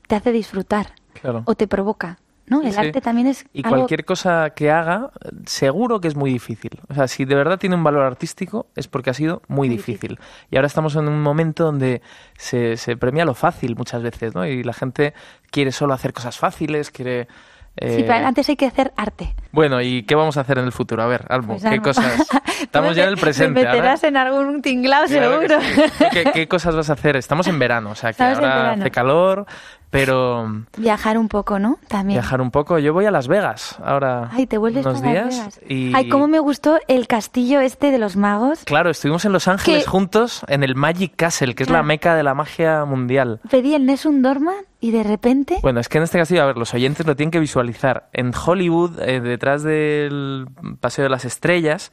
te 0.07 0.15
hace 0.15 0.31
disfrutar 0.33 0.93
Claro. 1.21 1.43
o 1.47 1.55
te 1.57 1.67
provoca. 1.67 2.19
¿No? 2.47 2.63
El 2.63 2.73
sí. 2.73 2.79
arte 2.81 3.01
también 3.01 3.29
es 3.29 3.45
Y 3.53 3.65
algo... 3.65 3.77
cualquier 3.77 4.05
cosa 4.05 4.51
que 4.51 4.71
haga, 4.71 5.11
seguro 5.47 6.01
que 6.01 6.09
es 6.09 6.17
muy 6.17 6.31
difícil. 6.33 6.81
O 6.89 6.95
sea, 6.95 7.09
si 7.09 7.25
de 7.25 7.35
verdad 7.35 7.59
tiene 7.59 7.77
un 7.77 7.85
valor 7.85 8.03
artístico, 8.05 8.67
es 8.77 8.89
porque 8.89 9.11
ha 9.11 9.15
sido 9.15 9.43
muy, 9.49 9.69
Muy 9.69 9.77
difícil. 9.77 10.19
Y 10.51 10.57
ahora 10.57 10.67
estamos 10.67 10.95
en 10.97 11.09
un 11.09 11.23
momento 11.23 11.65
donde 11.65 12.03
se, 12.37 12.77
se 12.77 12.97
premia 12.97 13.25
lo 13.25 13.35
fácil 13.35 13.77
muchas 13.77 14.03
veces, 14.03 14.35
¿no? 14.35 14.45
Y 14.47 14.63
la 14.65 14.73
gente 14.73 15.15
quiere 15.51 15.73
solo 15.73 15.95
hacer 15.95 16.13
cosas 16.13 16.37
fáciles, 16.39 16.91
quiere... 16.91 17.29
eh, 17.77 17.97
Sí, 17.97 18.05
pero 18.07 18.27
antes 18.27 18.49
hay 18.49 18.57
que 18.57 18.67
hacer 18.67 18.93
arte. 18.97 19.35
Bueno, 19.53 19.81
¿y 19.81 20.03
qué 20.03 20.15
vamos 20.15 20.37
a 20.37 20.41
hacer 20.43 20.59
en 20.59 20.65
el 20.65 20.73
futuro? 20.73 21.03
A 21.03 21.07
ver, 21.07 21.25
Almo, 21.29 21.57
Pues, 21.59 21.65
¿qué 21.73 21.81
cosas? 21.81 22.29
Estamos 22.61 22.97
ya 22.97 23.05
en 23.05 23.11
el 23.11 23.17
presente. 23.19 23.61
Ahora- 23.61 23.73
meterás 23.73 24.05
en 24.05 24.17
algún 24.17 24.63
tinglao 24.63 25.05
Claro 25.07 25.41
que 25.41 25.49
seguro. 25.49 25.61
sí. 25.89 26.05
¿Qué, 26.13 26.25
qué 26.33 26.49
cosas 26.49 26.75
vas 26.75 26.91
a 26.91 26.95
hacer? 26.95 27.17
Estamos 27.17 27.47
en 27.47 27.59
verano, 27.59 27.91
o 27.91 27.95
sea 27.95 28.13
que 28.13 28.23
ahora 28.23 28.73
hace 28.73 28.91
calor, 28.91 29.47
pero 29.93 30.65
Viajar 30.79 31.19
un 31.19 31.29
poco, 31.29 31.59
¿no? 31.59 31.79
También. 31.87 32.19
viajar 32.19 32.41
un 32.41 32.51
poco. 32.51 32.79
Yo 32.79 32.93
voy 32.95 33.05
a 33.05 33.11
Las 33.11 33.29
Vegas 33.29 33.77
ahora 33.85 34.31
Ay, 34.33 34.47
te 34.47 34.57
vuelves 34.59 34.85
unos 34.87 35.01
para 35.03 35.13
Las 35.15 35.29
días 35.29 35.39
Vegas. 35.59 35.61
y 35.71 35.93
Ay, 35.95 36.09
cómo 36.09 36.27
me 36.29 36.39
gustó 36.41 36.79
el 36.89 37.07
castillo 37.07 37.61
este 37.61 37.91
de 37.91 37.99
los 37.99 38.17
magos. 38.17 38.65
claro, 38.65 38.91
estuvimos 38.91 39.25
en 39.27 39.33
Los 39.33 39.47
Ángeles 39.49 39.85
Que- 39.85 39.91
juntos 39.91 40.43
en 40.49 40.63
el 40.65 40.75
Magic 40.75 41.13
Castle, 41.15 41.55
que 41.55 41.63
es 41.65 41.71
la 41.71 41.83
meca 41.83 42.15
de 42.15 42.23
la 42.23 42.35
magia 42.35 42.85
mundial. 42.87 43.41
Pedí 43.51 43.75
el 43.75 43.85
Nessun 43.87 44.23
Dorman 44.23 44.57
y 44.81 44.91
de 44.93 45.03
repente... 45.05 45.59
Bueno, 45.63 45.79
es 45.79 45.89
que 45.89 45.99
en 45.99 46.05
este 46.05 46.19
castillo, 46.19 46.43
a 46.43 46.47
ver, 46.47 46.57
los 46.57 46.73
oyentes 46.75 47.07
lo 47.07 47.15
tienen 47.15 47.31
que 47.31 47.39
visualizar. 47.39 48.09
En 48.15 48.33
Hollywood, 48.35 48.99
eh, 49.01 49.21
detrás 49.21 49.63
del 49.63 50.47
Paseo 50.81 51.05
de 51.05 51.11
las 51.11 51.25
Estrellas, 51.25 51.93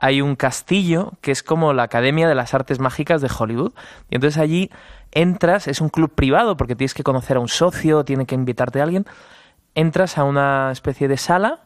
hay 0.00 0.22
un 0.22 0.34
castillo 0.34 1.12
que 1.20 1.30
es 1.30 1.42
como 1.42 1.72
la 1.72 1.82
Academia 1.84 2.26
de 2.28 2.34
las 2.34 2.54
Artes 2.54 2.80
Mágicas 2.80 3.20
de 3.20 3.30
Hollywood. 3.38 3.72
Y 4.10 4.14
entonces 4.16 4.40
allí 4.40 4.70
entras, 5.12 5.68
es 5.68 5.80
un 5.80 5.90
club 5.90 6.12
privado 6.14 6.56
porque 6.56 6.74
tienes 6.74 6.94
que 6.94 7.02
conocer 7.02 7.36
a 7.36 7.40
un 7.40 7.48
socio, 7.48 8.04
tiene 8.04 8.24
que 8.26 8.34
invitarte 8.34 8.80
a 8.80 8.84
alguien. 8.84 9.04
Entras 9.74 10.16
a 10.18 10.24
una 10.24 10.70
especie 10.72 11.06
de 11.06 11.16
sala, 11.18 11.60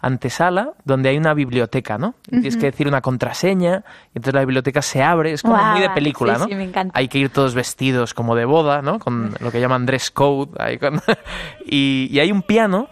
antesala, 0.00 0.72
donde 0.84 1.08
hay 1.08 1.16
una 1.16 1.32
biblioteca, 1.34 1.96
¿no? 1.98 2.14
Y 2.26 2.30
Tienes 2.40 2.56
que 2.58 2.66
decir 2.66 2.86
una 2.86 3.00
contraseña, 3.00 3.84
y 4.14 4.18
entonces 4.18 4.34
la 4.34 4.40
biblioteca 4.40 4.82
se 4.82 5.02
abre, 5.02 5.32
es 5.32 5.42
como 5.42 5.56
Guau, 5.56 5.72
muy 5.72 5.80
de 5.80 5.90
película, 5.90 6.34
sí, 6.34 6.40
¿no? 6.40 6.46
sí, 6.46 6.54
me 6.54 6.64
encanta. 6.64 6.96
Hay 6.98 7.08
que 7.08 7.18
ir 7.18 7.30
todos 7.30 7.54
vestidos 7.54 8.12
como 8.14 8.34
de 8.36 8.44
boda, 8.44 8.82
¿no? 8.82 8.98
Con 8.98 9.34
lo 9.40 9.50
que 9.50 9.60
llaman 9.60 9.86
dress 9.86 10.10
code. 10.10 10.52
ahí 10.58 10.78
con- 10.78 11.00
y, 11.66 12.08
y 12.10 12.20
hay 12.20 12.30
un 12.32 12.42
piano 12.42 12.88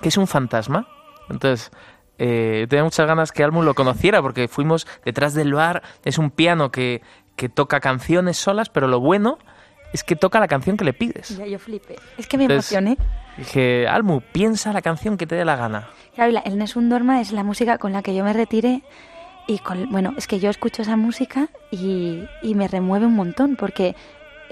que 0.00 0.08
es 0.08 0.16
un 0.16 0.26
fantasma. 0.26 0.88
Entonces, 1.30 1.70
eh, 2.24 2.66
tenía 2.68 2.84
muchas 2.84 3.04
ganas 3.06 3.32
que 3.32 3.42
Almu 3.42 3.62
lo 3.62 3.74
conociera 3.74 4.22
porque 4.22 4.46
fuimos 4.46 4.86
detrás 5.04 5.34
del 5.34 5.52
bar. 5.54 5.82
Es 6.04 6.18
un 6.18 6.30
piano 6.30 6.70
que, 6.70 7.02
que 7.34 7.48
toca 7.48 7.80
canciones 7.80 8.36
solas, 8.36 8.68
pero 8.68 8.86
lo 8.86 9.00
bueno 9.00 9.38
es 9.92 10.04
que 10.04 10.14
toca 10.14 10.38
la 10.38 10.46
canción 10.46 10.76
que 10.76 10.84
le 10.84 10.92
pides. 10.92 11.36
Ya, 11.36 11.46
yo 11.46 11.58
flipé. 11.58 11.96
Es 12.16 12.26
que 12.28 12.38
me 12.38 12.44
Entonces- 12.44 12.72
emocioné. 12.72 12.96
Dije, 13.36 13.88
Almu, 13.88 14.20
piensa 14.20 14.72
la 14.72 14.82
canción 14.82 15.16
que 15.16 15.26
te 15.26 15.34
dé 15.34 15.44
la 15.44 15.56
gana. 15.56 15.88
Claro, 16.14 16.30
y 16.32 16.36
el 16.48 16.58
Nessun 16.58 16.88
Dorma 16.90 17.20
es 17.20 17.32
la 17.32 17.42
música 17.42 17.78
con 17.78 17.92
la 17.92 18.02
que 18.02 18.14
yo 18.14 18.22
me 18.24 18.32
retiré 18.34 18.82
y 19.48 19.58
con, 19.58 19.90
bueno, 19.90 20.12
es 20.16 20.26
que 20.28 20.38
yo 20.38 20.48
escucho 20.50 20.82
esa 20.82 20.96
música 20.96 21.48
y, 21.70 22.22
y 22.42 22.54
me 22.54 22.68
remueve 22.68 23.06
un 23.06 23.14
montón 23.16 23.56
porque 23.56 23.96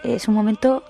es 0.02 0.26
un 0.28 0.34
momento 0.34 0.82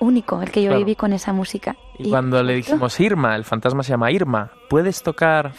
único 0.00 0.40
el 0.40 0.50
que 0.50 0.62
yo 0.62 0.68
Claro. 0.70 0.78
viví 0.84 0.94
con 0.96 1.12
esa 1.12 1.32
música. 1.32 1.76
Y 1.98 2.08
cuando 2.10 2.42
le 2.42 2.54
dijimos, 2.54 2.98
Irma, 3.00 3.34
el 3.36 3.44
fantasma 3.44 3.82
se 3.82 3.90
llama 3.90 4.10
Irma, 4.12 4.52
¿puedes 4.70 5.02
tocar? 5.02 5.52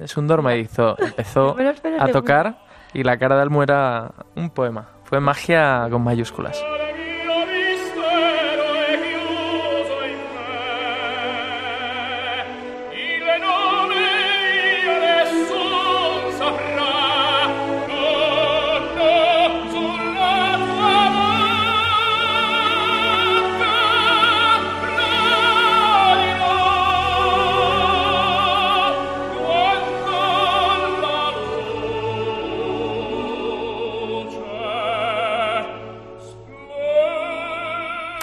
Es 0.00 0.16
un 0.16 0.26
dorma 0.26 0.56
y 0.56 0.60
hizo, 0.60 0.96
empezó 0.98 1.56
a 1.98 2.08
tocar 2.08 2.58
y 2.92 3.02
la 3.04 3.18
cara 3.18 3.36
de 3.36 3.42
Almu 3.42 3.62
era 3.62 4.12
un 4.34 4.50
poema. 4.50 4.88
Fue 5.04 5.20
magia 5.20 5.86
con 5.90 6.02
mayúsculas. 6.02 6.62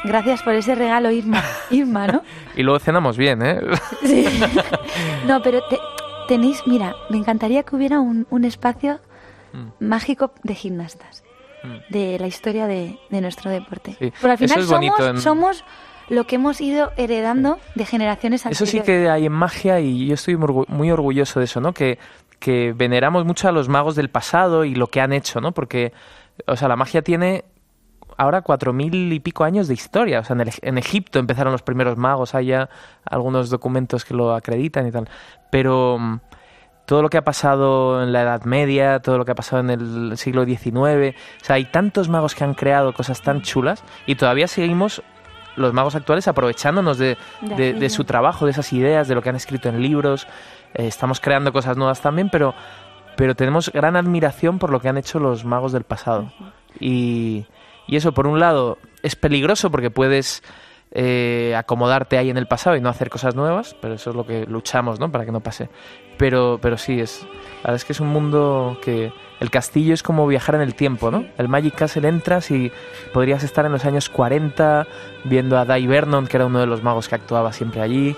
Gracias 0.08 0.42
por 0.44 0.54
ese 0.54 0.76
regalo, 0.76 1.12
Irma. 1.12 1.44
Irma, 1.70 2.08
¿no? 2.08 2.22
Y 2.56 2.64
luego 2.64 2.80
cenamos 2.80 3.18
bien, 3.18 3.42
¿eh? 3.46 3.60
Sí. 4.04 4.26
No, 5.26 5.42
pero 5.42 5.62
te- 5.70 5.80
tenéis, 6.28 6.64
mira, 6.66 6.96
me 7.10 7.18
encantaría 7.18 7.64
que 7.64 7.76
hubiera 7.76 8.00
un, 8.00 8.26
un 8.30 8.46
espacio 8.46 9.00
Mm. 9.54 9.86
mágico 9.88 10.34
de 10.44 10.56
gimnastas, 10.56 11.24
de 11.90 12.20
la 12.20 12.28
historia 12.28 12.68
de, 12.68 13.00
de 13.10 13.22
nuestro 13.22 13.50
deporte. 13.50 13.96
Sí. 13.98 14.12
Porque 14.22 14.32
al 14.32 14.38
final 14.38 14.60
Eso 14.60 14.60
es 14.60 14.68
somos, 14.68 15.00
en- 15.00 15.22
somos 15.22 15.64
lo 16.10 16.26
que 16.28 16.36
hemos 16.36 16.60
ido 16.60 16.92
heredando 16.98 17.58
de 17.76 17.86
generaciones 17.86 18.42
Eso 18.42 18.50
anteriores. 18.50 18.72
sí 18.72 18.86
que 18.86 19.10
hay 19.10 19.26
en 19.26 19.32
magia 19.32 19.80
y 19.80 20.08
yo 20.08 20.14
estoy 20.16 20.36
muy 20.36 20.48
orgu- 20.50 20.68
muy 20.68 20.92
orgulloso 20.92 21.40
de 21.40 21.46
eso, 21.46 21.62
¿no? 21.62 21.72
Que, 21.74 21.98
que 22.40 22.74
veneramos 22.76 23.24
mucho 23.26 23.48
a 23.48 23.52
los 23.54 23.70
magos 23.70 23.96
del 23.96 24.10
pasado 24.10 24.66
y 24.66 24.76
lo 24.76 24.88
que 24.88 25.00
han 25.02 25.14
hecho, 25.14 25.40
¿no? 25.40 25.54
Porque, 25.54 25.94
o 26.46 26.56
sea, 26.58 26.68
la 26.68 26.76
magia 26.76 27.02
tiene 27.02 27.46
ahora 28.18 28.42
cuatro 28.42 28.74
mil 28.74 29.14
y 29.14 29.20
pico 29.20 29.44
años 29.44 29.68
de 29.68 29.74
historia. 29.76 30.20
O 30.20 30.24
sea, 30.24 30.34
en, 30.36 30.42
el- 30.42 30.52
en 30.62 30.78
Egipto 30.78 31.20
empezaron 31.20 31.52
los 31.52 31.62
primeros 31.62 31.98
magos, 31.98 32.36
hay 32.36 32.48
ya 32.48 32.70
algunos 33.06 33.50
documentos 33.50 34.04
que 34.06 34.14
lo 34.14 34.34
acreditan 34.36 34.88
y 34.88 34.92
tal. 34.92 35.08
Pero 35.52 35.98
mm, 36.00 36.20
todo 36.86 37.02
lo 37.02 37.10
que 37.10 37.18
ha 37.18 37.24
pasado 37.24 38.02
en 38.04 38.12
la 38.14 38.22
Edad 38.24 38.44
Media, 38.44 39.00
todo 39.00 39.18
lo 39.18 39.26
que 39.26 39.32
ha 39.32 39.36
pasado 39.36 39.62
en 39.62 39.70
el 39.70 40.18
siglo 40.18 40.46
XIX, 40.46 41.16
o 41.42 41.46
sea, 41.46 41.56
hay 41.56 41.66
tantos 41.66 42.10
magos 42.10 42.34
que 42.36 42.44
han 42.44 42.54
creado 42.54 42.94
cosas 42.94 43.22
tan 43.22 43.42
chulas 43.42 43.84
y 44.06 44.16
todavía 44.16 44.48
seguimos 44.48 45.02
los 45.58 45.74
magos 45.74 45.96
actuales 45.96 46.28
aprovechándonos 46.28 46.98
de, 47.00 47.18
su 47.90 48.04
trabajo, 48.04 48.46
de 48.46 48.52
esas 48.52 48.72
ideas, 48.74 49.08
de 49.08 49.16
lo 49.16 49.22
que 49.22 49.30
han 49.30 49.36
escrito 49.36 49.70
en 49.70 49.82
libros. 49.82 50.28
Eh, 50.76 50.86
estamos 50.88 51.20
creando 51.20 51.52
cosas 51.52 51.76
nuevas 51.78 52.00
también, 52.02 52.30
pero 52.30 52.54
pero 53.16 53.34
tenemos 53.36 53.72
gran 53.72 53.96
admiración 53.96 54.60
por 54.60 54.70
lo 54.70 54.80
que 54.80 54.90
han 54.90 54.98
hecho 54.98 55.18
los 55.20 55.44
magos 55.44 55.72
del 55.72 55.84
pasado. 55.84 56.32
Y, 56.80 57.48
y 57.88 57.96
eso, 57.96 58.12
por 58.14 58.28
un 58.28 58.40
lado, 58.40 58.78
es 59.04 59.16
peligroso 59.16 59.72
porque 59.72 59.90
puedes 59.92 60.44
eh, 60.92 61.54
acomodarte 61.58 62.18
ahí 62.18 62.30
en 62.30 62.38
el 62.38 62.48
pasado 62.48 62.76
y 62.76 62.82
no 62.82 62.90
hacer 62.90 63.10
cosas 63.10 63.36
nuevas, 63.36 63.76
pero 63.82 63.94
eso 63.96 64.10
es 64.12 64.16
lo 64.16 64.26
que 64.26 64.46
luchamos, 64.46 65.00
¿no? 65.00 65.12
Para 65.12 65.26
que 65.26 65.32
no 65.32 65.42
pase. 65.42 65.70
Pero, 66.18 66.60
pero 66.62 66.78
sí, 66.78 67.00
es, 67.00 67.22
la 67.24 67.62
verdad 67.64 67.76
es 67.76 67.86
que 67.86 67.94
es 67.94 68.00
un 68.00 68.08
mundo 68.08 68.80
que 68.82 69.12
el 69.40 69.50
castillo 69.52 69.94
es 69.94 70.02
como 70.02 70.26
viajar 70.26 70.56
en 70.56 70.62
el 70.62 70.74
tiempo, 70.74 71.12
¿no? 71.12 71.26
El 71.38 71.48
Magic 71.48 71.76
Castle 71.76 72.08
entras 72.08 72.50
y 72.52 72.72
podrías 73.14 73.44
estar 73.44 73.66
en 73.66 73.72
los 73.74 73.86
años 73.86 74.10
40 74.10 74.88
viendo 75.26 75.58
a 75.60 75.66
Dai 75.66 75.86
Vernon, 75.86 76.26
que 76.26 76.38
era 76.38 76.46
uno 76.48 76.60
de 76.60 76.66
los 76.66 76.82
magos 76.82 77.08
que 77.08 77.16
actuaba 77.16 77.54
siempre 77.54 77.82
allí, 77.82 78.16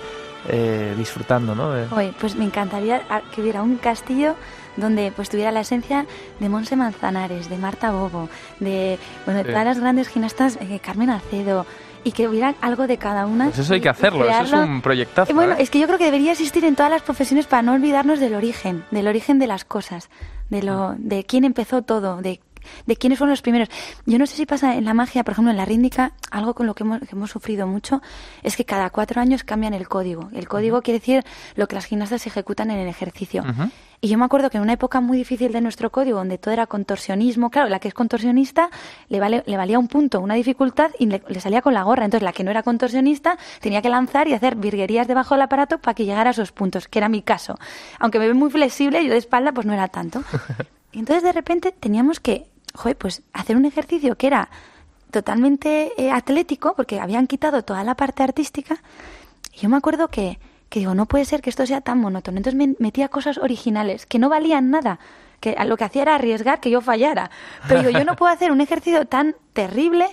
eh, 0.48 0.94
disfrutando, 0.96 1.54
¿no? 1.54 1.72
De- 1.72 1.86
Oye, 1.94 2.14
pues 2.18 2.36
me 2.36 2.44
encantaría 2.46 3.02
a- 3.10 3.20
que 3.20 3.42
hubiera 3.42 3.62
un 3.62 3.76
castillo 3.76 4.34
donde 4.76 5.12
pues 5.14 5.28
tuviera 5.28 5.50
la 5.50 5.60
esencia 5.60 6.06
de 6.38 6.48
Monse 6.48 6.76
Manzanares, 6.76 7.48
de 7.48 7.56
Marta 7.56 7.90
Bobo, 7.90 8.28
de 8.58 8.98
bueno, 9.26 9.42
todas 9.44 9.64
las 9.64 9.80
grandes 9.80 10.08
gimnastas, 10.08 10.58
eh, 10.60 10.80
Carmen 10.82 11.10
Acedo, 11.10 11.66
y 12.04 12.12
que 12.12 12.28
hubiera 12.28 12.54
algo 12.60 12.86
de 12.86 12.96
cada 12.96 13.26
una. 13.26 13.46
Pues 13.46 13.58
eso 13.58 13.74
hay 13.74 13.80
que 13.80 13.88
hacerlo, 13.88 14.28
eso 14.28 14.42
es 14.42 14.52
un 14.52 14.80
proyectazo. 14.80 15.34
Bueno, 15.34 15.54
¿eh? 15.54 15.56
es 15.60 15.70
que 15.70 15.78
yo 15.78 15.86
creo 15.86 15.98
que 15.98 16.04
debería 16.04 16.32
existir 16.32 16.64
en 16.64 16.76
todas 16.76 16.90
las 16.90 17.02
profesiones 17.02 17.46
para 17.46 17.62
no 17.62 17.72
olvidarnos 17.72 18.20
del 18.20 18.34
origen, 18.34 18.84
del 18.90 19.06
origen 19.08 19.38
de 19.38 19.46
las 19.46 19.64
cosas, 19.64 20.08
de 20.48 20.62
lo, 20.62 20.94
de 20.96 21.24
quién 21.24 21.44
empezó 21.44 21.82
todo, 21.82 22.22
de, 22.22 22.40
de 22.86 22.96
quiénes 22.96 23.18
fueron 23.18 23.30
los 23.30 23.42
primeros. 23.42 23.68
Yo 24.06 24.18
no 24.18 24.26
sé 24.26 24.36
si 24.36 24.46
pasa 24.46 24.76
en 24.76 24.84
la 24.84 24.94
magia, 24.94 25.24
por 25.24 25.32
ejemplo, 25.32 25.50
en 25.50 25.56
la 25.56 25.64
rítmica, 25.64 26.12
algo 26.30 26.54
con 26.54 26.66
lo 26.66 26.74
que 26.74 26.84
hemos, 26.84 27.00
que 27.00 27.14
hemos 27.16 27.30
sufrido 27.30 27.66
mucho, 27.66 28.02
es 28.42 28.56
que 28.56 28.64
cada 28.64 28.90
cuatro 28.90 29.20
años 29.20 29.44
cambian 29.44 29.74
el 29.74 29.88
código. 29.88 30.28
El 30.32 30.48
código 30.48 30.82
quiere 30.82 31.00
decir 31.00 31.24
lo 31.56 31.68
que 31.68 31.74
las 31.74 31.86
gimnastas 31.86 32.26
ejecutan 32.26 32.70
en 32.70 32.78
el 32.78 32.88
ejercicio. 32.88 33.44
Y 34.02 34.08
yo 34.08 34.16
me 34.16 34.24
acuerdo 34.24 34.48
que 34.48 34.56
en 34.56 34.62
una 34.62 34.72
época 34.72 35.00
muy 35.02 35.18
difícil 35.18 35.52
de 35.52 35.60
nuestro 35.60 35.90
código, 35.90 36.18
donde 36.18 36.38
todo 36.38 36.54
era 36.54 36.66
contorsionismo, 36.66 37.50
claro, 37.50 37.68
la 37.68 37.80
que 37.80 37.88
es 37.88 37.94
contorsionista 37.94 38.70
le, 39.08 39.20
vale, 39.20 39.42
le 39.46 39.56
valía 39.58 39.78
un 39.78 39.88
punto, 39.88 40.20
una 40.20 40.34
dificultad 40.34 40.90
y 40.98 41.06
le, 41.06 41.22
le 41.28 41.40
salía 41.40 41.60
con 41.60 41.74
la 41.74 41.82
gorra. 41.82 42.06
Entonces 42.06 42.24
la 42.24 42.32
que 42.32 42.42
no 42.42 42.50
era 42.50 42.62
contorsionista 42.62 43.36
tenía 43.60 43.82
que 43.82 43.90
lanzar 43.90 44.26
y 44.26 44.32
hacer 44.32 44.56
virguerías 44.56 45.06
debajo 45.06 45.34
del 45.34 45.42
aparato 45.42 45.78
para 45.78 45.94
que 45.94 46.06
llegara 46.06 46.30
a 46.30 46.32
esos 46.32 46.50
puntos, 46.50 46.88
que 46.88 46.98
era 46.98 47.10
mi 47.10 47.20
caso. 47.20 47.58
Aunque 47.98 48.18
me 48.18 48.26
ve 48.26 48.34
muy 48.34 48.50
flexible, 48.50 49.04
yo 49.04 49.10
de 49.10 49.18
espalda 49.18 49.52
pues 49.52 49.66
no 49.66 49.74
era 49.74 49.88
tanto. 49.88 50.22
Y 50.92 50.98
entonces 50.98 51.22
de 51.22 51.32
repente 51.32 51.70
teníamos 51.70 52.18
que, 52.18 52.46
joder, 52.74 52.96
pues 52.96 53.22
hacer 53.32 53.56
un 53.56 53.64
ejercicio 53.64 54.16
que 54.16 54.26
era 54.26 54.50
totalmente 55.10 55.92
eh, 55.96 56.10
atlético, 56.10 56.74
porque 56.74 57.00
habían 57.00 57.26
quitado 57.26 57.62
toda 57.62 57.84
la 57.84 57.96
parte 57.96 58.22
artística. 58.22 58.82
Y 59.52 59.60
yo 59.60 59.68
me 59.68 59.76
acuerdo 59.76 60.08
que, 60.08 60.38
que 60.68 60.80
digo, 60.80 60.94
no 60.94 61.06
puede 61.06 61.24
ser 61.24 61.42
que 61.42 61.50
esto 61.50 61.66
sea 61.66 61.80
tan 61.80 61.98
monótono. 61.98 62.38
Entonces 62.38 62.56
me 62.56 62.74
metía 62.78 63.08
cosas 63.08 63.38
originales 63.38 64.06
que 64.06 64.18
no 64.18 64.28
valían 64.28 64.70
nada, 64.70 65.00
que 65.40 65.56
lo 65.66 65.76
que 65.76 65.84
hacía 65.84 66.02
era 66.02 66.14
arriesgar 66.14 66.60
que 66.60 66.70
yo 66.70 66.80
fallara. 66.80 67.30
Pero 67.66 67.80
digo, 67.80 67.98
yo 67.98 68.04
no 68.04 68.16
puedo 68.16 68.32
hacer 68.32 68.52
un 68.52 68.60
ejercicio 68.60 69.06
tan 69.06 69.34
terrible 69.52 70.06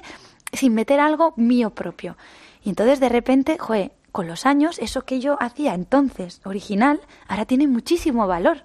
sin 0.51 0.73
meter 0.73 0.99
algo 0.99 1.33
mío 1.35 1.71
propio. 1.71 2.17
Y 2.63 2.69
entonces 2.69 2.99
de 2.99 3.09
repente, 3.09 3.57
joder, 3.57 3.91
con 4.11 4.27
los 4.27 4.45
años, 4.45 4.79
eso 4.79 5.03
que 5.03 5.19
yo 5.19 5.37
hacía 5.39 5.75
entonces 5.75 6.41
original, 6.43 7.01
ahora 7.27 7.45
tiene 7.45 7.67
muchísimo 7.67 8.25
valor. 8.25 8.63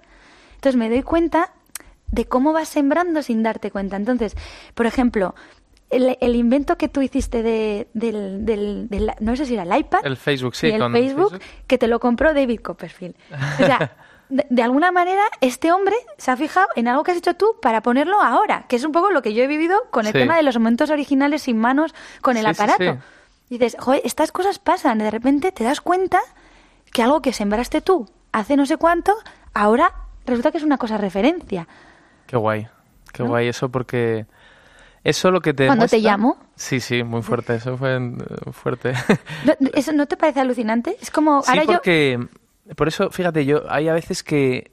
Entonces 0.55 0.78
me 0.78 0.88
doy 0.88 1.03
cuenta 1.03 1.53
de 2.12 2.24
cómo 2.26 2.52
vas 2.52 2.68
sembrando 2.68 3.22
sin 3.22 3.42
darte 3.42 3.70
cuenta. 3.72 3.96
Entonces, 3.96 4.36
por 4.74 4.86
ejemplo, 4.86 5.34
el, 5.90 6.16
el 6.20 6.36
invento 6.36 6.78
que 6.78 6.88
tú 6.88 7.02
hiciste 7.02 7.42
de, 7.42 7.88
del, 7.92 8.46
del- 8.46 8.88
del- 8.88 9.12
no 9.20 9.34
sé 9.36 9.44
si 9.46 9.54
era 9.54 9.64
el 9.64 9.76
iPad, 9.80 10.00
El 10.06 10.16
Facebook, 10.16 10.54
sí, 10.54 10.68
y 10.68 10.72
el 10.72 10.78
con 10.80 10.92
Facebook, 10.92 11.30
Facebook. 11.32 11.46
que 11.66 11.76
te 11.78 11.88
lo 11.88 11.98
compró 12.00 12.32
David 12.32 12.60
Copperfield. 12.60 13.14
O 13.60 13.66
sea, 13.66 13.96
de, 14.28 14.46
de 14.48 14.62
alguna 14.62 14.90
manera 14.92 15.22
este 15.42 15.70
hombre 15.72 15.94
se 16.16 16.30
ha 16.30 16.36
fijado 16.36 16.68
en 16.76 16.88
algo 16.88 17.02
que 17.02 17.10
has 17.10 17.18
hecho 17.18 17.34
tú 17.34 17.56
para 17.60 17.82
ponerlo 17.82 18.22
ahora, 18.22 18.64
que 18.68 18.76
es 18.76 18.84
un 18.84 18.92
poco 18.92 19.10
lo 19.10 19.20
que 19.20 19.34
yo 19.34 19.42
he 19.42 19.46
vivido 19.46 19.82
con 19.90 20.06
el 20.06 20.12
Sí. 20.12 20.18
tema 20.20 20.36
de 20.36 20.42
los 20.44 20.56
momentos 20.58 20.88
originales 20.90 21.42
sin 21.42 21.58
manos 21.58 21.94
con 22.22 22.36
el 22.38 22.44
Sí, 22.44 22.50
aparato. 22.50 22.84
sí. 22.94 22.98
Y 23.50 23.58
dices, 23.58 23.76
joder, 23.78 24.00
estas 24.04 24.32
cosas 24.32 24.58
pasan, 24.58 24.96
de 24.98 25.10
repente 25.10 25.52
te 25.52 25.64
das 25.64 25.82
cuenta 25.82 26.20
que 26.90 27.02
algo 27.02 27.20
que 27.20 27.34
sembraste 27.34 27.82
tú 27.82 28.08
hace 28.32 28.56
no 28.56 28.64
sé 28.64 28.78
cuánto, 28.78 29.14
ahora 29.52 29.92
resulta 30.24 30.50
que 30.52 30.56
es 30.58 30.64
una 30.64 30.78
cosa 30.78 30.96
referencia. 30.96 31.68
Qué 32.33 32.39
guay, 32.39 32.66
qué 33.12 33.22
¿No? 33.24 33.28
guay 33.28 33.49
eso 33.49 33.68
porque 33.68 34.24
eso 35.05 35.30
lo 35.30 35.43
que 35.43 35.53
te 35.53 35.66
Cuando 35.66 35.87
te 35.87 35.99
llamo. 35.99 36.39
Sí, 36.57 36.80
sí, 36.80 37.03
muy 37.03 37.20
fuerte, 37.20 37.57
eso 37.57 37.76
fue 37.76 37.97
eh, 37.97 38.11
fuerte. 38.53 38.95
¿No- 39.45 39.68
¿Eso 39.74 39.93
no 39.93 40.07
te 40.07 40.16
parece 40.16 40.41
alucinante? 40.41 40.97
Es 40.99 41.11
como, 41.11 41.43
sí, 41.43 41.51
ahora 41.51 41.64
yo... 41.64 41.72
porque 41.72 42.26
por 42.74 42.89
eso, 42.89 43.11
fíjate, 43.11 43.45
yo 43.45 43.70
hay 43.70 43.89
a 43.91 43.93
veces 43.93 44.22
que 44.22 44.70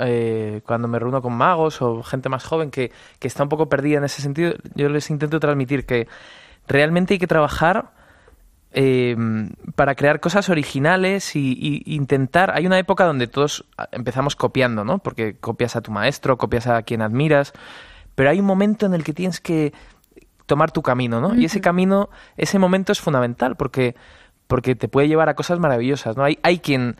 eh, 0.00 0.62
cuando 0.64 0.88
me 0.88 0.98
reúno 0.98 1.20
con 1.20 1.34
magos 1.34 1.82
o 1.82 2.02
gente 2.02 2.30
más 2.30 2.46
joven 2.46 2.70
que, 2.70 2.90
que 3.18 3.28
está 3.28 3.42
un 3.42 3.50
poco 3.50 3.68
perdida 3.68 3.98
en 3.98 4.04
ese 4.04 4.22
sentido, 4.22 4.54
yo 4.74 4.88
les 4.88 5.10
intento 5.10 5.38
transmitir 5.38 5.84
que 5.84 6.08
realmente 6.66 7.12
hay 7.12 7.18
que 7.18 7.26
trabajar 7.26 7.90
eh, 8.78 9.16
para 9.74 9.94
crear 9.94 10.20
cosas 10.20 10.50
originales 10.50 11.34
y, 11.34 11.56
y 11.58 11.94
intentar. 11.94 12.54
Hay 12.54 12.66
una 12.66 12.78
época 12.78 13.06
donde 13.06 13.26
todos 13.26 13.64
empezamos 13.90 14.36
copiando, 14.36 14.84
¿no? 14.84 14.98
Porque 14.98 15.36
copias 15.38 15.76
a 15.76 15.80
tu 15.80 15.90
maestro, 15.90 16.36
copias 16.36 16.66
a 16.66 16.82
quien 16.82 17.00
admiras, 17.00 17.54
pero 18.14 18.28
hay 18.28 18.38
un 18.38 18.44
momento 18.44 18.84
en 18.84 18.92
el 18.92 19.02
que 19.02 19.14
tienes 19.14 19.40
que 19.40 19.72
tomar 20.44 20.72
tu 20.72 20.82
camino, 20.82 21.22
¿no? 21.22 21.34
Y 21.34 21.46
ese 21.46 21.62
camino, 21.62 22.10
ese 22.36 22.58
momento 22.58 22.92
es 22.92 23.00
fundamental 23.00 23.56
porque 23.56 23.96
porque 24.46 24.76
te 24.76 24.88
puede 24.88 25.08
llevar 25.08 25.30
a 25.30 25.34
cosas 25.34 25.58
maravillosas, 25.58 26.16
¿no? 26.18 26.22
Hay, 26.22 26.38
hay 26.42 26.58
quien 26.58 26.96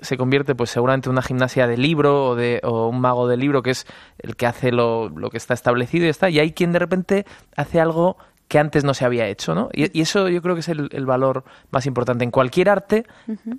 se 0.00 0.16
convierte, 0.16 0.54
pues 0.54 0.70
seguramente 0.70 1.08
en 1.08 1.12
una 1.12 1.22
gimnasia 1.22 1.66
de 1.66 1.76
libro 1.76 2.28
o, 2.28 2.34
de, 2.34 2.60
o 2.64 2.88
un 2.88 3.00
mago 3.00 3.28
de 3.28 3.36
libro 3.36 3.62
que 3.62 3.70
es 3.70 3.86
el 4.18 4.36
que 4.36 4.46
hace 4.46 4.72
lo, 4.72 5.10
lo 5.10 5.28
que 5.30 5.36
está 5.36 5.52
establecido 5.52 6.06
y 6.06 6.08
está, 6.08 6.30
y 6.30 6.38
hay 6.38 6.52
quien 6.52 6.72
de 6.72 6.78
repente 6.78 7.26
hace 7.56 7.78
algo 7.78 8.16
que 8.50 8.58
antes 8.58 8.82
no 8.82 8.94
se 8.94 9.04
había 9.04 9.28
hecho, 9.28 9.54
¿no? 9.54 9.68
Y, 9.72 9.96
y 9.96 10.02
eso 10.02 10.28
yo 10.28 10.42
creo 10.42 10.56
que 10.56 10.60
es 10.60 10.68
el, 10.68 10.88
el 10.90 11.06
valor 11.06 11.44
más 11.70 11.86
importante. 11.86 12.24
En 12.24 12.32
cualquier 12.32 12.68
arte, 12.68 13.06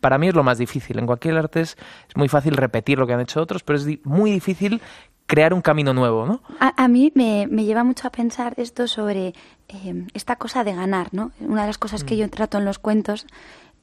para 0.01 0.17
mí 0.17 0.27
es 0.27 0.35
lo 0.35 0.43
más 0.43 0.57
difícil. 0.57 0.99
En 0.99 1.05
cualquier 1.07 1.37
arte 1.37 1.61
es, 1.61 1.77
es 2.09 2.17
muy 2.17 2.27
fácil 2.27 2.57
repetir 2.57 2.99
lo 2.99 3.07
que 3.07 3.13
han 3.13 3.21
hecho 3.21 3.41
otros, 3.41 3.63
pero 3.63 3.77
es 3.77 3.85
di- 3.85 4.01
muy 4.03 4.31
difícil 4.31 4.81
crear 5.27 5.53
un 5.53 5.61
camino 5.61 5.93
nuevo, 5.93 6.25
¿no? 6.25 6.41
A, 6.59 6.73
a 6.83 6.89
mí 6.89 7.13
me, 7.15 7.47
me 7.49 7.63
lleva 7.63 7.85
mucho 7.85 8.05
a 8.05 8.11
pensar 8.11 8.53
esto 8.57 8.85
sobre 8.85 9.33
eh, 9.69 10.05
esta 10.13 10.35
cosa 10.35 10.65
de 10.65 10.75
ganar, 10.75 11.07
¿no? 11.13 11.31
Una 11.39 11.61
de 11.61 11.67
las 11.67 11.77
cosas 11.77 12.03
que 12.03 12.17
yo 12.17 12.29
trato 12.29 12.57
en 12.57 12.65
los 12.65 12.77
cuentos, 12.77 13.27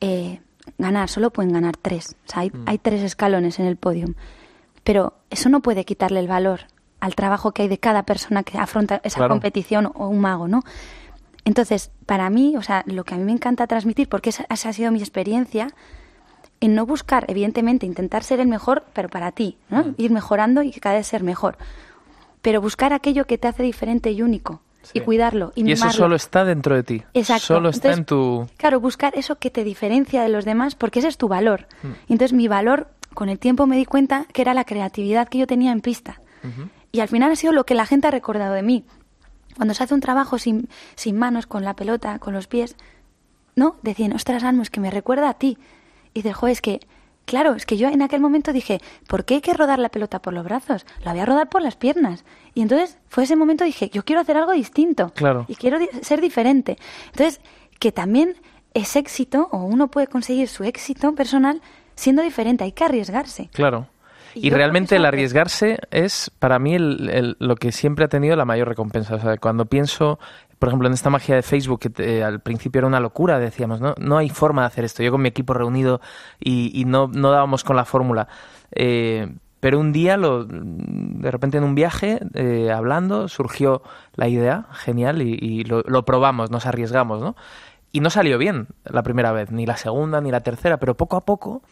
eh, 0.03 0.41
ganar, 0.77 1.09
solo 1.09 1.31
pueden 1.31 1.55
ganar 1.55 1.79
tres. 1.79 2.17
O 2.27 2.31
sea, 2.31 2.41
hay, 2.43 2.53
hay 2.67 2.77
tres 2.77 3.01
escalones 3.03 3.59
en 3.61 3.65
el 3.65 3.77
podium. 3.77 4.13
Pero 4.85 5.15
eso 5.31 5.49
no 5.49 5.61
puede 5.61 5.87
quitarle 5.87 6.21
el 6.21 6.29
valor 6.29 6.61
al 7.01 7.15
trabajo 7.15 7.53
que 7.53 7.63
hay 7.63 7.69
de 7.69 7.79
cada 7.79 8.03
persona 8.03 8.43
que 8.43 8.59
afronta 8.59 9.01
esa 9.05 9.19
Claro. 9.19 9.33
competición 9.33 9.91
o 9.95 10.09
un 10.09 10.21
mago, 10.21 10.49
¿no? 10.49 10.65
Entonces, 11.49 11.91
para 12.05 12.29
mí, 12.29 12.57
o 12.59 12.63
sea, 12.63 12.85
lo 12.85 13.05
que 13.05 13.15
a 13.15 13.17
mí 13.17 13.25
me 13.25 13.33
encanta 13.33 13.67
transmitir, 13.67 14.07
porque 14.07 14.29
esa, 14.29 14.45
esa 14.51 14.69
ha 14.69 14.73
sido 14.75 14.93
mi 14.93 14.99
experiencia, 14.99 15.73
en 16.61 16.75
no 16.75 16.85
buscar, 16.85 17.25
evidentemente, 17.29 17.87
intentar 17.87 18.23
ser 18.23 18.41
el 18.41 18.49
mejor, 18.49 18.85
pero 18.93 19.09
para 19.09 19.33
ti, 19.33 19.57
¿no? 19.71 19.83
Mm. 19.83 19.95
Ir 19.97 20.11
mejorando 20.11 20.63
y 20.63 20.73
cada 20.73 20.97
vez 20.97 21.07
ser 21.07 21.23
mejor. 21.23 21.57
Pero 22.43 22.61
buscar 22.61 22.93
aquello 22.93 23.27
que 23.27 23.39
te 23.39 23.49
hace 23.49 23.63
diferente 23.63 24.11
y 24.11 24.21
único 24.21 24.61
y 24.93 25.01
cuidarlo 25.01 25.53
y, 25.55 25.67
Y 25.67 25.73
eso 25.73 25.91
solo 25.91 26.17
está 26.17 26.45
dentro 26.45 26.75
de 26.75 26.83
ti. 26.83 27.03
Exacto. 27.15 27.47
Solo 27.47 27.71
está 27.71 27.93
Entonces, 27.93 27.99
en 27.99 28.05
tu... 28.05 28.47
Claro, 28.59 28.79
buscar 28.81 29.17
eso 29.17 29.37
que 29.37 29.49
te 29.51 29.65
diferencia 29.65 30.23
de 30.23 30.29
los 30.29 30.45
demás, 30.45 30.75
porque 30.75 30.99
ese 30.99 31.09
es 31.09 31.17
tu 31.17 31.29
valor. 31.29 31.67
Mm. 31.83 31.89
Y 32.09 32.13
entonces 32.13 32.35
mi 32.35 32.47
valor, 32.47 32.89
con 33.15 33.31
el 33.31 33.39
tiempo 33.39 33.67
me 33.67 33.79
di 33.79 33.87
cuenta 33.87 34.27
que 34.35 34.43
era 34.43 34.53
la 34.53 34.65
creatividad 34.65 35.31
que 35.31 35.39
yo 35.39 35.47
tenía 35.47 35.73
en 35.73 35.81
pista. 35.81 36.21
Y 36.93 37.01
al 37.01 37.09
final 37.09 37.33
ha 37.33 37.37
sido 37.37 37.55
lo 37.55 37.65
que 37.65 37.75
la 37.75 37.87
gente 37.87 38.07
ha 38.07 38.11
recordado 38.11 38.53
de 38.53 38.63
mí. 38.63 38.85
Cuando 39.59 39.75
se 39.75 39.85
hace 39.85 39.93
un 39.93 40.01
trabajo 40.01 40.39
sin, 40.39 40.69
sin 40.95 41.19
manos, 41.19 41.47
con 41.47 41.63
la 41.65 41.75
pelota, 41.77 42.19
con 42.19 42.33
los 42.33 42.47
pies, 42.47 42.75
¿no? 43.57 43.77
Decían, 43.83 44.13
ostras, 44.15 44.43
Almo, 44.45 44.63
es 44.63 44.71
que 44.71 44.81
me 44.81 44.91
recuerda 44.91 45.29
a 45.29 45.35
ti. 45.35 45.59
Y 46.15 46.23
dices, 46.23 46.35
joder, 46.37 46.53
es 46.53 46.63
que, 46.63 46.81
claro, 47.27 47.55
es 47.55 47.67
que 47.67 47.77
yo 47.77 47.89
en 47.89 48.01
aquel 48.01 48.21
momento 48.21 48.53
dije, 48.53 48.81
¿por 49.07 49.25
qué 49.25 49.35
hay 49.35 49.41
que 49.43 49.53
rodar 49.53 49.79
la 49.79 49.89
pelota 49.91 50.23
por 50.23 50.33
los 50.33 50.45
brazos? 50.45 50.87
La 51.03 51.11
voy 51.13 51.21
a 51.21 51.27
rodar 51.27 51.49
por 51.51 51.61
las 51.61 51.77
piernas. 51.77 52.25
Y 52.55 52.63
entonces 52.63 52.97
fue 53.09 53.25
ese 53.25 53.37
momento 53.37 53.65
dije, 53.65 53.91
yo 53.93 54.05
quiero 54.05 54.21
hacer 54.23 54.37
algo 54.37 54.53
distinto. 54.53 55.13
Claro. 55.15 55.45
Y 55.49 55.57
quiero 55.57 55.79
di- 55.79 55.89
ser 56.03 56.21
diferente. 56.21 56.79
Entonces, 57.07 57.41
que 57.79 57.93
también 57.93 58.37
es 58.75 58.97
éxito, 58.97 59.49
o 59.53 59.59
uno 59.65 59.89
puede 59.89 60.07
conseguir 60.07 60.49
su 60.49 60.63
éxito 60.65 61.15
personal 61.15 61.61
siendo 61.97 62.23
diferente, 62.23 62.63
hay 62.65 62.73
que 62.73 62.85
arriesgarse. 62.85 63.51
Claro. 63.53 63.89
Y 64.43 64.51
realmente 64.51 64.97
el 64.97 65.05
arriesgarse 65.05 65.79
es 65.91 66.31
para 66.39 66.59
mí 66.59 66.75
el- 66.75 67.11
el- 67.11 67.37
lo 67.39 67.57
que 67.57 67.73
siempre 67.73 68.05
ha 68.05 68.09
tenido 68.09 68.37
la 68.37 68.45
mayor 68.45 68.69
recompensa. 68.69 69.15
O 69.17 69.21
sea, 69.21 69.37
cuando 69.39 69.67
pienso, 69.67 70.19
por 70.59 70.69
ejemplo, 70.69 70.89
en 70.89 70.95
esta 70.95 71.11
magia 71.11 71.35
de 71.35 71.43
Facebook, 71.43 71.81
que 71.81 71.91
te- 71.91 72.23
al 72.25 72.41
principio 72.41 72.79
era 72.81 72.87
una 72.87 73.01
locura, 73.01 73.39
decíamos, 73.39 73.81
¿no? 73.81 73.95
No 73.99 74.19
hay 74.19 74.29
forma 74.31 74.63
de 74.63 74.67
hacer 74.69 74.85
esto. 74.85 75.03
Yo 75.03 75.11
con 75.11 75.23
mi 75.23 75.29
equipo 75.29 75.55
reunido 75.55 76.01
y, 76.41 76.71
y 76.79 76.85
no, 76.85 77.09
no 77.09 77.31
dábamos 77.31 77.65
con 77.65 77.77
la 77.77 77.85
fórmula. 77.85 78.29
Eh, 78.73 79.29
pero 79.61 79.81
un 79.81 79.93
día, 79.93 80.17
lo, 80.17 80.45
de 80.45 81.31
repente 81.33 81.59
en 81.59 81.65
un 81.65 81.75
viaje, 81.75 82.21
eh, 82.35 82.71
hablando, 82.71 83.27
surgió 83.27 83.83
la 84.15 84.29
idea, 84.29 84.67
genial, 84.73 85.21
y, 85.21 85.37
y 85.41 85.65
lo, 85.65 85.83
lo 85.83 86.05
probamos, 86.05 86.51
nos 86.53 86.65
arriesgamos, 86.67 87.21
¿no? 87.21 87.35
Y 87.91 88.01
no 88.01 88.11
salió 88.11 88.39
bien 88.39 88.69
la 88.85 89.03
primera 89.03 89.33
vez, 89.33 89.51
ni 89.51 89.67
la 89.67 89.77
segunda, 89.77 90.21
ni 90.21 90.31
la 90.31 90.43
tercera, 90.43 90.77
pero 90.77 90.95
poco 90.97 91.17
a 91.17 91.25
poco 91.25 91.63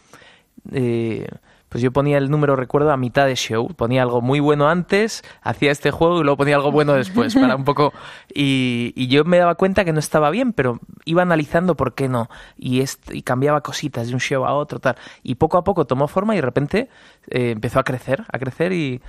eh, 0.72 1.26
pues 1.68 1.82
yo 1.82 1.92
ponía 1.92 2.16
el 2.18 2.30
número, 2.30 2.54
recuerdo, 2.54 2.92
a 2.92 2.96
mitad 2.96 3.26
de 3.26 3.34
show. 3.34 3.68
Ponía 3.74 4.02
algo 4.02 4.20
muy 4.20 4.38
bueno 4.40 4.68
antes, 4.68 5.24
hacía 5.42 5.72
este 5.72 5.90
juego 5.90 6.20
y 6.20 6.22
luego 6.22 6.36
ponía 6.36 6.54
algo 6.56 6.70
bueno 6.70 6.94
después, 6.94 7.34
para 7.34 7.56
un 7.56 7.64
poco... 7.64 7.92
Y, 8.32 9.08
yo 9.08 9.24
me 9.24 9.38
daba 9.38 9.56
cuenta 9.56 9.84
que 9.84 9.92
no 9.92 9.98
estaba 9.98 10.30
bien, 10.30 10.52
pero 10.52 10.78
iba 11.04 11.22
analizando 11.22 11.74
por 11.76 11.94
qué 11.94 12.08
no. 12.08 12.30
Y, 12.56 12.84
y 13.10 13.22
cambiaba 13.22 13.62
cositas 13.62 14.08
de 14.08 14.14
un 14.14 14.20
show 14.20 14.44
a 14.46 14.54
otro, 14.54 14.78
tal. 14.78 14.96
Y 15.22 15.34
poco 15.34 15.58
a 15.58 15.64
poco 15.64 15.86
tomó 15.86 16.06
forma 16.06 16.34
y 16.34 16.36
de 16.38 16.42
repente 16.42 16.88
eh, 17.28 17.50
empezó 17.50 17.80
a 17.80 17.84
crecer, 17.84 18.24
a 18.32 18.38
crecer 18.38 18.72
y, 18.72 19.02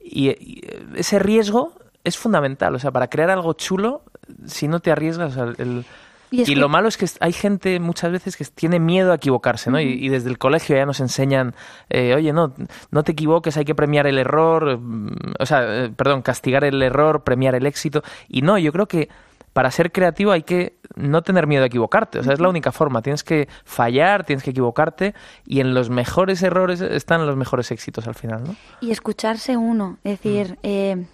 y- 0.00 0.62
ese 0.94 1.18
riesgo 1.18 1.72
es 2.04 2.16
fundamental. 2.16 2.74
O 2.74 2.78
sea, 2.78 2.92
para 2.92 3.08
crear 3.08 3.30
algo 3.30 3.54
chulo, 3.54 4.02
si 4.46 4.68
no 4.68 4.80
te 4.80 4.92
arriesgas, 4.92 5.36
el... 5.36 5.84
Y 6.30 6.42
es 6.42 6.48
Y 6.48 6.54
que- 6.54 6.60
lo 6.60 6.68
malo 6.68 6.88
es 6.88 6.96
que 6.96 7.06
hay 7.20 7.32
gente 7.32 7.80
muchas 7.80 8.12
veces 8.12 8.36
que 8.36 8.44
tiene 8.44 8.78
miedo 8.80 9.12
a 9.12 9.16
equivocarse, 9.16 9.70
¿no? 9.70 9.80
y, 9.80 9.84
y 10.04 10.08
desde 10.08 10.28
el 10.30 10.38
colegio 10.38 10.76
ya 10.76 10.84
nos 10.84 11.00
enseñan, 11.00 11.54
eh, 11.88 12.14
oye, 12.14 12.32
no, 12.32 12.52
no 12.90 13.02
te 13.02 13.12
equivoques, 13.12 13.56
hay 13.56 13.64
que 13.64 13.74
premiar 13.74 14.06
el 14.06 14.18
error, 14.18 14.78
mm, 14.78 15.08
o 15.40 15.46
sea, 15.46 15.84
eh, 15.84 15.90
perdón, 15.94 16.22
castigar 16.22 16.64
el 16.64 16.82
error, 16.82 17.24
premiar 17.24 17.54
el 17.54 17.66
éxito. 17.66 18.02
Y 18.28 18.42
no, 18.42 18.58
yo 18.58 18.72
creo 18.72 18.86
que 18.86 19.08
para 19.54 19.70
ser 19.70 19.90
creativo 19.90 20.30
hay 20.30 20.42
que 20.42 20.76
no 20.94 21.22
tener 21.22 21.46
miedo 21.48 21.64
a 21.64 21.66
equivocarte, 21.66 22.18
o 22.20 22.22
sea, 22.22 22.32
es 22.34 22.38
la 22.40 22.48
única 22.48 22.70
forma. 22.70 23.02
Tienes 23.02 23.24
que 23.24 23.48
fallar, 23.64 24.24
tienes 24.24 24.44
que 24.44 24.50
equivocarte 24.50 25.14
y 25.46 25.60
en 25.60 25.74
los 25.74 25.90
mejores 25.90 26.42
errores 26.42 26.80
están 26.80 27.26
los 27.26 27.34
mejores 27.36 27.70
éxitos 27.72 28.06
al 28.06 28.14
final, 28.14 28.44
¿no? 28.44 28.54
Y 28.80 28.90
escucharse 28.92 29.56
uno, 29.56 29.98
es 30.04 30.20
decir, 30.20 30.58
eh, 30.62 31.06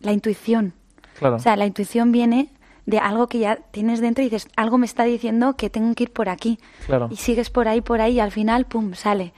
la 0.00 0.12
intuición. 0.12 0.74
Claro. 1.18 1.36
O 1.36 1.38
sea, 1.38 1.56
la 1.56 1.64
intuición 1.66 2.12
viene 2.12 2.50
de 2.90 2.98
algo 2.98 3.26
que 3.28 3.38
ya 3.38 3.56
tienes 3.70 4.00
dentro 4.00 4.22
y 4.22 4.26
dices, 4.28 4.48
algo 4.56 4.78
me 4.78 4.86
está 4.86 5.04
diciendo 5.04 5.56
que 5.56 5.70
tengo 5.70 5.94
que 5.94 6.04
ir 6.04 6.12
por 6.12 6.28
aquí. 6.28 6.58
Claro. 6.86 7.08
Y 7.10 7.16
sigues 7.16 7.50
por 7.50 7.68
ahí, 7.68 7.80
por 7.80 8.00
ahí 8.00 8.14
y 8.14 8.20
al 8.20 8.32
final, 8.32 8.64
pum, 8.66 8.94
sale. 8.94 9.32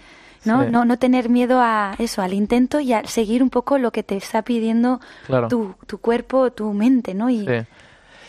¿no? 0.44 0.64
Sí. 0.64 0.70
No, 0.72 0.84
no 0.84 0.98
tener 0.98 1.28
miedo 1.28 1.60
a 1.60 1.94
eso, 1.98 2.20
al 2.20 2.32
intento 2.32 2.80
y 2.80 2.92
a 2.92 3.04
seguir 3.06 3.42
un 3.44 3.50
poco 3.50 3.78
lo 3.78 3.92
que 3.92 4.02
te 4.02 4.16
está 4.16 4.42
pidiendo 4.42 5.00
Claro. 5.26 5.46
tu, 5.48 5.74
tu 5.86 5.98
cuerpo, 5.98 6.50
tu 6.50 6.72
mente, 6.72 7.14
¿no? 7.14 7.30
Y, 7.30 7.46
Sí. 7.46 7.66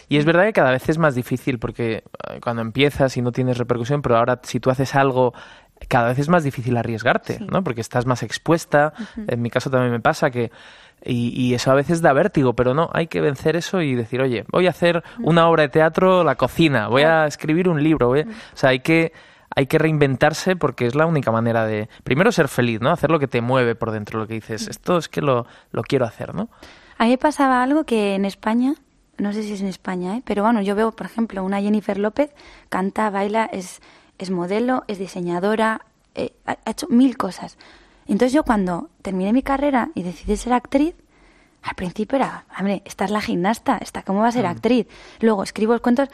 Y 0.09 0.17
es 0.17 0.25
verdad 0.25 0.43
que 0.45 0.53
cada 0.53 0.71
vez 0.71 0.87
es 0.89 0.99
más 0.99 1.15
difícil 1.15 1.57
porque 1.57 2.03
eh, 2.29 2.39
cuando 2.43 2.61
empiezas 2.61 3.17
y 3.17 3.21
no 3.23 3.31
tienes 3.31 3.57
repercusión, 3.57 4.01
pero 4.03 4.17
ahora 4.17 4.39
si 4.43 4.59
tú 4.59 4.69
haces 4.69 4.93
algo, 4.93 5.33
cada 5.87 6.09
vez 6.09 6.19
es 6.19 6.29
más 6.29 6.43
difícil 6.43 6.77
arriesgarte, 6.77 7.37
Sí. 7.39 7.47
¿no? 7.49 7.63
Porque 7.63 7.81
estás 7.81 8.05
más 8.05 8.21
expuesta. 8.21 8.93
En 9.27 9.41
mi 9.41 9.49
caso 9.49 9.71
también 9.71 9.91
me 9.91 9.99
pasa 10.01 10.29
que... 10.29 10.51
Y, 11.05 11.29
y 11.39 11.53
eso 11.53 11.69
a 11.71 11.75
veces 11.75 12.01
da 12.01 12.13
vértigo, 12.13 12.53
pero 12.53 12.73
no, 12.73 12.89
hay 12.93 13.07
que 13.07 13.19
vencer 13.19 13.55
eso 13.57 13.81
y 13.81 13.93
decir, 13.95 14.21
oye, 14.21 14.45
voy 14.51 14.67
a 14.67 14.69
hacer 14.69 15.03
una 15.19 15.49
obra 15.49 15.63
de 15.63 15.69
teatro, 15.69 16.23
la 16.23 16.35
cocina, 16.35 16.87
voy 16.87 17.01
a 17.01 17.25
escribir 17.25 17.67
un 17.67 17.83
libro, 17.83 18.07
voy 18.07 18.21
a- 18.21 18.23
o 18.23 18.55
sea, 18.57 18.69
hay 18.69 18.79
que, 18.79 19.11
hay 19.55 19.65
que 19.67 19.77
reinventarse 19.77 20.55
porque 20.55 20.85
es 20.85 20.95
la 20.95 21.05
única 21.05 21.29
manera 21.31 21.65
de, 21.65 21.89
primero, 22.05 22.31
ser 22.31 22.47
feliz, 22.47 22.79
¿no? 22.79 22.89
Hacer 22.89 23.11
lo 23.11 23.19
que 23.19 23.27
te 23.27 23.41
mueve 23.41 23.75
por 23.75 23.91
dentro, 23.91 24.17
lo 24.19 24.27
que 24.27 24.35
dices, 24.35 24.67
esto 24.69 24.97
es 24.97 25.09
que 25.09 25.21
lo, 25.21 25.45
lo 25.71 25.83
quiero 25.83 26.05
hacer, 26.05 26.33
¿no? 26.33 26.47
A 26.97 27.03
mí 27.03 27.09
me 27.11 27.17
pasaba 27.17 27.61
algo 27.63 27.83
que 27.83 28.15
en 28.15 28.23
España, 28.23 28.73
no 29.17 29.33
sé 29.33 29.43
si 29.43 29.53
es 29.53 29.61
en 29.61 29.67
España, 29.67 30.15
¿eh? 30.17 30.21
pero 30.23 30.43
bueno, 30.43 30.61
yo 30.61 30.73
veo, 30.73 30.91
por 30.91 31.05
ejemplo, 31.05 31.43
una 31.43 31.59
Jennifer 31.61 31.97
López, 31.97 32.33
canta, 32.69 33.09
baila, 33.09 33.45
es, 33.51 33.81
es 34.19 34.31
modelo, 34.31 34.83
es 34.87 34.99
diseñadora, 34.99 35.81
eh, 36.15 36.31
ha 36.45 36.55
hecho 36.71 36.87
mil 36.89 37.17
cosas. 37.17 37.57
Entonces 38.07 38.33
yo 38.33 38.43
cuando 38.43 38.89
terminé 39.01 39.33
mi 39.33 39.43
carrera 39.43 39.89
y 39.95 40.03
decidí 40.03 40.35
ser 40.37 40.53
actriz, 40.53 40.95
al 41.61 41.75
principio 41.75 42.17
era, 42.17 42.45
hombre, 42.59 42.81
esta 42.85 43.05
es 43.05 43.11
la 43.11 43.21
gimnasta, 43.21 43.77
esta 43.79 44.03
cómo 44.03 44.19
va 44.19 44.27
a 44.27 44.31
ser 44.33 44.45
actriz. 44.45 44.87
Luego 45.21 45.43
escribo 45.43 45.73
los 45.73 45.81
cuentos, 45.81 46.09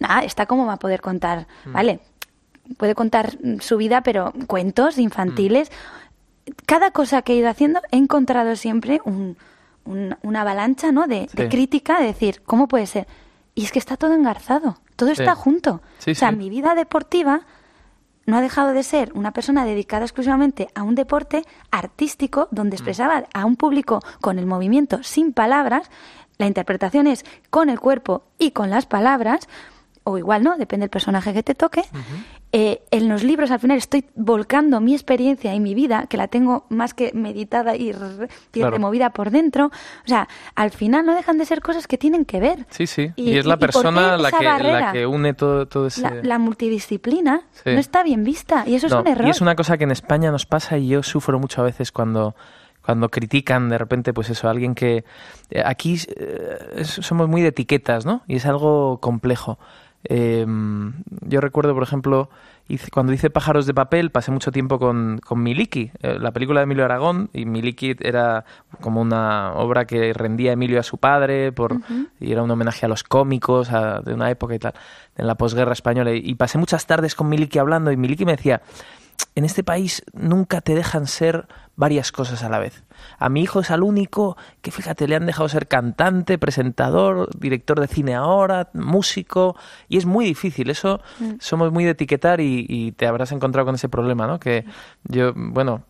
nada, 0.00 0.22
esta 0.24 0.46
cómo 0.46 0.66
va 0.66 0.74
a 0.74 0.78
poder 0.78 1.00
contar, 1.00 1.46
¿vale? 1.66 2.00
Puede 2.76 2.94
contar 2.94 3.36
mm, 3.42 3.60
su 3.60 3.76
vida, 3.76 4.02
pero 4.02 4.32
cuentos 4.46 4.98
infantiles 4.98 5.70
cada 6.66 6.90
cosa 6.90 7.22
que 7.22 7.34
he 7.34 7.36
ido 7.36 7.48
haciendo 7.48 7.80
he 7.90 7.96
encontrado 7.96 8.56
siempre 8.56 9.00
un- 9.04 9.36
un- 9.84 10.16
una 10.22 10.40
avalancha 10.42 10.92
¿no? 10.92 11.06
de, 11.06 11.28
crítica, 11.50 12.00
de 12.00 12.06
decir, 12.06 12.42
¿cómo 12.44 12.68
puede 12.68 12.86
ser? 12.86 13.06
Y 13.54 13.64
es 13.64 13.72
que 13.72 13.78
está 13.78 13.96
todo 13.96 14.14
engarzado, 14.14 14.78
todo 14.96 15.14
Sí. 15.14 15.20
está 15.22 15.34
junto. 15.34 15.80
Sí, 15.98 16.12
o 16.12 16.14
sea, 16.14 16.30
mi 16.32 16.48
vida 16.50 16.74
deportiva 16.74 17.42
no 18.28 18.36
ha 18.36 18.42
dejado 18.42 18.74
de 18.74 18.82
ser 18.82 19.10
una 19.14 19.32
persona 19.32 19.64
dedicada 19.64 20.04
exclusivamente 20.04 20.68
a 20.74 20.82
un 20.82 20.94
deporte 20.94 21.44
artístico 21.70 22.46
donde 22.50 22.74
Mm. 22.74 22.78
expresaba 22.78 23.24
a 23.32 23.46
un 23.46 23.56
público 23.56 24.00
con 24.20 24.38
el 24.38 24.44
movimiento 24.44 25.02
sin 25.02 25.32
palabras. 25.32 25.90
La 26.36 26.46
interpretación 26.46 27.06
es 27.06 27.24
con 27.48 27.70
el 27.70 27.80
cuerpo 27.80 28.24
y 28.38 28.50
con 28.50 28.68
las 28.68 28.84
palabras, 28.84 29.48
o 30.10 30.18
igual 30.18 30.42
no, 30.42 30.56
depende 30.56 30.84
del 30.84 30.90
personaje 30.90 31.32
que 31.32 31.42
te 31.42 31.54
toque. 31.54 31.82
Eh, 32.50 32.80
en 32.90 33.08
los 33.10 33.24
libros 33.24 33.50
al 33.50 33.60
final 33.60 33.76
estoy 33.76 34.06
volcando 34.14 34.80
mi 34.80 34.94
experiencia 34.94 35.54
y 35.54 35.60
mi 35.60 35.74
vida, 35.74 36.06
que 36.08 36.16
la 36.16 36.28
tengo 36.28 36.64
más 36.70 36.94
que 36.94 37.12
meditada 37.12 37.76
y, 37.76 37.92
Claro. 38.52 38.70
removida 38.70 39.10
por 39.10 39.30
dentro. 39.30 39.66
O 39.66 40.08
sea, 40.08 40.28
al 40.54 40.70
final 40.70 41.04
no 41.04 41.14
dejan 41.14 41.36
de 41.36 41.44
ser 41.44 41.60
cosas 41.60 41.86
que 41.86 41.98
tienen 41.98 42.24
que 42.24 42.40
ver. 42.40 42.66
Sí, 42.70 42.86
sí. 42.86 43.12
Y- 43.16 43.32
Y, 43.32 43.38
es 43.38 43.44
la 43.46 43.54
¿y 43.54 43.56
por 43.58 43.68
qué 43.68 43.72
persona 43.72 44.16
la 44.16 44.30
que, 44.32 44.44
la 44.44 44.52
barrera? 44.52 44.92
que 44.92 45.06
une 45.06 45.34
todo, 45.34 45.66
todo 45.66 45.88
ese... 45.88 46.00
La, 46.00 46.14
la 46.22 46.38
multidisciplina 46.38 47.42
Sí. 47.52 47.70
no 47.74 47.78
está 47.78 48.02
bien 48.02 48.24
vista 48.24 48.64
y 48.66 48.74
eso 48.76 48.86
es 48.86 48.92
un 48.94 49.06
error. 49.06 49.26
Y 49.26 49.30
es 49.30 49.40
una 49.42 49.54
cosa 49.54 49.76
que 49.76 49.84
en 49.84 49.90
España 49.90 50.30
nos 50.30 50.46
pasa 50.46 50.78
y 50.78 50.88
yo 50.88 51.02
sufro 51.02 51.38
mucho 51.38 51.60
a 51.60 51.64
veces 51.64 51.92
cuando, 51.92 52.34
cuando 52.82 53.10
critican 53.10 53.68
de 53.68 53.76
repente, 53.76 54.14
pues 54.14 54.30
eso, 54.30 54.48
a 54.48 54.52
alguien 54.52 54.74
que... 54.74 55.04
eh, 55.50 55.62
Aquí 55.66 55.98
eh, 56.16 56.84
somos 56.84 57.28
muy 57.28 57.42
de 57.42 57.48
etiquetas, 57.48 58.06
¿no? 58.06 58.22
Y 58.26 58.36
es 58.36 58.46
algo 58.46 59.00
complejo. 59.00 59.58
Eh, 60.04 60.46
yo 61.26 61.40
recuerdo, 61.40 61.74
por 61.74 61.82
ejemplo, 61.82 62.30
hice- 62.68 62.90
cuando 62.90 63.12
hice 63.12 63.30
Pájaros 63.30 63.66
de 63.66 63.74
Papel, 63.74 64.10
pasé 64.10 64.30
mucho 64.30 64.52
tiempo 64.52 64.78
con, 64.78 65.20
con 65.24 65.42
Miliki, 65.42 65.90
eh, 66.02 66.18
la 66.20 66.32
película 66.32 66.60
de 66.60 66.64
Emilio 66.64 66.84
Aragón, 66.84 67.30
y 67.32 67.44
Miliki 67.46 67.96
era 68.00 68.44
como 68.80 69.00
una 69.00 69.52
obra 69.54 69.86
que 69.86 70.12
rendía 70.12 70.52
Emilio 70.52 70.78
a 70.80 70.82
su 70.84 70.98
padre, 70.98 71.52
por, 71.52 71.76
y 72.20 72.32
era 72.32 72.42
un 72.42 72.50
homenaje 72.50 72.86
a 72.86 72.88
los 72.88 73.02
cómicos 73.02 73.70
a- 73.72 74.00
de 74.00 74.14
una 74.14 74.30
época 74.30 74.54
y 74.54 74.58
tal, 74.58 74.74
en 75.16 75.26
la 75.26 75.34
posguerra 75.34 75.72
española. 75.72 76.12
Y, 76.12 76.22
y 76.24 76.34
pasé 76.36 76.58
muchas 76.58 76.86
tardes 76.86 77.14
con 77.14 77.28
Miliki 77.28 77.58
hablando, 77.58 77.90
y 77.92 77.96
Miliki 77.96 78.24
me 78.24 78.36
decía, 78.36 78.62
en 79.34 79.44
este 79.44 79.62
país 79.62 80.02
nunca 80.12 80.60
te 80.60 80.74
dejan 80.74 81.06
ser 81.06 81.46
varias 81.76 82.10
cosas 82.10 82.42
a 82.42 82.48
la 82.48 82.58
vez. 82.58 82.82
A 83.18 83.28
mi 83.28 83.40
hijo 83.40 83.60
es 83.60 83.70
al 83.70 83.84
único 83.84 84.36
que, 84.62 84.72
fíjate, 84.72 85.06
le 85.06 85.14
han 85.14 85.26
dejado 85.26 85.48
ser 85.48 85.68
cantante, 85.68 86.36
presentador, 86.38 87.28
director 87.38 87.78
de 87.78 87.86
cine 87.86 88.16
ahora, 88.16 88.70
músico, 88.72 89.54
y 89.88 89.96
es 89.96 90.04
muy 90.04 90.24
difícil. 90.24 90.70
Eso 90.70 91.00
somos 91.38 91.70
muy 91.70 91.84
de 91.84 91.90
etiquetar 91.90 92.40
y, 92.40 92.66
y 92.68 92.92
te 92.92 93.06
habrás 93.06 93.30
encontrado 93.30 93.66
con 93.66 93.76
ese 93.76 93.88
problema, 93.88 94.26
¿no? 94.26 94.40
Que 94.40 94.64
yo, 95.04 95.32
bueno, 95.36 95.84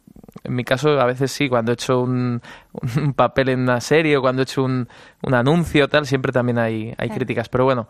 en 0.45 0.55
mi 0.55 0.65
caso 0.65 1.01
a 1.01 1.07
veces 1.07 1.33
sí, 1.33 1.49
cuando 1.49 1.73
he 1.73 1.75
hecho 1.75 2.01
un, 2.01 2.43
un 2.97 3.15
papel 3.15 3.49
en 3.49 3.61
una 3.61 3.81
serie 3.81 4.19
o 4.19 4.21
cuando 4.21 4.43
he 4.43 4.45
hecho 4.45 4.63
un, 4.63 4.89
un 5.23 5.35
anuncio, 5.35 5.89
tal, 5.89 6.05
siempre 6.07 6.33
también 6.33 6.59
hay, 6.59 6.95
hay 6.99 7.09
críticas. 7.09 7.49
Pero 7.49 7.65
bueno, 7.65 7.89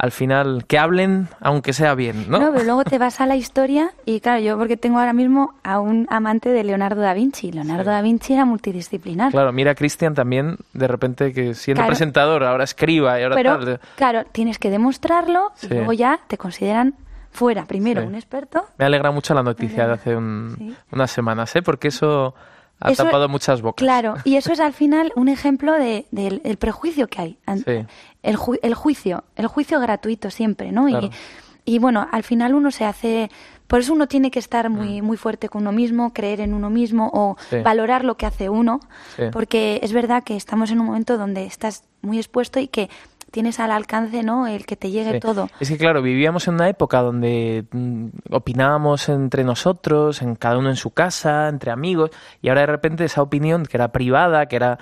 al 0.00 0.12
final, 0.12 0.64
que 0.66 0.78
hablen, 0.78 1.28
aunque 1.40 1.72
sea 1.72 1.94
bien, 1.96 2.26
¿no? 2.30 2.38
No, 2.38 2.52
pero 2.52 2.64
luego 2.64 2.84
te 2.84 2.98
vas 2.98 3.20
a 3.20 3.26
la 3.26 3.34
historia 3.34 3.90
y 4.04 4.20
claro, 4.20 4.40
yo 4.40 4.56
porque 4.56 4.76
tengo 4.76 5.00
ahora 5.00 5.12
mismo 5.12 5.54
a 5.64 5.80
un 5.80 6.06
amante 6.08 6.50
de 6.50 6.62
Leonardo 6.62 7.00
da 7.00 7.14
Vinci. 7.14 7.50
Leonardo 7.50 7.82
Sí. 7.84 7.90
da 7.90 8.02
Vinci 8.02 8.32
era 8.34 8.44
multidisciplinar. 8.44 9.32
Claro, 9.32 9.52
mira 9.52 9.74
Cristian 9.74 10.14
también, 10.14 10.56
de 10.72 10.86
repente 10.86 11.32
que 11.32 11.54
siendo 11.54 11.80
Claro. 11.80 11.88
presentador, 11.90 12.44
ahora 12.44 12.62
escriba 12.64 13.18
y 13.18 13.24
ahora 13.24 13.34
pero 13.34 13.58
tal. 13.58 13.80
claro, 13.96 14.24
tienes 14.30 14.58
que 14.58 14.70
demostrarlo 14.70 15.52
y 15.62 15.66
Sí. 15.66 15.74
luego 15.74 15.92
ya 15.92 16.20
te 16.28 16.38
consideran 16.38 16.94
fuera, 17.32 17.64
primero 17.66 18.00
Sí. 18.02 18.06
un 18.06 18.14
experto. 18.14 18.66
Me 18.78 18.84
alegra 18.84 19.10
mucho 19.10 19.34
la 19.34 19.42
noticia 19.42 19.86
de 19.86 19.92
hace 19.94 20.16
un- 20.16 20.76
unas 20.92 21.10
semanas, 21.10 21.54
¿eh? 21.56 21.62
Porque 21.62 21.88
eso 21.88 22.34
ha 22.80 22.92
Eso- 22.92 23.04
tapado 23.04 23.28
muchas 23.28 23.60
bocas. 23.60 23.84
Claro, 23.84 24.14
y 24.24 24.36
eso 24.36 24.52
es 24.52 24.60
al 24.60 24.72
final 24.72 25.12
un 25.16 25.28
ejemplo 25.28 25.72
de- 25.72 26.06
del 26.12 26.40
el 26.44 26.56
prejuicio 26.58 27.08
que 27.08 27.20
hay. 27.20 27.38
Sí. 27.66 27.84
El, 28.22 28.36
ju- 28.36 28.58
el 28.62 28.74
juicio, 28.74 29.24
el 29.36 29.46
juicio 29.46 29.78
gratuito 29.80 30.30
siempre, 30.30 30.72
¿no? 30.72 30.86
Claro. 30.86 31.10
Y, 31.64 31.74
y 31.74 31.78
bueno, 31.78 32.06
al 32.10 32.22
final 32.22 32.54
uno 32.54 32.70
se 32.70 32.84
hace... 32.84 33.30
Por 33.66 33.80
eso 33.80 33.92
uno 33.92 34.06
tiene 34.08 34.30
que 34.30 34.38
estar 34.38 34.70
Mm. 34.70 34.72
muy, 34.72 35.02
muy 35.02 35.16
fuerte 35.18 35.48
con 35.50 35.60
uno 35.62 35.72
mismo, 35.72 36.12
creer 36.14 36.40
en 36.40 36.54
uno 36.54 36.70
mismo 36.70 37.10
o 37.12 37.36
Sí. 37.50 37.58
valorar 37.62 38.02
lo 38.04 38.16
que 38.16 38.24
hace 38.26 38.48
uno, 38.48 38.80
Sí. 39.16 39.24
porque 39.30 39.78
es 39.82 39.92
verdad 39.92 40.24
que 40.24 40.36
estamos 40.36 40.70
en 40.70 40.80
un 40.80 40.86
momento 40.86 41.18
donde 41.18 41.44
estás 41.44 41.84
muy 42.00 42.16
expuesto 42.16 42.58
y 42.60 42.68
que 42.68 42.88
tienes 43.30 43.60
al 43.60 43.70
alcance, 43.72 44.22
¿no? 44.22 44.46
El 44.46 44.64
que 44.64 44.74
te 44.74 44.90
llegue 44.90 45.12
Sí. 45.12 45.20
todo. 45.20 45.50
Es 45.60 45.68
que 45.68 45.76
claro, 45.76 46.00
vivíamos 46.00 46.48
en 46.48 46.54
una 46.54 46.70
época 46.70 47.02
donde 47.02 47.66
mm, 47.70 48.06
opinábamos 48.30 49.10
entre 49.10 49.44
nosotros, 49.44 50.22
en 50.22 50.34
cada 50.34 50.56
uno 50.56 50.70
en 50.70 50.76
su 50.76 50.90
casa, 50.92 51.48
entre 51.48 51.70
amigos, 51.70 52.10
y 52.40 52.48
ahora 52.48 52.62
de 52.62 52.68
repente 52.68 53.04
esa 53.04 53.20
opinión 53.20 53.64
que 53.66 53.76
era 53.76 53.88
privada, 53.92 54.46
que 54.46 54.56
era 54.56 54.78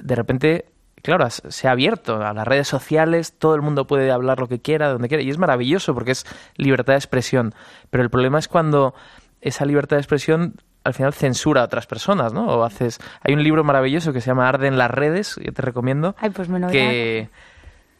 de 0.00 0.14
repente, 0.14 0.64
claro, 1.04 1.28
se 1.30 1.68
ha 1.68 1.70
abierto 1.70 2.16
a 2.24 2.32
las 2.32 2.48
redes 2.48 2.66
sociales, 2.66 3.34
todo 3.38 3.54
el 3.54 3.62
mundo 3.62 3.86
puede 3.86 4.10
hablar 4.10 4.40
lo 4.40 4.48
que 4.48 4.60
quiera, 4.60 4.88
donde 4.88 5.06
quiera, 5.08 5.22
y 5.22 5.30
es 5.30 5.38
maravilloso 5.38 5.94
porque 5.94 6.10
es 6.12 6.24
libertad 6.56 6.94
de 6.94 6.98
expresión. 6.98 7.54
Pero 7.90 8.02
el 8.02 8.10
problema 8.10 8.40
es 8.40 8.48
cuando 8.48 8.94
esa 9.40 9.64
libertad 9.66 9.96
de 9.96 10.00
expresión 10.00 10.54
al 10.82 10.94
final 10.94 11.12
censura 11.14 11.60
a 11.60 11.64
otras 11.64 11.86
personas, 11.86 12.32
¿no? 12.32 12.46
O 12.46 12.64
haces, 12.64 12.98
hay 13.22 13.34
un 13.34 13.42
libro 13.42 13.62
maravilloso 13.64 14.12
que 14.12 14.20
se 14.20 14.26
llama 14.28 14.48
Arden 14.48 14.76
las 14.76 14.90
redes, 14.90 15.36
que 15.36 15.52
te 15.52 15.62
recomiendo, 15.62 16.14
Ay, 16.18 16.30
pues 16.30 16.48
me 16.48 16.58
lo 16.58 16.68
que 16.68 17.28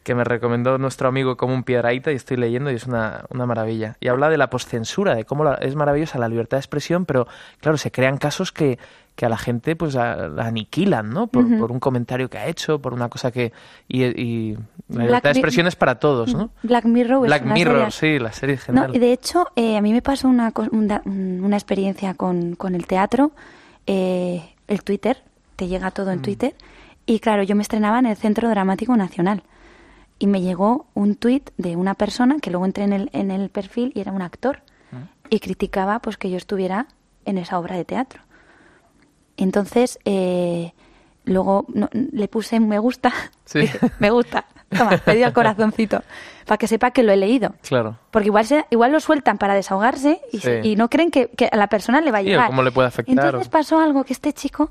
que 0.02 0.14
me 0.14 0.22
recomendó 0.22 0.76
nuestro 0.76 1.08
amigo 1.08 1.38
como 1.38 1.54
un 1.54 1.64
piedraíta 1.64 2.12
y 2.12 2.16
estoy 2.16 2.36
leyendo 2.36 2.70
y 2.70 2.74
es 2.74 2.84
una, 2.86 3.24
una 3.30 3.46
maravilla. 3.46 3.96
Y 4.00 4.08
habla 4.08 4.28
de 4.28 4.36
la 4.36 4.50
poscensura, 4.50 5.14
de 5.14 5.24
cómo 5.24 5.44
la- 5.44 5.54
es 5.54 5.74
maravillosa 5.76 6.18
la 6.18 6.28
libertad 6.28 6.58
de 6.58 6.60
expresión, 6.60 7.06
pero 7.06 7.26
claro, 7.58 7.78
se 7.78 7.90
crean 7.90 8.18
casos 8.18 8.52
que, 8.52 8.78
que 9.14 9.26
a 9.26 9.28
la 9.28 9.36
gente 9.36 9.76
pues 9.76 9.94
a- 9.96 10.28
la 10.28 10.46
aniquilan, 10.46 11.10
¿no? 11.10 11.28
Por, 11.28 11.44
un 11.44 11.78
comentario 11.80 12.28
que 12.28 12.38
ha 12.38 12.46
hecho, 12.48 12.80
por 12.80 12.92
una 12.94 13.08
cosa 13.08 13.30
que... 13.30 13.52
Y, 13.86 14.02
y 14.04 14.58
la 14.88 15.04
libertad 15.04 15.22
de 15.32 15.38
expresión 15.38 15.66
es 15.68 15.76
para 15.76 16.00
todos, 16.00 16.34
¿no? 16.34 16.50
Black 16.64 16.84
Mirror 16.84 17.24
es 17.24 17.28
Black 17.28 17.44
una 17.44 17.54
Mirror, 17.54 17.92
serie- 17.92 18.18
sí, 18.18 18.22
la 18.22 18.32
serie 18.32 18.56
es 18.56 18.68
No, 18.70 18.88
de 18.88 19.12
hecho, 19.12 19.46
eh, 19.54 19.76
a 19.76 19.80
mí 19.80 19.92
me 19.92 20.02
pasó 20.02 20.28
una, 20.28 20.52
una, 20.72 21.00
una 21.04 21.56
experiencia 21.56 22.14
con, 22.14 22.56
con 22.56 22.74
el 22.74 22.86
teatro, 22.88 23.30
eh, 23.86 24.42
el 24.66 24.82
Twitter, 24.82 25.22
te 25.56 25.68
llega 25.68 25.90
todo 25.90 26.06
Mm. 26.06 26.14
en 26.14 26.22
Twitter, 26.22 26.54
y 27.06 27.20
claro, 27.20 27.42
yo 27.42 27.54
me 27.54 27.62
estrenaba 27.62 27.98
en 27.98 28.06
el 28.06 28.16
Centro 28.16 28.48
Dramático 28.48 28.96
Nacional, 28.96 29.42
y 30.18 30.26
me 30.26 30.40
llegó 30.40 30.86
un 30.94 31.16
tuit 31.16 31.50
de 31.56 31.76
una 31.76 31.94
persona 31.94 32.36
que 32.40 32.50
luego 32.50 32.64
entré 32.66 32.84
en 32.84 32.92
el, 32.92 33.10
en 33.12 33.30
el 33.30 33.48
perfil 33.50 33.92
y 33.94 34.00
era 34.00 34.10
un 34.12 34.22
actor, 34.22 34.60
Mm. 34.90 34.96
y 35.30 35.38
criticaba 35.40 35.98
pues 36.00 36.16
que 36.16 36.30
yo 36.30 36.36
estuviera 36.36 36.86
en 37.24 37.38
esa 37.38 37.58
obra 37.58 37.76
de 37.76 37.84
teatro. 37.84 38.20
Entonces, 39.36 39.98
eh, 40.04 40.72
luego 41.24 41.64
no- 41.68 41.88
le 41.92 42.28
puse 42.28 42.60
me 42.60 42.78
gusta, 42.78 43.12
Sí. 43.44 43.60
dije, 43.62 43.78
me 43.98 44.10
gusta, 44.10 44.46
toma, 44.70 45.00
le 45.06 45.14
di 45.16 45.22
al 45.22 45.32
corazoncito, 45.34 46.02
para 46.46 46.58
que 46.58 46.66
sepa 46.68 46.90
que 46.90 47.02
lo 47.02 47.12
he 47.12 47.16
leído. 47.16 47.54
Claro. 47.62 47.98
Porque 48.10 48.28
igual, 48.28 48.44
se, 48.46 48.64
igual 48.70 48.92
lo 48.92 49.00
sueltan 49.00 49.38
para 49.38 49.54
desahogarse 49.54 50.20
y, 50.32 50.38
se- 50.40 50.62
Sí. 50.62 50.68
y 50.70 50.76
no 50.76 50.88
creen 50.90 51.10
que, 51.10 51.28
que 51.30 51.48
a 51.50 51.56
la 51.56 51.68
persona 51.68 52.00
le 52.00 52.10
va 52.10 52.18
a 52.18 52.22
Sí, 52.22 52.28
llegar. 52.28 52.46
cómo 52.48 52.62
le 52.62 52.70
puede 52.72 52.88
afectar, 52.88 53.12
Entonces 53.26 53.48
o- 53.48 53.50
pasó 53.50 53.78
algo 53.80 54.04
que 54.04 54.12
este 54.12 54.32
chico 54.32 54.70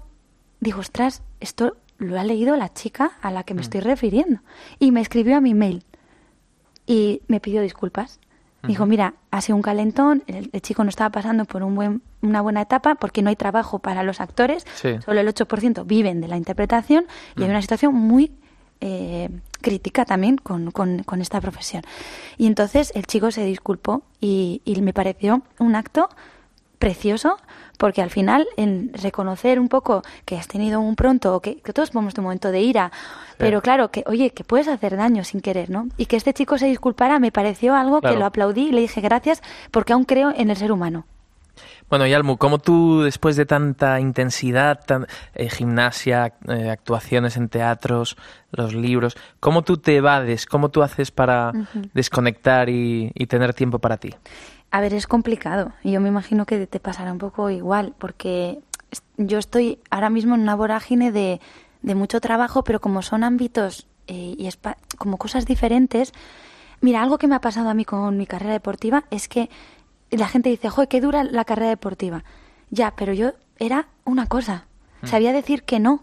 dijo, 0.59 0.79
ostras, 0.79 1.23
esto 1.39 1.75
lo 1.97 2.19
ha 2.19 2.23
leído 2.23 2.55
la 2.55 2.73
chica 2.73 3.11
a 3.21 3.31
la 3.31 3.43
que 3.43 3.53
me 3.53 3.59
Mm. 3.59 3.63
estoy 3.63 3.79
refiriendo. 3.81 4.39
Y 4.79 4.91
me 4.91 5.01
escribió 5.01 5.37
a 5.37 5.41
mi 5.41 5.53
mail 5.53 5.83
y 6.85 7.21
me 7.27 7.39
pidió 7.39 7.61
disculpas. 7.61 8.19
Dijo, 8.65 8.85
mira, 8.85 9.15
ha 9.29 9.41
sido 9.41 9.55
un 9.57 9.61
calentón, 9.61 10.23
el, 10.27 10.49
el 10.53 10.61
chico 10.61 10.83
no 10.83 10.89
estaba 10.89 11.09
pasando 11.09 11.43
por 11.45 11.63
un 11.63 11.75
buen, 11.75 12.01
una 12.21 12.41
buena 12.41 12.61
etapa 12.61 12.95
porque 12.95 13.21
no 13.21 13.29
hay 13.29 13.35
trabajo 13.35 13.79
para 13.79 14.03
los 14.03 14.21
actores, 14.21 14.65
Sí. 14.75 14.95
solo 15.03 15.19
el 15.19 15.27
8% 15.27 15.85
viven 15.85 16.21
de 16.21 16.27
la 16.29 16.37
interpretación 16.37 17.05
y 17.35 17.43
hay 17.43 17.49
una 17.49 17.61
situación 17.61 17.93
muy 17.93 18.31
eh, 18.81 19.29
crítica 19.61 20.03
también 20.05 20.37
con, 20.37 20.71
con- 20.71 21.03
con 21.03 21.21
esta 21.21 21.39
profesión. 21.41 21.83
Y 22.37 22.47
entonces 22.47 22.91
el 22.95 23.05
chico 23.05 23.31
se 23.31 23.45
disculpó 23.45 24.03
y, 24.19 24.61
y 24.65 24.81
me 24.81 24.93
pareció 24.93 25.41
un 25.59 25.75
acto 25.75 26.09
precioso 26.83 27.37
porque 27.77 28.01
al 28.01 28.09
final 28.09 28.45
en 28.57 28.91
reconocer 28.93 29.57
un 29.57 29.69
poco 29.69 30.03
que 30.25 30.37
has 30.37 30.47
tenido 30.47 30.81
un 30.81 30.95
pronto 30.95 31.33
o 31.35 31.39
que, 31.39 31.61
que 31.61 31.71
todos 31.71 31.91
tenemos 31.91 32.13
un 32.17 32.23
momento 32.25 32.51
de 32.51 32.59
ira 32.61 32.91
pero 33.37 33.61
claro 33.61 33.89
que 33.89 34.03
oye 34.05 34.31
que 34.31 34.43
puedes 34.43 34.67
hacer 34.67 34.97
daño 34.97 35.23
sin 35.23 35.39
querer 35.39 35.69
no 35.69 35.87
y 35.97 36.07
que 36.07 36.17
este 36.17 36.33
chico 36.33 36.57
se 36.57 36.67
disculpara 36.67 37.19
me 37.19 37.31
pareció 37.31 37.73
algo 37.73 38.01
Claro. 38.01 38.15
que 38.15 38.19
lo 38.19 38.25
aplaudí 38.25 38.67
y 38.67 38.71
le 38.73 38.81
dije 38.81 38.99
gracias 38.99 39.41
porque 39.71 39.93
aún 39.93 40.03
creo 40.03 40.33
en 40.35 40.49
el 40.49 40.57
ser 40.57 40.71
humano. 40.73 41.05
Bueno, 41.89 42.07
Yalmu, 42.07 42.37
¿cómo 42.37 42.57
tú, 42.57 43.03
después 43.03 43.35
de 43.35 43.45
tanta 43.45 43.99
intensidad, 43.99 44.79
tan, 44.83 45.05
eh, 45.35 45.49
gimnasia, 45.49 46.33
eh, 46.47 46.69
actuaciones 46.71 47.37
en 47.37 47.49
teatros, 47.49 48.17
los 48.51 48.73
libros, 48.73 49.15
cómo 49.39 49.61
tú 49.61 49.77
te 49.77 49.97
evades, 49.97 50.47
cómo 50.47 50.69
tú 50.69 50.81
haces 50.81 51.11
para 51.11 51.51
desconectar 51.93 52.69
y, 52.69 53.11
y 53.13 53.27
tener 53.27 53.53
tiempo 53.53 53.77
para 53.77 53.97
ti? 53.97 54.15
A 54.73 54.81
ver, 54.81 54.95
es 54.95 55.05
complicado. 55.05 55.71
Yo 55.83 56.01
me 56.01 56.09
imagino 56.09 56.47
que 56.47 56.65
te 56.65 56.79
pasará 56.79 57.11
un 57.11 57.19
poco 57.19 57.51
igual 57.51 57.93
porque 57.99 58.59
yo 59.17 59.37
estoy 59.37 59.77
ahora 59.91 60.09
mismo 60.09 60.33
en 60.33 60.41
una 60.41 60.55
vorágine 60.55 61.11
de, 61.11 61.41
de 61.83 61.93
mucho 61.93 62.19
trabajo, 62.19 62.63
pero 62.63 62.81
como 62.81 63.03
son 63.03 63.23
ámbitos 63.23 63.85
eh, 64.07 64.33
y 64.35 64.49
como 64.97 65.19
cosas 65.19 65.45
diferentes, 65.45 66.11
mira, 66.81 67.03
algo 67.03 67.19
que 67.19 67.27
me 67.27 67.35
ha 67.35 67.39
pasado 67.39 67.69
a 67.69 67.75
mí 67.75 67.85
con 67.85 68.17
mi 68.17 68.25
carrera 68.25 68.53
deportiva 68.53 69.03
es 69.11 69.27
que 69.27 69.51
la 70.09 70.27
gente 70.27 70.49
dice, 70.49 70.69
joder, 70.69 70.87
qué 70.87 71.01
dura 71.01 71.23
la 71.23 71.45
carrera 71.45 71.69
deportiva. 71.69 72.23
Ya, 72.71 72.95
pero 72.95 73.13
yo 73.13 73.33
era 73.59 73.89
una 74.05 74.25
cosa, 74.25 74.65
sabía 75.03 75.33
decir 75.33 75.61
que 75.61 75.79
no 75.79 76.01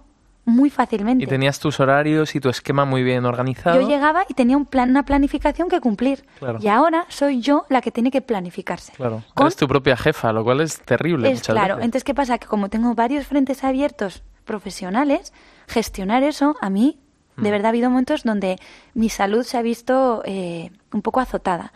muy 0.51 0.69
fácilmente. 0.71 1.25
Mm. 1.25 1.27
Y 1.27 1.31
tenías 1.31 1.59
tus 1.59 1.81
horarios 1.81 2.35
y 2.35 2.41
tu 2.41 2.49
esquema 2.51 2.85
muy 2.85 3.03
bien 3.03 3.25
organizado. 3.25 3.81
Yo 3.81 3.89
llegaba 3.89 4.25
y 4.29 4.35
tenía 4.35 4.57
un 4.57 4.67
plan, 4.67 4.91
una 4.91 5.05
planificación 5.05 5.69
que 5.69 5.81
cumplir. 5.81 6.25
Claro. 6.39 6.59
Y 6.61 6.69
ahora 6.69 7.07
soy 7.09 7.41
yo 7.41 7.65
la 7.69 7.81
que 7.81 7.91
tiene 7.91 8.11
que 8.11 8.21
planificarse. 8.21 8.93
Claro, 8.93 9.23
Con- 9.35 9.47
eres 9.47 9.57
tu 9.57 9.67
propia 9.67 9.97
jefa, 9.97 10.33
lo 10.33 10.45
cual 10.45 10.61
es 10.61 10.81
terrible 10.81 11.31
es 11.31 11.43
claro. 11.43 11.77
veces. 11.77 11.85
Entonces, 11.85 12.05
¿qué 12.05 12.15
pasa? 12.15 12.39
Que 12.39 12.47
como 12.47 12.69
tengo 12.69 12.95
varios 12.95 13.27
frentes 13.27 13.65
abiertos 13.65 14.23
profesionales, 14.45 15.33
gestionar 15.69 16.23
eso 16.23 16.57
a 16.61 16.69
mí, 16.71 16.99
de 17.37 17.49
Mm. 17.49 17.53
verdad, 17.53 17.67
ha 17.67 17.69
habido 17.71 17.89
momentos 17.91 18.25
donde 18.25 18.59
mi 18.95 19.09
salud 19.09 19.45
se 19.45 19.57
ha 19.57 19.63
visto 19.63 20.23
eh, 20.27 20.71
un 20.93 21.01
poco 21.03 21.21
azotada. 21.21 21.73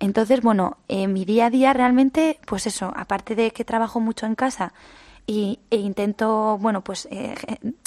Entonces, 0.00 0.40
bueno, 0.42 0.78
en 0.88 1.12
mi 1.12 1.24
día 1.24 1.46
a 1.46 1.50
día 1.50 1.72
realmente, 1.72 2.38
pues 2.46 2.66
eso, 2.66 2.92
aparte 2.96 3.34
de 3.34 3.50
que 3.52 3.64
trabajo 3.64 4.00
mucho 4.00 4.26
en 4.26 4.34
casa 4.34 4.72
y, 5.26 5.58
e 5.70 5.76
intento, 5.76 6.58
bueno, 6.60 6.82
pues 6.82 7.08
eh, 7.10 7.34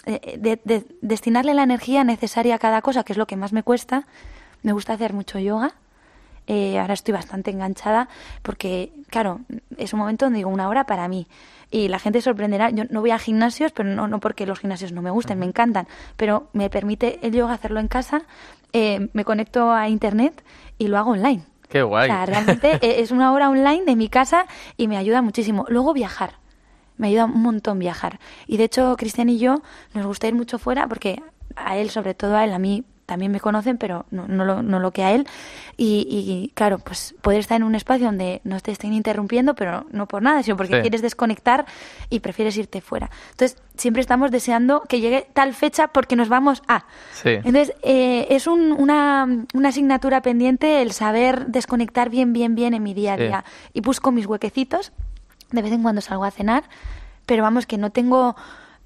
eh, 0.06 0.38
de- 0.40 0.60
de- 0.64 0.86
destinarle 1.02 1.54
la 1.54 1.64
energía 1.64 2.04
necesaria 2.04 2.56
a 2.56 2.60
cada 2.60 2.82
cosa, 2.82 3.04
que 3.04 3.14
es 3.14 3.18
lo 3.18 3.28
que 3.28 3.36
más 3.36 3.54
me 3.54 3.64
cuesta, 3.64 4.08
me 4.64 4.72
gusta 4.74 4.94
hacer 4.94 5.14
mucho 5.14 5.38
yoga. 5.40 5.74
Eh, 6.50 6.80
ahora 6.80 6.94
estoy 6.94 7.14
bastante 7.14 7.52
enganchada 7.52 8.08
porque, 8.42 8.94
claro, 9.10 9.42
es 9.78 9.92
un 9.94 10.00
momento 10.00 10.26
donde 10.26 10.38
digo 10.38 10.50
una 10.50 10.70
hora 10.70 10.86
para 10.86 11.08
mí. 11.10 11.28
Y 11.70 11.90
la 11.90 12.00
gente 12.00 12.22
sorprenderá. 12.22 12.70
Yo 12.70 12.86
no 12.90 13.02
voy 13.02 13.12
a 13.12 13.20
gimnasios, 13.20 13.74
pero 13.74 13.90
no, 13.90 14.08
no 14.08 14.22
porque 14.22 14.46
los 14.46 14.60
gimnasios 14.60 14.94
no 14.94 15.02
me 15.02 15.12
gusten, 15.12 15.38
me 15.40 15.46
encantan. 15.46 15.88
Pero 16.16 16.48
me 16.54 16.70
permite 16.70 17.20
el 17.22 17.34
yoga 17.34 17.54
hacerlo 17.54 17.82
en 17.82 17.90
casa. 17.90 18.22
eh, 18.74 19.10
me 19.14 19.26
conecto 19.26 19.72
a 19.74 19.90
internet 19.90 20.42
y 20.78 20.88
lo 20.88 20.98
hago 20.98 21.12
online. 21.12 21.44
Qué 21.70 21.82
guay. 21.84 22.10
O 22.10 22.14
sea, 22.14 22.26
realmente 22.26 22.80
es 23.02 23.12
una 23.12 23.34
hora 23.34 23.50
online 23.50 23.84
de 23.86 23.96
mi 23.98 24.08
casa 24.08 24.46
y 24.78 24.88
me 24.88 24.96
ayuda 24.96 25.22
muchísimo. 25.22 25.66
Luego 25.68 25.94
viajar. 25.94 26.36
Me 26.98 27.08
ayuda 27.08 27.26
un 27.26 27.42
montón 27.42 27.80
viajar. 27.80 28.20
Y 28.48 28.58
de 28.58 28.66
hecho, 28.66 28.96
Cristian 28.98 29.30
y 29.30 29.38
yo 29.40 29.62
nos 29.94 30.06
gusta 30.06 30.28
ir 30.28 30.36
mucho 30.36 30.58
fuera 30.60 30.88
porque 30.88 31.22
a 31.56 31.78
él, 31.78 31.90
sobre 31.90 32.14
todo 32.14 32.36
a 32.36 32.44
él, 32.44 32.54
a 32.54 32.60
mí 32.60 32.84
también 33.06 33.32
me 33.32 33.40
conocen, 33.40 33.78
pero 33.78 34.06
no, 34.12 34.28
no, 34.28 34.44
lo, 34.44 34.62
no 34.62 34.80
lo 34.82 34.92
que 34.92 35.02
a 35.02 35.14
él. 35.14 35.26
Y, 35.78 36.06
y, 36.10 36.52
claro, 36.56 36.80
pues 36.80 37.16
poder 37.22 37.40
estar 37.40 37.56
en 37.56 37.64
un 37.64 37.74
espacio 37.74 38.08
donde 38.08 38.42
no 38.44 38.60
te 38.60 38.72
estén 38.74 38.92
interrumpiendo, 38.92 39.56
pero 39.56 39.86
no 39.92 40.08
por 40.10 40.22
nada, 40.22 40.44
sino 40.44 40.58
porque 40.58 40.76
Sí. 40.76 40.82
quieres 40.82 41.02
desconectar 41.02 41.66
y 42.10 42.20
prefieres 42.20 42.58
irte 42.58 42.82
fuera. 42.82 43.10
Entonces, 43.32 43.62
siempre 43.78 44.02
estamos 44.02 44.30
deseando 44.30 44.82
que 44.90 45.00
llegue 45.00 45.26
tal 45.34 45.54
fecha 45.54 45.88
porque 45.88 46.18
nos 46.18 46.28
vamos 46.28 46.62
a. 46.68 46.84
Sí. 47.14 47.30
Entonces, 47.30 47.74
eh, 47.82 48.28
es 48.30 48.46
un- 48.46 48.74
una, 48.74 49.26
una 49.54 49.70
asignatura 49.70 50.22
pendiente 50.22 50.82
el 50.82 50.92
saber 50.92 51.48
desconectar 51.48 52.10
bien, 52.10 52.34
bien, 52.34 52.56
bien 52.56 52.74
en 52.74 52.84
mi 52.84 52.94
día 52.94 53.14
a 53.14 53.18
Sí. 53.18 53.24
día. 53.24 53.46
Y 53.74 53.80
busco 53.80 54.12
mis 54.12 54.26
huequecitos. 54.26 54.92
De 55.52 55.62
vez 55.62 55.72
en 55.72 55.82
cuando 55.84 56.02
salgo 56.02 56.24
a 56.26 56.32
cenar, 56.32 56.64
pero 57.26 57.44
vamos, 57.44 57.66
que 57.66 57.78
no 57.78 57.90
tengo 57.92 58.36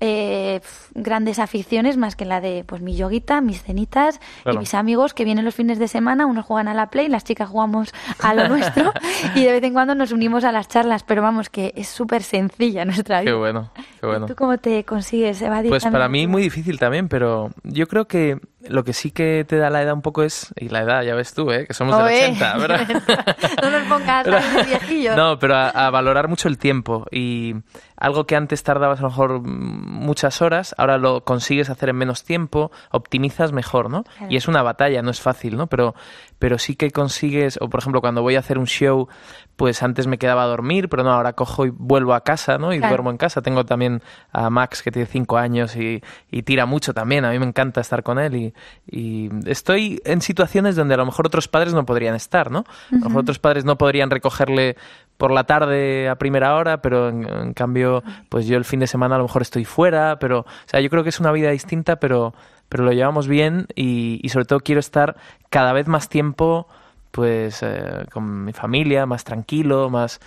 eh, 0.04 0.62
grandes 0.96 1.38
aficiones 1.38 1.96
más 1.96 2.16
que 2.16 2.26
la 2.26 2.42
de 2.42 2.64
pues 2.66 2.82
mi 2.82 2.96
yoguita, 2.96 3.40
mis 3.40 3.62
cenitas 3.62 4.20
Claro. 4.42 4.58
y 4.58 4.60
mis 4.62 4.74
amigos 4.74 5.14
que 5.14 5.24
vienen 5.26 5.46
los 5.46 5.54
fines 5.54 5.78
de 5.78 5.88
semana. 5.88 6.26
Unos 6.26 6.44
juegan 6.46 6.68
a 6.68 6.74
la 6.74 6.90
play, 6.90 7.08
las 7.08 7.24
chicas 7.24 7.48
jugamos 7.50 7.94
a 8.20 8.34
lo 8.34 8.48
nuestro 8.50 8.94
y 9.36 9.44
de 9.44 9.52
vez 9.52 9.64
en 9.64 9.74
cuando 9.74 9.94
nos 9.94 10.12
unimos 10.12 10.44
a 10.44 10.52
las 10.52 10.68
charlas. 10.68 11.04
Pero 11.04 11.22
vamos, 11.22 11.50
que 11.52 11.72
es 11.76 11.88
súper 11.88 12.24
sencilla 12.24 12.84
nuestra 12.84 13.22
vida. 13.22 13.32
Qué 13.32 13.38
bueno, 13.38 13.70
qué 14.00 14.08
bueno. 14.08 14.26
¿Tú 14.26 14.36
cómo 14.36 14.58
te 14.58 14.84
consigues 14.86 15.40
evadir 15.44 15.70
Pues 15.70 15.84
para 15.86 16.10
mí 16.10 16.26
muy 16.26 16.42
difícil 16.42 16.80
también, 16.80 17.08
pero 17.08 17.52
yo 17.64 17.88
creo 17.88 18.08
que 18.08 18.40
lo 18.68 18.84
que 18.84 18.94
sí 18.94 19.12
que 19.12 19.46
te 19.48 19.58
da 19.58 19.70
la 19.70 19.82
edad 19.82 19.94
un 19.94 20.02
poco 20.02 20.24
es, 20.24 20.54
y 20.56 20.70
la 20.70 20.82
edad 20.82 21.04
ya 21.04 21.16
ves 21.16 21.34
tú, 21.34 21.52
¿eh? 21.52 21.66
que 21.68 21.74
somos 21.74 21.98
del 21.98 22.06
Oe. 22.06 22.24
80, 22.26 22.58
¿verdad? 22.58 22.88
no 23.62 23.70
nos 23.72 23.88
pongas 23.88 24.26
de 24.26 24.64
viejillos. 24.64 25.16
No, 25.16 25.40
pero 25.40 25.56
a, 25.56 25.70
a 25.70 25.90
valorar 25.90 26.28
mucho 26.28 26.48
el 26.48 26.58
tiempo 26.58 27.06
y 27.12 27.56
algo 27.98 28.26
que 28.26 28.36
antes 28.36 28.64
tardabas 28.64 29.00
a 29.00 29.04
lo 29.04 29.10
mejor 29.10 29.42
muchas 29.42 30.42
horas, 30.42 30.74
ahora 30.78 30.98
lo 30.98 31.24
consigues 31.24 31.70
hacer 31.70 31.90
en 31.90 31.98
menos 31.98 32.24
tiempo, 32.24 32.72
optimizas 32.92 33.52
mejor, 33.52 33.90
¿no? 33.90 34.04
Claro. 34.04 34.32
Y 34.32 34.38
es 34.38 34.48
una 34.48 34.64
batalla, 34.64 35.02
no 35.02 35.12
es 35.12 35.22
fácil, 35.22 35.56
¿no? 35.56 35.68
Pero, 35.68 35.94
pero 36.42 36.58
sí 36.58 36.76
que 36.76 36.90
consigues, 36.90 37.60
o 37.62 37.70
por 37.70 37.82
ejemplo 37.82 38.02
cuando 38.02 38.24
voy 38.24 38.36
a 38.36 38.40
hacer 38.40 38.58
un 38.58 38.66
show, 38.66 39.08
pues 39.56 39.84
antes 39.84 40.08
me 40.08 40.18
quedaba 40.18 40.42
a 40.44 40.48
dormir, 40.48 40.90
pero 40.90 41.04
no, 41.04 41.12
ahora 41.12 41.34
cojo 41.34 41.68
y 41.68 41.70
vuelvo 41.70 42.16
a 42.16 42.24
casa, 42.24 42.58
¿no? 42.58 42.74
Y 42.74 42.80
Claro. 42.80 42.94
duermo 42.94 43.12
en 43.12 43.18
casa. 43.18 43.44
Tengo 43.44 43.64
también 43.64 44.02
a 44.32 44.50
Max 44.50 44.82
que 44.82 44.90
tiene 44.92 45.06
cinco 45.06 45.38
años 45.38 45.76
y, 45.76 46.02
y 46.32 46.42
tira 46.42 46.66
mucho 46.66 46.94
también, 46.96 47.26
a 47.26 47.30
mí 47.30 47.38
me 47.38 47.46
encanta 47.46 47.80
estar 47.80 48.02
con 48.02 48.18
él 48.18 48.36
y, 48.36 48.54
y 48.90 49.30
estoy 49.46 50.02
en 50.04 50.22
situaciones 50.22 50.76
donde 50.76 50.96
a 50.96 50.98
lo 50.98 51.06
mejor 51.06 51.28
otros 51.28 51.48
padres 51.48 51.76
no 51.76 51.86
podrían 51.86 52.16
estar, 52.16 52.50
¿no? 52.50 52.66
A 52.92 52.96
lo 52.96 53.00
mejor 53.10 53.22
otros 53.22 53.38
padres 53.40 53.64
no 53.64 53.78
podrían 53.78 54.10
recogerle 54.10 54.76
por 55.18 55.30
la 55.32 55.44
tarde 55.44 56.10
a 56.10 56.16
primera 56.16 56.56
hora, 56.56 56.82
pero 56.82 57.10
en, 57.10 57.30
en 57.30 57.54
cambio, 57.54 58.02
pues 58.30 58.48
yo 58.48 58.58
el 58.58 58.66
fin 58.66 58.80
de 58.80 58.88
semana 58.88 59.14
a 59.14 59.18
lo 59.20 59.26
mejor 59.26 59.44
estoy 59.44 59.66
fuera, 59.66 60.18
pero, 60.18 60.40
o 60.40 60.46
sea, 60.66 60.80
yo 60.80 60.90
creo 60.90 61.04
que 61.04 61.10
es 61.10 61.20
una 61.20 61.32
vida 61.32 61.52
distinta, 61.52 61.98
pero, 61.98 62.34
pero 62.68 62.84
lo 62.84 62.92
llevamos 62.92 63.28
bien 63.28 63.68
y, 63.76 64.20
y 64.24 64.30
sobre 64.30 64.46
todo 64.46 64.62
quiero 64.62 64.80
estar 64.80 65.16
cada 65.52 65.74
vez 65.74 65.88
más 65.88 66.10
tiempo 66.10 66.68
pues 67.12 67.62
eh, 67.62 68.06
con 68.12 68.46
mi 68.46 68.54
familia, 68.54 69.06
más 69.06 69.26
tranquilo, 69.26 69.90
más 69.90 70.22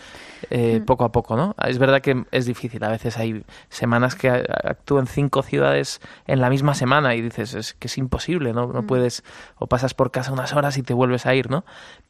eh, 0.50 0.82
poco 0.86 1.04
a 1.04 1.12
poco, 1.12 1.34
¿no? 1.34 1.56
Es 1.66 1.78
verdad 1.78 2.02
que 2.02 2.24
es 2.30 2.44
difícil, 2.44 2.84
a 2.84 2.90
veces 2.90 3.16
hay 3.16 3.42
semanas 3.70 4.14
que 4.14 4.28
actúo 4.28 5.00
en 5.00 5.06
cinco 5.06 5.42
ciudades 5.42 6.00
en 6.26 6.40
la 6.40 6.50
misma 6.50 6.74
semana 6.74 7.14
y 7.14 7.22
dices, 7.22 7.54
es 7.54 7.72
que 7.72 7.88
es 7.88 7.96
imposible, 7.96 8.52
¿no? 8.52 8.66
No 8.66 8.86
puedes, 8.86 9.24
o 9.56 9.66
pasas 9.66 9.94
por 9.94 10.10
casa 10.10 10.30
unas 10.30 10.52
horas 10.52 10.76
y 10.76 10.82
te 10.82 10.94
vuelves 10.94 11.26
a 11.26 11.34
ir, 11.34 11.50
¿no? 11.50 11.64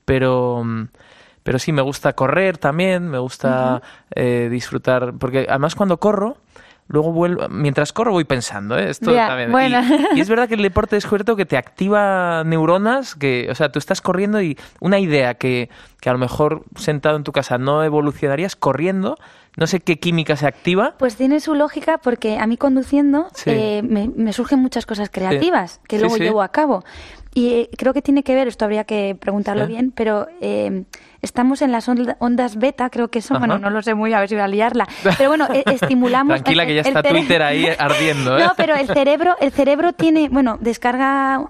Pero... 0.04 0.62
mm, 0.64 0.88
pero 1.44 1.58
sí, 1.58 1.72
me 1.72 1.82
gusta 1.82 2.14
correr 2.14 2.56
también, 2.56 3.06
me 3.06 3.18
gusta 3.18 3.82
eh, 4.14 4.48
disfrutar, 4.50 5.12
porque 5.18 5.46
además 5.46 5.74
cuando 5.74 5.98
corro, 5.98 6.38
luego 6.86 7.12
vuelvo, 7.12 7.48
mientras 7.48 7.92
corro 7.92 8.12
voy 8.12 8.24
pensando, 8.24 8.78
¿eh? 8.78 8.90
Esto 8.90 9.12
también. 9.14 9.48
Y- 9.48 9.52
bueno. 9.52 9.80
Y, 10.14 10.20
es 10.20 10.28
verdad 10.28 10.48
que 10.48 10.54
el 10.54 10.62
deporte 10.62 10.94
he 10.94 10.98
descubierto 10.98 11.34
que 11.36 11.46
te 11.46 11.56
activa 11.56 12.42
neuronas, 12.44 13.14
que, 13.14 13.48
o 13.50 13.54
sea, 13.54 13.70
tú 13.70 13.78
estás 13.78 14.00
corriendo 14.00 14.40
y 14.42 14.58
una 14.80 14.98
idea 14.98 15.34
que, 15.34 15.70
que 16.00 16.10
a 16.10 16.12
lo 16.12 16.18
mejor 16.18 16.64
sentado 16.76 17.16
en 17.16 17.24
tu 17.24 17.32
casa 17.32 17.58
no 17.58 17.82
evolucionarías 17.82 18.54
corriendo, 18.56 19.16
no 19.56 19.66
sé 19.66 19.80
qué 19.80 19.98
química 20.00 20.36
se 20.36 20.46
activa. 20.46 20.94
Pues 20.98 21.16
tiene 21.16 21.40
su 21.40 21.54
lógica 21.54 21.98
porque 21.98 22.38
a 22.38 22.46
mí 22.46 22.56
conduciendo 22.56 23.28
Sí. 23.34 23.50
eh, 23.50 23.82
me, 23.82 24.08
me 24.14 24.32
surgen 24.32 24.58
muchas 24.58 24.84
cosas 24.84 25.10
creativas 25.10 25.80
que 25.88 25.98
luego 25.98 26.16
sí. 26.16 26.22
llevo 26.22 26.42
a 26.42 26.48
cabo. 26.48 26.84
Y 27.34 27.48
eh, 27.54 27.70
creo 27.76 27.92
que 27.92 28.00
tiene 28.02 28.22
que 28.22 28.34
ver, 28.34 28.46
esto 28.48 28.64
habría 28.64 28.84
que 28.84 29.16
preguntarlo 29.18 29.66
bien, 29.66 29.90
pero 29.94 30.28
eh, 30.40 30.84
estamos 31.20 31.62
en 31.62 31.72
las 31.72 31.88
onda- 31.88 32.16
ondas 32.20 32.56
beta, 32.58 32.88
creo 32.90 33.08
que 33.08 33.20
son, 33.20 33.38
Ajá. 33.38 33.46
bueno, 33.46 33.58
no 33.60 33.70
lo 33.70 33.82
sé 33.82 33.94
muy, 33.94 34.12
a 34.12 34.20
ver 34.20 34.28
si 34.28 34.36
voy 34.36 34.42
a 34.44 34.48
liarla. 34.48 34.86
Pero 35.18 35.30
bueno, 35.30 35.48
eh, 35.52 35.64
estimulamos... 35.66 36.34
Tranquila 36.42 36.64
que 36.64 36.74
ya 36.76 36.82
está 36.82 37.02
Twitter 37.02 37.42
ahí 37.42 37.66
ardiendo, 37.78 38.38
¿eh? 38.38 38.44
No, 38.44 38.52
pero 38.56 38.76
el 38.76 38.86
cerebro, 38.86 39.36
el 39.40 39.50
cerebro 39.50 39.92
tiene, 39.92 40.28
bueno, 40.28 40.58
descarga, 40.60 41.44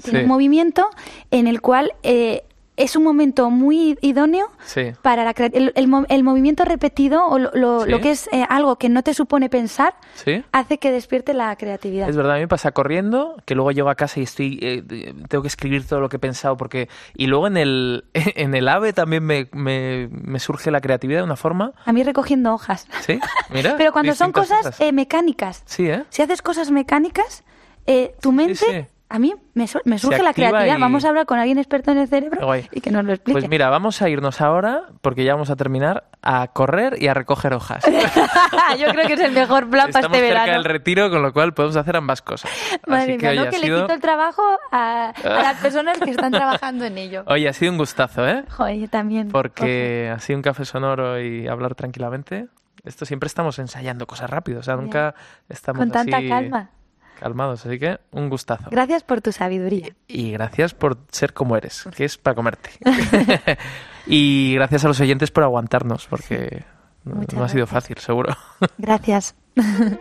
tiene 0.00 0.18
Sí. 0.20 0.24
un 0.24 0.28
movimiento 0.28 0.88
en 1.32 1.48
el 1.48 1.60
cual 1.60 1.92
eh, 2.04 2.44
es 2.76 2.94
un 2.96 3.04
momento 3.04 3.50
muy 3.50 3.98
idóneo 4.02 4.50
Sí. 4.64 4.92
para 5.02 5.24
la 5.24 5.30
el, 5.52 5.72
el 5.74 6.06
el 6.08 6.22
movimiento 6.24 6.64
repetido 6.64 7.24
o 7.26 7.38
lo, 7.38 7.50
lo- 7.54 7.84
Sí. 7.84 7.90
lo 7.90 8.00
que 8.00 8.10
es 8.10 8.28
eh, 8.32 8.44
algo 8.48 8.76
que 8.76 8.88
no 8.88 9.02
te 9.02 9.14
supone 9.14 9.48
pensar 9.48 9.94
¿Sí? 10.14 10.44
hace 10.52 10.78
que 10.78 10.90
despierte 10.92 11.32
la 11.34 11.54
creatividad. 11.56 12.08
Es 12.08 12.16
verdad, 12.16 12.32
a 12.32 12.36
mí 12.36 12.42
me 12.42 12.48
pasa 12.48 12.72
corriendo, 12.72 13.36
que 13.44 13.54
luego 13.54 13.70
llego 13.72 13.88
a 13.90 13.94
casa 13.94 14.20
y 14.20 14.24
estoy 14.24 14.58
eh, 14.62 14.82
tengo 15.28 15.42
que 15.42 15.48
escribir 15.48 15.86
todo 15.86 16.00
lo 16.00 16.08
que 16.08 16.16
he 16.16 16.20
pensado 16.20 16.56
porque 16.56 16.88
y 17.14 17.26
luego 17.26 17.46
en 17.46 17.56
el 17.56 18.04
en 18.14 18.54
el 18.54 18.68
AVE 18.68 18.92
también 18.92 19.24
me, 19.24 19.48
me, 19.52 20.08
me 20.10 20.38
surge 20.38 20.70
la 20.70 20.80
creatividad 20.80 21.20
de 21.20 21.24
una 21.24 21.36
forma, 21.36 21.72
A 21.84 21.92
mí 21.92 22.02
recogiendo 22.02 22.52
hojas. 22.52 22.86
¿sí? 23.00 23.18
Mira, 23.50 23.74
Pero 23.78 23.92
cuando 23.92 24.14
son 24.14 24.32
distintas 24.32 24.62
cosas 24.64 24.80
eh, 24.80 24.92
mecánicas, 24.92 25.62
Sí, 25.66 25.86
¿eh? 25.88 26.04
si 26.10 26.22
haces 26.22 26.42
cosas 26.42 26.70
mecánicas, 26.70 27.44
eh, 27.86 28.14
tu 28.20 28.32
mente, 28.32 28.54
sí. 28.56 28.86
A 29.08 29.18
mí 29.20 29.34
me, 29.54 29.66
su- 29.68 29.80
me 29.84 29.98
surge 29.98 30.22
la 30.22 30.32
creatividad. 30.34 30.76
y- 30.78 30.80
Vamos 30.80 31.04
a 31.04 31.08
hablar 31.10 31.26
con 31.26 31.38
alguien 31.38 31.58
experto 31.58 31.92
en 31.92 31.98
el 31.98 32.08
cerebro 32.08 32.44
guay. 32.44 32.68
y 32.72 32.80
que 32.80 32.90
nos 32.90 33.04
lo 33.04 33.12
explique. 33.12 33.38
Pues 33.40 33.48
mira, 33.48 33.70
vamos 33.70 34.02
a 34.02 34.08
irnos 34.08 34.40
ahora, 34.40 34.82
porque 35.00 35.24
ya 35.24 35.34
vamos 35.34 35.48
a 35.50 35.56
terminar, 35.56 36.04
a 36.22 36.48
correr 36.48 37.00
y 37.00 37.06
a 37.08 37.14
recoger 37.14 37.54
hojas. 37.54 37.84
Yo 38.78 38.88
creo 38.88 39.06
que 39.06 39.12
es 39.14 39.20
el 39.20 39.32
mejor 39.32 39.68
plan 39.70 39.90
para 39.92 40.00
Estamos 40.00 40.16
este 40.16 40.26
cerca 40.28 40.40
verano. 40.42 40.52
del 40.62 40.64
retiro, 40.64 41.10
con 41.10 41.22
lo 41.22 41.32
cual 41.32 41.54
podemos 41.54 41.76
hacer 41.76 41.96
ambas 41.96 42.20
cosas. 42.22 42.50
Madre 42.86 43.02
Así 43.14 43.18
que 43.18 43.30
mía, 43.30 43.30
oye, 43.30 43.40
¿no? 43.40 43.46
ha 43.46 43.50
Que 43.50 43.58
le 43.58 43.64
sido- 43.66 43.80
quito 43.82 43.94
el 43.94 44.00
trabajo 44.00 44.42
a, 44.72 45.10
a 45.10 45.42
las 45.42 45.56
personas 45.60 45.98
que 45.98 46.10
están 46.10 46.32
trabajando 46.32 46.84
en 46.84 46.98
ello. 46.98 47.22
Oye, 47.28 47.48
ha 47.48 47.52
sido 47.52 47.72
un 47.72 47.78
gustazo, 47.78 48.26
¿eh? 48.28 48.44
Joder, 48.50 48.76
yo 48.78 48.88
también. 48.88 49.28
Porque 49.28 50.12
así 50.14 50.34
un 50.34 50.42
café 50.42 50.64
sonoro 50.64 51.20
y 51.20 51.46
hablar 51.48 51.74
tranquilamente. 51.74 52.46
Esto 52.84 53.04
siempre 53.04 53.26
estamos 53.26 53.58
ensayando 53.58 54.06
cosas 54.06 54.30
rápido, 54.30 54.60
o 54.60 54.62
sea, 54.62 54.76
nunca 54.76 55.14
estamos 55.48 55.80
Con 55.80 55.90
tanta 55.90 56.18
así 56.18 56.28
calma. 56.28 56.70
Calmados. 57.16 57.66
Así 57.66 57.78
que 57.78 57.98
un 58.12 58.28
gustazo. 58.28 58.68
Gracias 58.70 59.02
por 59.02 59.20
tu 59.20 59.32
sabiduría. 59.32 59.88
Y 60.06 60.32
gracias 60.32 60.74
por 60.74 60.98
ser 61.10 61.32
como 61.32 61.56
eres, 61.56 61.84
que 61.96 62.04
es 62.04 62.16
para 62.18 62.34
comerte. 62.34 62.70
y 64.06 64.54
gracias 64.54 64.84
a 64.84 64.88
los 64.88 65.00
oyentes 65.00 65.30
por 65.30 65.42
aguantarnos, 65.42 66.06
porque 66.06 66.64
no, 67.04 67.22
no 67.34 67.44
ha 67.44 67.48
sido 67.48 67.66
fácil, 67.66 67.98
seguro. 67.98 68.36
Gracias. 68.78 69.34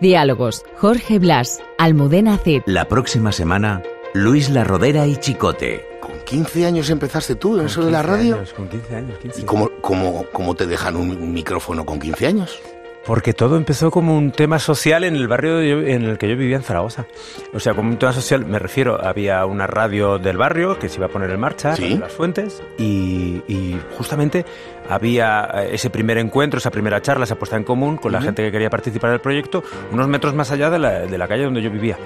Diálogos. 0.02 0.66
Jorge 0.78 1.20
Blas. 1.20 1.62
Almudena 1.78 2.38
Cid. 2.38 2.64
La 2.66 2.86
próxima 2.86 3.32
semana, 3.32 3.82
Luis 4.14 4.50
La 4.50 4.64
Rodera 4.64 5.06
y 5.08 5.16
Chicote. 5.18 6.00
Con 6.02 6.20
15 6.26 6.66
años 6.66 6.90
empezaste 6.90 7.36
tú 7.36 7.60
en 7.60 7.68
eso 7.68 7.86
de 7.86 7.92
la 7.92 8.02
radio. 8.02 8.44
con 8.56 8.68
15 8.68 8.96
años, 8.96 9.18
15. 9.20 9.42
¿Y 9.42 9.46
cómo, 9.46 9.70
cómo, 9.82 10.26
cómo 10.34 10.56
te 10.56 10.66
dejan 10.66 10.96
un 10.96 11.34
micrófono 11.34 11.86
con 11.86 12.00
15 12.00 12.28
años? 12.28 12.60
Porque 13.06 13.34
todo 13.34 13.56
empezó 13.56 13.92
como 13.92 14.18
un 14.18 14.32
tema 14.32 14.58
social 14.58 15.04
en 15.04 15.16
el 15.16 15.28
barrio 15.28 15.62
en 15.62 16.04
el 16.04 16.18
que 16.18 16.28
yo 16.28 16.36
vivía 16.36 16.56
en 16.56 16.64
Zaragoza. 16.64 17.06
O 17.54 17.60
sea, 17.60 17.76
como 17.76 17.90
un 17.90 17.98
tema 17.98 18.14
social, 18.14 18.46
me 18.46 18.58
refiero, 18.58 19.00
había 19.00 19.46
una 19.46 19.68
radio 19.68 20.18
del 20.18 20.38
barrio 20.38 20.80
que 20.80 20.90
se 20.90 20.98
iba 20.98 21.06
a 21.06 21.10
poner 21.10 21.30
en 21.30 21.40
marcha, 21.40 21.76
Sí. 21.76 21.98
Las 21.98 22.12
Fuentes, 22.12 22.64
y, 22.80 23.44
y 23.48 23.80
justamente 23.98 24.44
había 24.90 25.50
eh, 25.54 25.70
ese 25.74 25.90
primer 25.92 26.18
encuentro, 26.18 26.58
esa 26.58 26.72
primera 26.72 27.02
charla, 27.02 27.26
esa 27.26 27.36
puesta 27.36 27.56
en 27.58 27.64
común 27.64 27.98
con 27.98 28.12
la 28.12 28.22
gente 28.22 28.44
que 28.44 28.52
quería 28.52 28.70
participar 28.70 29.12
del 29.12 29.22
proyecto, 29.22 29.64
unos 29.92 30.08
metros 30.08 30.34
más 30.34 30.50
allá 30.52 30.70
de 30.70 30.80
la, 30.80 31.00
de 31.02 31.18
la 31.18 31.28
calle 31.28 31.44
donde 31.44 31.62
yo 31.62 31.70
vivía. 31.70 31.98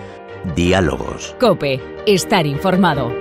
Diálogos. 0.56 1.36
Cope. 1.40 1.80
Estar 2.06 2.46
informado. 2.46 3.14